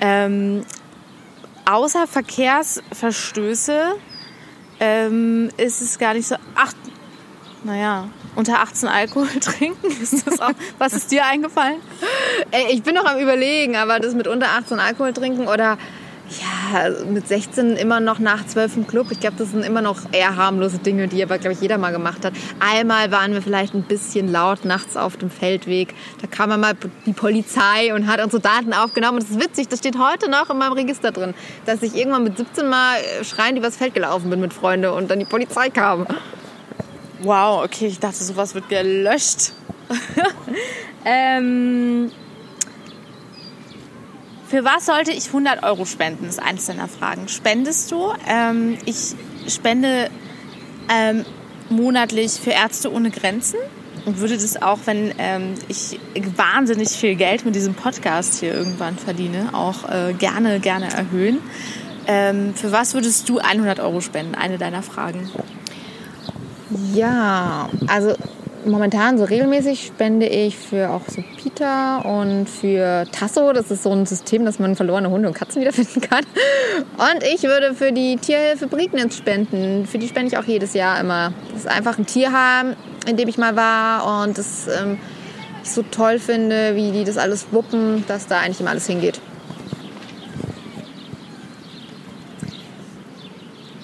Ähm, 0.00 0.64
außer 1.70 2.06
Verkehrsverstöße 2.06 3.94
ähm, 4.80 5.50
ist 5.56 5.80
es 5.80 5.98
gar 5.98 6.14
nicht 6.14 6.26
so. 6.26 6.36
Ach, 6.54 6.72
naja, 7.64 8.08
unter 8.34 8.60
18 8.60 8.88
Alkohol 8.88 9.28
trinken, 9.40 9.86
ist 9.86 10.26
das 10.26 10.40
auch. 10.40 10.50
Was 10.78 10.92
ist 10.92 11.10
dir 11.10 11.24
eingefallen? 11.24 11.80
Ey, 12.50 12.72
ich 12.72 12.82
bin 12.82 12.94
noch 12.94 13.06
am 13.06 13.18
Überlegen, 13.18 13.76
aber 13.76 14.00
das 14.00 14.14
mit 14.14 14.26
unter 14.26 14.48
18 14.50 14.80
Alkohol 14.80 15.12
trinken 15.12 15.46
oder 15.48 15.78
ja, 16.30 16.90
mit 17.04 17.28
16 17.28 17.76
immer 17.76 18.00
noch 18.00 18.18
nach 18.18 18.46
12 18.46 18.76
im 18.76 18.86
Club. 18.86 19.08
Ich 19.10 19.20
glaube, 19.20 19.36
das 19.36 19.50
sind 19.50 19.64
immer 19.64 19.82
noch 19.82 20.12
eher 20.12 20.36
harmlose 20.36 20.78
Dinge, 20.78 21.06
die 21.06 21.22
aber, 21.22 21.38
glaube 21.38 21.52
ich, 21.52 21.60
jeder 21.60 21.76
mal 21.76 21.92
gemacht 21.92 22.24
hat. 22.24 22.32
Einmal 22.60 23.10
waren 23.10 23.34
wir 23.34 23.42
vielleicht 23.42 23.74
ein 23.74 23.82
bisschen 23.82 24.32
laut 24.32 24.64
nachts 24.64 24.96
auf 24.96 25.16
dem 25.16 25.30
Feldweg. 25.30 25.94
Da 26.22 26.26
kam 26.26 26.48
mal 26.60 26.74
die 27.04 27.12
Polizei 27.12 27.94
und 27.94 28.06
hat 28.06 28.22
unsere 28.22 28.40
Daten 28.40 28.72
aufgenommen. 28.72 29.18
Und 29.18 29.24
das 29.24 29.30
ist 29.36 29.40
witzig, 29.40 29.68
das 29.68 29.80
steht 29.80 29.98
heute 29.98 30.30
noch 30.30 30.48
in 30.48 30.58
meinem 30.58 30.72
Register 30.72 31.12
drin, 31.12 31.34
dass 31.66 31.82
ich 31.82 31.94
irgendwann 31.94 32.24
mit 32.24 32.38
17 32.38 32.66
mal 32.66 32.96
schreiend 33.22 33.58
übers 33.58 33.76
Feld 33.76 33.94
gelaufen 33.94 34.30
bin 34.30 34.40
mit 34.40 34.54
Freunden 34.54 34.90
und 34.90 35.10
dann 35.10 35.18
die 35.18 35.26
Polizei 35.26 35.68
kam. 35.68 36.06
Wow, 37.20 37.64
okay, 37.64 37.86
ich 37.86 38.00
dachte, 38.00 38.22
sowas 38.24 38.54
wird 38.54 38.68
gelöscht. 38.68 39.52
ähm, 41.04 42.10
für 44.48 44.64
was 44.64 44.86
sollte 44.86 45.12
ich 45.12 45.28
100 45.28 45.62
Euro 45.62 45.84
spenden? 45.84 46.26
Das 46.26 46.36
ist 46.36 46.42
eines 46.42 46.66
deiner 46.66 46.88
Fragen. 46.88 47.28
Spendest 47.28 47.90
du? 47.92 48.12
Ähm, 48.28 48.78
ich 48.84 49.14
spende 49.48 50.10
ähm, 50.90 51.24
monatlich 51.70 52.32
für 52.32 52.50
Ärzte 52.50 52.92
ohne 52.92 53.10
Grenzen 53.10 53.58
und 54.04 54.18
würde 54.18 54.34
das 54.34 54.60
auch, 54.60 54.80
wenn 54.84 55.14
ähm, 55.18 55.54
ich 55.68 55.98
wahnsinnig 56.36 56.90
viel 56.90 57.14
Geld 57.14 57.44
mit 57.44 57.54
diesem 57.54 57.74
Podcast 57.74 58.40
hier 58.40 58.52
irgendwann 58.52 58.98
verdiene, 58.98 59.50
auch 59.52 59.88
äh, 59.88 60.12
gerne, 60.12 60.60
gerne 60.60 60.92
erhöhen. 60.92 61.38
Ähm, 62.06 62.54
für 62.54 62.70
was 62.70 62.94
würdest 62.94 63.28
du 63.28 63.38
100 63.38 63.80
Euro 63.80 64.00
spenden? 64.00 64.34
Eine 64.34 64.58
deiner 64.58 64.82
Fragen. 64.82 65.30
Ja, 66.92 67.70
also 67.86 68.14
momentan 68.66 69.18
so 69.18 69.24
regelmäßig 69.24 69.86
spende 69.86 70.26
ich 70.26 70.56
für 70.56 70.90
auch 70.90 71.02
so 71.08 71.22
Pita 71.36 71.98
und 71.98 72.48
für 72.48 73.06
Tasso. 73.12 73.52
Das 73.52 73.70
ist 73.70 73.82
so 73.82 73.90
ein 73.90 74.06
System, 74.06 74.44
dass 74.44 74.58
man 74.58 74.76
verlorene 74.76 75.10
Hunde 75.10 75.28
und 75.28 75.34
Katzen 75.34 75.60
wiederfinden 75.60 76.00
kann. 76.00 76.24
Und 76.96 77.22
ich 77.22 77.42
würde 77.42 77.74
für 77.74 77.92
die 77.92 78.16
Tierhilfe 78.16 78.66
Prignitz 78.66 79.16
spenden. 79.16 79.86
Für 79.86 79.98
die 79.98 80.08
spende 80.08 80.28
ich 80.28 80.38
auch 80.38 80.44
jedes 80.44 80.74
Jahr 80.74 81.00
immer. 81.00 81.32
Das 81.50 81.60
ist 81.60 81.68
einfach 81.68 81.98
ein 81.98 82.06
Tierheim, 82.06 82.74
in 83.06 83.16
dem 83.16 83.28
ich 83.28 83.38
mal 83.38 83.56
war 83.56 84.22
und 84.22 84.38
das 84.38 84.66
ähm, 84.68 84.98
ich 85.62 85.70
so 85.70 85.82
toll 85.82 86.18
finde, 86.18 86.76
wie 86.76 86.92
die 86.92 87.04
das 87.04 87.16
alles 87.16 87.46
wuppen, 87.50 88.04
dass 88.06 88.26
da 88.26 88.40
eigentlich 88.40 88.60
immer 88.60 88.70
alles 88.70 88.86
hingeht. 88.86 89.20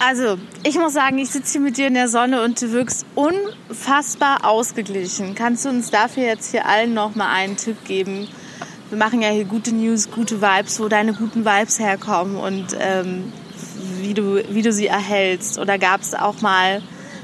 Also, 0.03 0.39
ich 0.65 0.77
muss 0.77 0.95
sagen, 0.95 1.19
ich 1.19 1.29
sitze 1.29 1.53
hier 1.53 1.61
mit 1.61 1.77
dir 1.77 1.89
in 1.89 1.93
der 1.93 2.09
Sonne 2.09 2.43
und 2.43 2.63
du 2.63 2.73
wirkst 2.73 3.05
unfassbar 3.15 4.47
ausgeglichen. 4.47 5.35
Kannst 5.35 5.67
du 5.67 5.69
uns 5.69 5.91
dafür 5.91 6.23
jetzt 6.23 6.53
hier 6.53 6.65
allen 6.65 6.95
noch 6.95 7.15
mal 7.15 7.31
einen 7.31 7.59
Tipp 7.59 7.85
geben? 7.85 8.27
Wir 8.89 8.97
machen 8.97 9.21
ja 9.21 9.29
hier 9.29 9.45
gute 9.45 9.75
News, 9.75 10.11
gute 10.11 10.41
Vibes, 10.41 10.81
wo 10.81 10.89
deine 10.89 11.13
guten 11.13 11.45
Vibes 11.45 11.79
herkommen 11.79 12.37
und 12.37 12.69
ähm, 12.81 13.31
wie, 14.01 14.15
du, 14.15 14.43
wie 14.49 14.63
du 14.63 14.73
sie 14.73 14.87
erhältst. 14.87 15.59
Oder 15.59 15.77
gab 15.77 16.01
es 16.01 16.15
auch 16.15 16.41
mal 16.41 16.81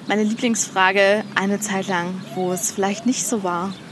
meine 0.06 0.24
Lieblingsfrage 0.24 1.24
eine 1.34 1.60
Zeit 1.60 1.88
lang, 1.88 2.20
wo 2.34 2.52
es 2.52 2.72
vielleicht 2.72 3.06
nicht 3.06 3.26
so 3.26 3.42
war? 3.42 3.72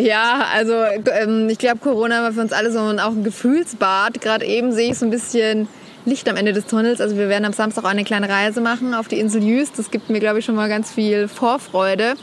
Ja, 0.00 0.46
also 0.54 0.72
ähm, 0.72 1.50
ich 1.50 1.58
glaube, 1.58 1.80
Corona 1.80 2.22
war 2.22 2.32
für 2.32 2.40
uns 2.40 2.52
alle 2.52 2.72
so 2.72 2.78
auch 2.78 3.10
ein 3.10 3.24
Gefühlsbad. 3.24 4.22
Gerade 4.22 4.46
eben 4.46 4.72
sehe 4.72 4.92
ich 4.92 4.98
so 4.98 5.04
ein 5.04 5.10
bisschen 5.10 5.68
Licht 6.06 6.28
am 6.28 6.36
Ende 6.36 6.52
des 6.52 6.66
Tunnels. 6.66 7.00
Also 7.00 7.16
wir 7.16 7.28
werden 7.28 7.44
am 7.44 7.52
Samstag 7.52 7.84
auch 7.84 7.88
eine 7.88 8.04
kleine 8.04 8.28
Reise 8.28 8.60
machen 8.60 8.94
auf 8.94 9.08
die 9.08 9.18
Insel 9.18 9.42
Jüst. 9.42 9.78
Das 9.78 9.90
gibt 9.90 10.08
mir, 10.08 10.20
glaube 10.20 10.38
ich, 10.38 10.44
schon 10.44 10.54
mal 10.54 10.68
ganz 10.68 10.90
viel 10.90 11.28
Vorfreude. 11.28 12.14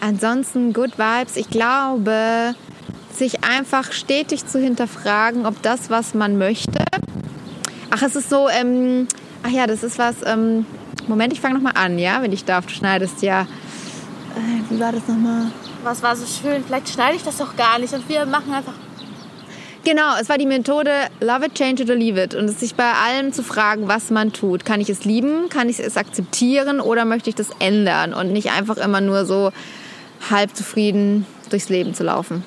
Ansonsten 0.00 0.72
Good 0.74 0.98
Vibes. 0.98 1.36
Ich 1.36 1.48
glaube, 1.48 2.54
sich 3.10 3.42
einfach 3.42 3.92
stetig 3.92 4.46
zu 4.46 4.60
hinterfragen, 4.60 5.46
ob 5.46 5.60
das, 5.62 5.88
was 5.88 6.14
man 6.14 6.36
möchte. 6.36 6.84
Ach, 7.90 8.02
es 8.02 8.16
ist 8.16 8.28
so, 8.28 8.48
ähm, 8.48 9.08
ach 9.42 9.50
ja, 9.50 9.66
das 9.66 9.82
ist 9.82 9.98
was, 9.98 10.16
ähm, 10.26 10.66
Moment, 11.06 11.32
ich 11.32 11.40
fange 11.40 11.54
nochmal 11.54 11.74
an, 11.76 11.98
ja, 11.98 12.22
wenn 12.22 12.32
ich 12.32 12.44
darf. 12.44 12.66
Du 12.66 12.72
schneidest 12.72 13.22
ja. 13.22 13.42
Äh, 13.42 14.70
wie 14.70 14.80
war 14.80 14.92
das 14.92 15.06
nochmal? 15.06 15.46
Was 15.82 16.02
war 16.02 16.16
so 16.16 16.26
schön? 16.26 16.64
Vielleicht 16.64 16.88
schneide 16.88 17.16
ich 17.16 17.22
das 17.22 17.38
doch 17.38 17.56
gar 17.56 17.78
nicht 17.78 17.94
und 17.94 18.08
wir 18.08 18.26
machen 18.26 18.52
einfach 18.52 18.72
Genau, 19.84 20.16
es 20.18 20.30
war 20.30 20.38
die 20.38 20.46
Methode 20.46 20.90
Love 21.20 21.46
it, 21.46 21.54
change 21.54 21.82
it 21.82 21.90
or 21.90 21.96
leave 21.96 22.22
it. 22.22 22.34
Und 22.34 22.46
es 22.46 22.60
sich 22.60 22.74
bei 22.74 22.90
allem 22.92 23.34
zu 23.34 23.42
fragen, 23.42 23.86
was 23.86 24.10
man 24.10 24.32
tut. 24.32 24.64
Kann 24.64 24.80
ich 24.80 24.88
es 24.88 25.04
lieben? 25.04 25.50
Kann 25.50 25.68
ich 25.68 25.78
es 25.78 25.98
akzeptieren? 25.98 26.80
Oder 26.80 27.04
möchte 27.04 27.28
ich 27.28 27.36
das 27.36 27.48
ändern? 27.58 28.14
Und 28.14 28.32
nicht 28.32 28.50
einfach 28.50 28.78
immer 28.78 29.02
nur 29.02 29.26
so 29.26 29.52
halb 30.30 30.56
zufrieden 30.56 31.26
durchs 31.50 31.68
Leben 31.68 31.92
zu 31.92 32.02
laufen. 32.02 32.42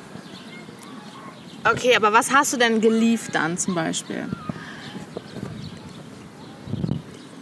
Okay, 1.64 1.96
aber 1.96 2.12
was 2.12 2.34
hast 2.34 2.54
du 2.54 2.58
denn 2.58 2.82
geliebt 2.82 3.30
dann 3.34 3.58
zum 3.58 3.76
Beispiel? 3.76 4.26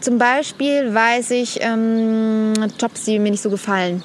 Zum 0.02 0.18
Beispiel 0.18 0.94
weiß 0.94 1.32
ich 1.32 1.60
ähm, 1.62 2.54
Jobs, 2.80 3.06
die 3.06 3.18
mir 3.18 3.32
nicht 3.32 3.42
so 3.42 3.50
gefallen 3.50 4.04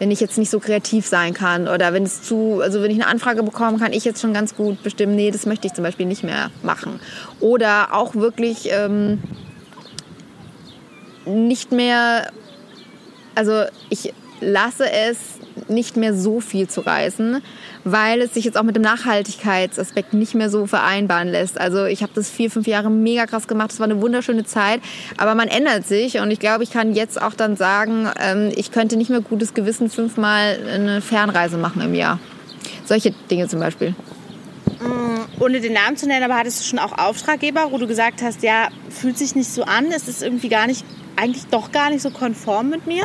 wenn 0.00 0.10
ich 0.10 0.18
jetzt 0.18 0.38
nicht 0.38 0.50
so 0.50 0.58
kreativ 0.58 1.06
sein 1.06 1.34
kann 1.34 1.68
oder 1.68 1.92
wenn 1.92 2.04
es 2.04 2.22
zu, 2.22 2.60
also 2.62 2.82
wenn 2.82 2.90
ich 2.90 2.96
eine 2.96 3.06
Anfrage 3.06 3.42
bekomme, 3.42 3.78
kann 3.78 3.92
ich 3.92 4.04
jetzt 4.06 4.22
schon 4.22 4.32
ganz 4.32 4.56
gut 4.56 4.82
bestimmen, 4.82 5.14
nee, 5.14 5.30
das 5.30 5.44
möchte 5.44 5.66
ich 5.66 5.74
zum 5.74 5.84
Beispiel 5.84 6.06
nicht 6.06 6.24
mehr 6.24 6.50
machen. 6.62 7.00
Oder 7.38 7.92
auch 7.92 8.14
wirklich 8.14 8.70
ähm, 8.72 9.22
nicht 11.26 11.70
mehr, 11.70 12.30
also 13.34 13.64
ich 13.90 14.14
lasse 14.40 14.90
es 14.90 15.18
nicht 15.68 15.98
mehr 15.98 16.14
so 16.14 16.40
viel 16.40 16.66
zu 16.66 16.80
reisen, 16.80 17.42
weil 17.84 18.20
es 18.20 18.34
sich 18.34 18.44
jetzt 18.44 18.58
auch 18.58 18.62
mit 18.62 18.76
dem 18.76 18.82
Nachhaltigkeitsaspekt 18.82 20.14
nicht 20.14 20.34
mehr 20.34 20.50
so 20.50 20.66
vereinbaren 20.66 21.28
lässt. 21.28 21.60
Also 21.60 21.84
ich 21.84 22.02
habe 22.02 22.12
das 22.14 22.30
vier, 22.30 22.50
fünf 22.50 22.66
Jahre 22.66 22.90
mega 22.90 23.26
krass 23.26 23.48
gemacht. 23.48 23.72
Es 23.72 23.80
war 23.80 23.84
eine 23.84 24.00
wunderschöne 24.00 24.44
Zeit, 24.44 24.80
aber 25.16 25.34
man 25.34 25.48
ändert 25.48 25.86
sich 25.86 26.18
und 26.18 26.30
ich 26.30 26.38
glaube, 26.40 26.64
ich 26.64 26.70
kann 26.70 26.94
jetzt 26.94 27.20
auch 27.20 27.34
dann 27.34 27.56
sagen, 27.56 28.08
ähm, 28.20 28.52
ich 28.54 28.72
könnte 28.72 28.96
nicht 28.96 29.10
mehr 29.10 29.20
gutes 29.20 29.54
Gewissen 29.54 29.90
fünfmal 29.90 30.58
eine 30.72 31.00
Fernreise 31.00 31.56
machen 31.56 31.82
im 31.82 31.94
Jahr. 31.94 32.18
Solche 32.84 33.12
Dinge 33.30 33.48
zum 33.48 33.60
Beispiel. 33.60 33.94
Mm, 34.80 35.42
ohne 35.42 35.60
den 35.60 35.72
Namen 35.72 35.96
zu 35.96 36.06
nennen, 36.06 36.24
aber 36.24 36.36
hattest 36.36 36.60
du 36.60 36.64
schon 36.64 36.78
auch 36.78 36.98
Auftraggeber, 36.98 37.68
wo 37.70 37.78
du 37.78 37.86
gesagt 37.86 38.22
hast, 38.22 38.42
ja, 38.42 38.68
fühlt 38.88 39.18
sich 39.18 39.34
nicht 39.34 39.52
so 39.52 39.64
an, 39.64 39.86
es 39.94 40.08
ist 40.08 40.22
irgendwie 40.22 40.48
gar 40.48 40.66
nicht, 40.66 40.84
eigentlich 41.16 41.46
doch 41.46 41.72
gar 41.72 41.90
nicht 41.90 42.02
so 42.02 42.10
konform 42.10 42.70
mit 42.70 42.86
mir? 42.86 43.04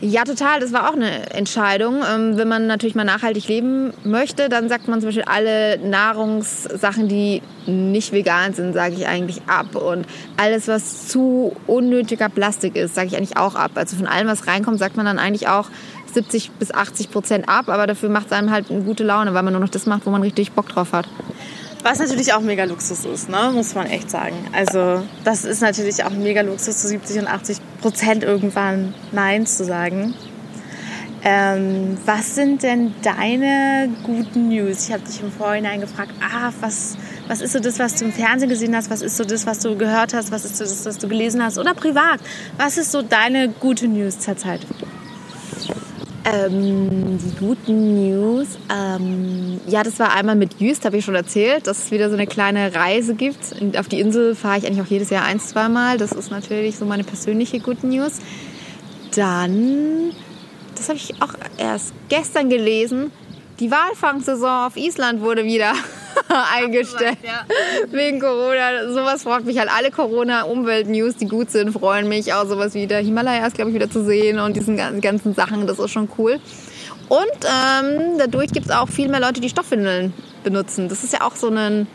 Ja, 0.00 0.22
total. 0.22 0.60
Das 0.60 0.72
war 0.72 0.88
auch 0.88 0.94
eine 0.94 1.30
Entscheidung. 1.34 2.02
Ähm, 2.08 2.36
wenn 2.36 2.46
man 2.46 2.68
natürlich 2.68 2.94
mal 2.94 3.04
nachhaltig 3.04 3.48
leben 3.48 3.92
möchte, 4.04 4.48
dann 4.48 4.68
sagt 4.68 4.86
man 4.86 5.00
zum 5.00 5.08
Beispiel 5.08 5.24
alle 5.24 5.76
Nahrungssachen, 5.78 7.08
die 7.08 7.42
nicht 7.66 8.12
vegan 8.12 8.54
sind, 8.54 8.74
sage 8.74 8.94
ich 8.94 9.08
eigentlich 9.08 9.42
ab. 9.48 9.74
Und 9.74 10.06
alles, 10.36 10.68
was 10.68 11.08
zu 11.08 11.56
unnötiger 11.66 12.28
Plastik 12.28 12.76
ist, 12.76 12.94
sage 12.94 13.08
ich 13.08 13.16
eigentlich 13.16 13.36
auch 13.36 13.56
ab. 13.56 13.72
Also 13.74 13.96
von 13.96 14.06
allem, 14.06 14.28
was 14.28 14.46
reinkommt, 14.46 14.78
sagt 14.78 14.96
man 14.96 15.04
dann 15.04 15.18
eigentlich 15.18 15.48
auch 15.48 15.68
70 16.14 16.52
bis 16.52 16.72
80 16.72 17.10
Prozent 17.10 17.48
ab. 17.48 17.68
Aber 17.68 17.88
dafür 17.88 18.08
macht 18.08 18.26
es 18.26 18.32
einem 18.32 18.52
halt 18.52 18.70
eine 18.70 18.82
gute 18.82 19.02
Laune, 19.02 19.34
weil 19.34 19.42
man 19.42 19.52
nur 19.52 19.62
noch 19.62 19.68
das 19.68 19.86
macht, 19.86 20.06
wo 20.06 20.10
man 20.10 20.22
richtig 20.22 20.52
Bock 20.52 20.68
drauf 20.68 20.92
hat. 20.92 21.08
Was 21.82 22.00
natürlich 22.00 22.32
auch 22.32 22.40
mega 22.40 22.64
Luxus 22.64 23.04
ist, 23.04 23.28
ne? 23.28 23.50
muss 23.54 23.74
man 23.74 23.86
echt 23.86 24.10
sagen. 24.10 24.36
Also 24.52 25.02
das 25.24 25.44
ist 25.44 25.62
natürlich 25.62 26.02
auch 26.02 26.10
mega 26.10 26.40
Luxus, 26.40 26.78
zu 26.78 26.88
70 26.88 27.20
und 27.20 27.26
80 27.28 27.58
Prozent 27.80 28.24
irgendwann 28.24 28.94
Nein 29.12 29.46
zu 29.46 29.64
sagen. 29.64 30.14
Ähm, 31.24 31.98
was 32.04 32.34
sind 32.36 32.62
denn 32.62 32.94
deine 33.02 33.88
guten 34.04 34.48
News? 34.48 34.86
Ich 34.86 34.92
habe 34.92 35.02
dich 35.02 35.20
im 35.20 35.32
Vorhinein 35.32 35.80
gefragt, 35.80 36.12
ah, 36.20 36.52
was, 36.60 36.96
was 37.26 37.40
ist 37.40 37.52
so 37.52 37.60
das, 37.60 37.78
was 37.78 37.96
du 37.96 38.04
im 38.04 38.12
Fernsehen 38.12 38.48
gesehen 38.48 38.74
hast? 38.74 38.88
Was 38.90 39.02
ist 39.02 39.16
so 39.16 39.24
das, 39.24 39.46
was 39.46 39.58
du 39.58 39.76
gehört 39.76 40.14
hast? 40.14 40.30
Was 40.30 40.44
ist 40.44 40.56
so 40.56 40.64
das, 40.64 40.86
was 40.86 40.98
du 40.98 41.08
gelesen 41.08 41.42
hast? 41.42 41.58
Oder 41.58 41.74
privat? 41.74 42.20
Was 42.56 42.78
ist 42.78 42.92
so 42.92 43.02
deine 43.02 43.48
gute 43.48 43.88
News 43.88 44.20
zurzeit? 44.20 44.60
Ähm, 46.30 47.18
die 47.18 47.36
guten 47.38 47.94
News. 47.94 48.58
Ähm, 48.70 49.60
ja, 49.66 49.82
das 49.82 49.98
war 49.98 50.14
einmal 50.14 50.36
mit 50.36 50.60
Jüst, 50.60 50.84
habe 50.84 50.98
ich 50.98 51.04
schon 51.04 51.14
erzählt, 51.14 51.66
dass 51.66 51.84
es 51.84 51.90
wieder 51.90 52.10
so 52.10 52.16
eine 52.16 52.26
kleine 52.26 52.74
Reise 52.74 53.14
gibt. 53.14 53.54
Und 53.60 53.78
auf 53.78 53.88
die 53.88 54.00
Insel 54.00 54.34
fahre 54.34 54.58
ich 54.58 54.66
eigentlich 54.66 54.82
auch 54.82 54.90
jedes 54.90 55.08
Jahr 55.08 55.24
ein, 55.24 55.40
zweimal. 55.40 55.96
Das 55.96 56.12
ist 56.12 56.30
natürlich 56.30 56.76
so 56.76 56.84
meine 56.84 57.04
persönliche 57.04 57.60
Good 57.60 57.82
News. 57.82 58.18
Dann, 59.14 60.12
das 60.74 60.88
habe 60.88 60.98
ich 60.98 61.14
auch 61.22 61.32
erst 61.56 61.94
gestern 62.10 62.50
gelesen, 62.50 63.10
die 63.58 63.70
Walfangsaison 63.70 64.66
auf 64.66 64.76
Island 64.76 65.20
wurde 65.20 65.44
wieder 65.44 65.72
eingestellt. 66.54 67.18
Ja. 67.22 67.44
Wegen 67.90 68.20
Corona. 68.20 68.88
Sowas 68.88 69.22
freut 69.22 69.44
mich 69.44 69.58
halt. 69.58 69.70
Alle 69.74 69.90
Corona-Umwelt-News, 69.90 71.16
die 71.16 71.26
gut 71.26 71.50
sind, 71.50 71.72
freuen 71.72 72.08
mich. 72.08 72.32
Auch 72.34 72.46
sowas 72.46 72.74
wie 72.74 72.86
der 72.86 73.00
Himalaya 73.00 73.46
ist, 73.46 73.54
glaube 73.54 73.70
ich, 73.70 73.74
wieder 73.74 73.90
zu 73.90 74.04
sehen 74.04 74.38
und 74.38 74.56
diesen 74.56 74.76
ganzen 75.00 75.34
Sachen. 75.34 75.66
Das 75.66 75.78
ist 75.78 75.90
schon 75.90 76.08
cool. 76.18 76.40
Und 77.08 77.20
ähm, 77.44 78.18
dadurch 78.18 78.52
gibt 78.52 78.66
es 78.66 78.72
auch 78.72 78.88
viel 78.88 79.08
mehr 79.08 79.20
Leute, 79.20 79.40
die 79.40 79.48
Stoffwindeln 79.48 80.12
benutzen. 80.44 80.88
Das 80.88 81.04
ist 81.04 81.12
ja 81.12 81.22
auch 81.22 81.36
so 81.36 81.48
ein 81.48 81.86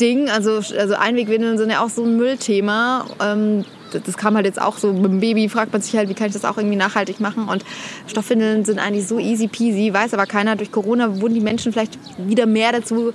Ding. 0.00 0.28
Also, 0.28 0.56
also 0.56 0.94
Einwegwindeln 0.94 1.58
sind 1.58 1.70
ja 1.70 1.82
auch 1.84 1.88
so 1.88 2.04
ein 2.04 2.16
Müllthema. 2.16 3.06
Ähm, 3.20 3.64
das 3.90 4.16
kam 4.18 4.34
halt 4.34 4.44
jetzt 4.44 4.60
auch 4.60 4.76
so 4.76 4.92
mit 4.92 5.10
dem 5.10 5.20
Baby, 5.20 5.48
fragt 5.48 5.72
man 5.72 5.80
sich 5.80 5.96
halt, 5.96 6.08
wie 6.10 6.14
kann 6.14 6.26
ich 6.26 6.34
das 6.34 6.44
auch 6.44 6.58
irgendwie 6.58 6.76
nachhaltig 6.76 7.20
machen. 7.20 7.48
Und 7.48 7.64
Stoffwindeln 8.06 8.64
sind 8.64 8.78
eigentlich 8.78 9.06
so 9.06 9.18
easy 9.18 9.48
peasy, 9.48 9.92
weiß 9.92 10.14
aber 10.14 10.26
keiner. 10.26 10.56
Durch 10.56 10.70
Corona 10.70 11.20
wurden 11.20 11.34
die 11.34 11.40
Menschen 11.40 11.72
vielleicht 11.72 11.98
wieder 12.18 12.46
mehr 12.46 12.72
dazu 12.72 13.12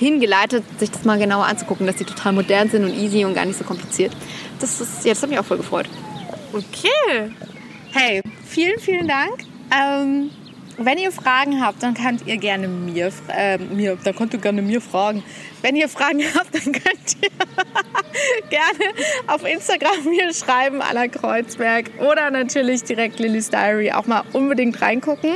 hingeleitet, 0.00 0.64
sich 0.78 0.90
das 0.90 1.04
mal 1.04 1.18
genauer 1.18 1.44
anzugucken, 1.44 1.86
dass 1.86 1.96
die 1.96 2.04
total 2.04 2.32
modern 2.32 2.70
sind 2.70 2.84
und 2.84 2.96
easy 2.96 3.24
und 3.24 3.34
gar 3.34 3.44
nicht 3.44 3.58
so 3.58 3.64
kompliziert. 3.64 4.12
Das, 4.58 4.80
ist, 4.80 5.04
ja, 5.04 5.12
das 5.12 5.22
hat 5.22 5.28
mich 5.28 5.38
auch 5.38 5.44
voll 5.44 5.58
gefreut. 5.58 5.88
Okay. 6.52 7.30
Hey, 7.92 8.22
vielen, 8.46 8.80
vielen 8.80 9.06
Dank. 9.06 9.44
Ähm, 9.70 10.30
wenn 10.78 10.96
ihr 10.96 11.12
Fragen 11.12 11.60
habt, 11.60 11.82
dann 11.82 11.92
könnt 11.92 12.26
ihr 12.26 12.38
gerne 12.38 12.66
mir, 12.66 13.12
äh, 13.28 13.58
mir, 13.58 13.98
dann 14.02 14.16
könnt 14.16 14.32
ihr 14.32 14.40
gerne 14.40 14.62
mir 14.62 14.80
fragen. 14.80 15.22
Wenn 15.62 15.76
ihr 15.76 15.88
Fragen 15.88 16.22
habt, 16.34 16.54
dann 16.54 16.72
könnt 16.72 17.16
ihr 17.22 17.30
gerne 18.50 18.94
auf 19.26 19.44
Instagram 19.44 20.04
mir 20.04 20.32
schreiben, 20.32 20.82
Anna 20.82 21.08
Kreuzberg. 21.08 21.90
Oder 22.00 22.30
natürlich 22.30 22.84
direkt 22.84 23.18
Lillys 23.18 23.50
Diary 23.50 23.92
auch 23.92 24.06
mal 24.06 24.22
unbedingt 24.32 24.80
reingucken. 24.80 25.34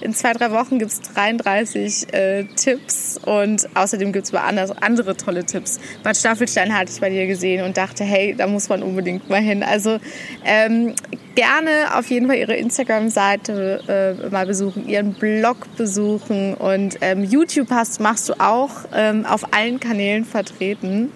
In 0.00 0.14
zwei, 0.14 0.32
drei 0.32 0.50
Wochen 0.50 0.78
gibt 0.78 0.92
es 0.92 1.00
33 1.00 2.12
äh, 2.12 2.44
Tipps 2.56 3.18
und 3.24 3.68
außerdem 3.74 4.12
gibt 4.12 4.26
es 4.26 4.34
andere, 4.34 4.82
andere 4.82 5.16
tolle 5.16 5.44
Tipps. 5.44 5.80
Bad 6.02 6.16
Staffelstein 6.16 6.76
hatte 6.76 6.92
ich 6.92 7.00
bei 7.00 7.10
dir 7.10 7.26
gesehen 7.26 7.64
und 7.64 7.76
dachte, 7.76 8.04
hey, 8.04 8.34
da 8.36 8.46
muss 8.46 8.68
man 8.68 8.82
unbedingt 8.82 9.28
mal 9.28 9.40
hin. 9.40 9.62
Also 9.62 9.98
ähm, 10.44 10.94
gerne 11.34 11.96
auf 11.96 12.06
jeden 12.08 12.26
Fall 12.26 12.36
ihre 12.36 12.54
Instagram-Seite 12.54 14.18
äh, 14.22 14.28
mal 14.30 14.46
besuchen, 14.46 14.88
ihren 14.88 15.14
Blog 15.14 15.56
besuchen 15.76 16.54
und 16.54 16.98
ähm, 17.00 17.24
YouTube 17.24 17.70
hast, 17.70 18.00
machst 18.00 18.28
du 18.28 18.34
auch 18.38 18.70
ähm, 18.94 19.26
auf 19.26 19.52
allen 19.52 19.63
Kanälen 19.80 20.24
vertreten. 20.24 21.10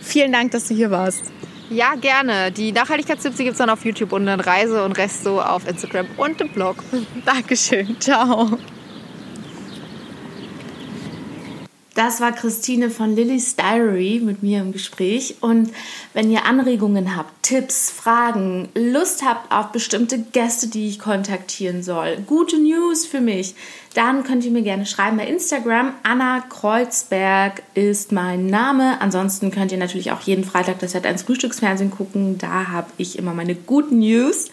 Vielen 0.00 0.32
Dank, 0.32 0.50
dass 0.52 0.68
du 0.68 0.74
hier 0.74 0.90
warst. 0.90 1.24
Ja, 1.70 1.94
gerne. 1.94 2.50
Die 2.50 2.72
Nachhaltigkeitstipps 2.72 3.36
gibt 3.36 3.52
es 3.52 3.58
dann 3.58 3.70
auf 3.70 3.84
YouTube 3.84 4.12
und 4.12 4.26
dann 4.26 4.40
Reise 4.40 4.84
und 4.84 4.98
Rest 4.98 5.22
so 5.22 5.40
auf 5.40 5.68
Instagram 5.68 6.06
und 6.16 6.40
im 6.40 6.48
Blog. 6.48 6.82
Dankeschön. 7.24 7.96
Ciao. 8.00 8.58
Das 12.00 12.18
war 12.22 12.32
Christine 12.32 12.88
von 12.88 13.14
Lily's 13.14 13.56
Diary 13.56 14.22
mit 14.24 14.42
mir 14.42 14.62
im 14.62 14.72
Gespräch. 14.72 15.34
Und 15.42 15.70
wenn 16.14 16.30
ihr 16.30 16.46
Anregungen 16.46 17.14
habt, 17.14 17.30
Tipps, 17.42 17.90
Fragen, 17.90 18.70
Lust 18.74 19.22
habt 19.22 19.52
auf 19.52 19.66
bestimmte 19.66 20.18
Gäste, 20.18 20.68
die 20.68 20.88
ich 20.88 20.98
kontaktieren 20.98 21.82
soll, 21.82 22.16
gute 22.26 22.56
News 22.56 23.04
für 23.04 23.20
mich, 23.20 23.54
dann 23.92 24.24
könnt 24.24 24.46
ihr 24.46 24.50
mir 24.50 24.62
gerne 24.62 24.86
schreiben 24.86 25.18
bei 25.18 25.26
Instagram. 25.26 25.92
Anna 26.02 26.40
Kreuzberg 26.40 27.62
ist 27.74 28.12
mein 28.12 28.46
Name. 28.46 28.98
Ansonsten 29.02 29.50
könnt 29.50 29.70
ihr 29.70 29.76
natürlich 29.76 30.10
auch 30.10 30.22
jeden 30.22 30.44
Freitag 30.44 30.78
das 30.78 30.92
Set 30.92 31.04
1 31.04 31.24
Frühstücksfernsehen 31.24 31.90
gucken. 31.90 32.38
Da 32.38 32.68
habe 32.68 32.88
ich 32.96 33.18
immer 33.18 33.34
meine 33.34 33.54
guten 33.54 33.98
News. 33.98 34.50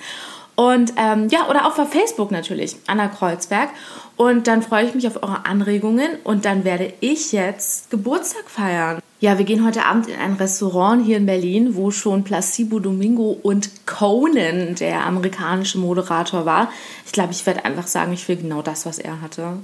Und 0.57 0.93
ähm, 0.97 1.27
ja, 1.29 1.47
oder 1.47 1.67
auch 1.67 1.77
auf 1.77 1.91
Facebook 1.91 2.31
natürlich, 2.31 2.75
Anna 2.87 3.07
Kreuzberg. 3.07 3.69
Und 4.17 4.47
dann 4.47 4.63
freue 4.63 4.85
ich 4.85 4.95
mich 4.95 5.07
auf 5.07 5.21
eure 5.21 5.45
Anregungen 5.45 6.09
und 6.23 6.43
dann 6.45 6.63
werde 6.63 6.91
ich 7.01 7.31
jetzt 7.31 7.91
Geburtstag 7.91 8.49
feiern. 8.49 8.99
Ja, 9.19 9.37
wir 9.37 9.45
gehen 9.45 9.65
heute 9.65 9.85
Abend 9.85 10.07
in 10.07 10.19
ein 10.19 10.33
Restaurant 10.33 11.05
hier 11.05 11.17
in 11.17 11.27
Berlin, 11.27 11.75
wo 11.75 11.91
schon 11.91 12.23
Placebo 12.23 12.79
Domingo 12.79 13.39
und 13.41 13.85
Conan, 13.85 14.75
der 14.75 15.05
amerikanische 15.05 15.77
Moderator, 15.77 16.45
war. 16.45 16.71
Ich 17.05 17.11
glaube, 17.11 17.31
ich 17.31 17.45
werde 17.45 17.63
einfach 17.63 17.87
sagen, 17.87 18.11
ich 18.13 18.27
will 18.27 18.37
genau 18.37 18.63
das, 18.63 18.87
was 18.87 18.97
er 18.97 19.21
hatte. 19.21 19.57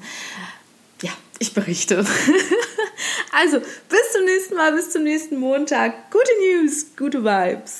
Ja, 1.01 1.11
ich 1.39 1.53
berichte. 1.53 1.97
also, 3.31 3.59
bis 3.59 4.11
zum 4.13 4.25
nächsten 4.25 4.55
Mal, 4.55 4.71
bis 4.73 4.91
zum 4.91 5.03
nächsten 5.03 5.37
Montag. 5.37 6.11
Gute 6.11 6.31
News, 6.61 6.87
gute 6.95 7.23
Vibes. 7.23 7.79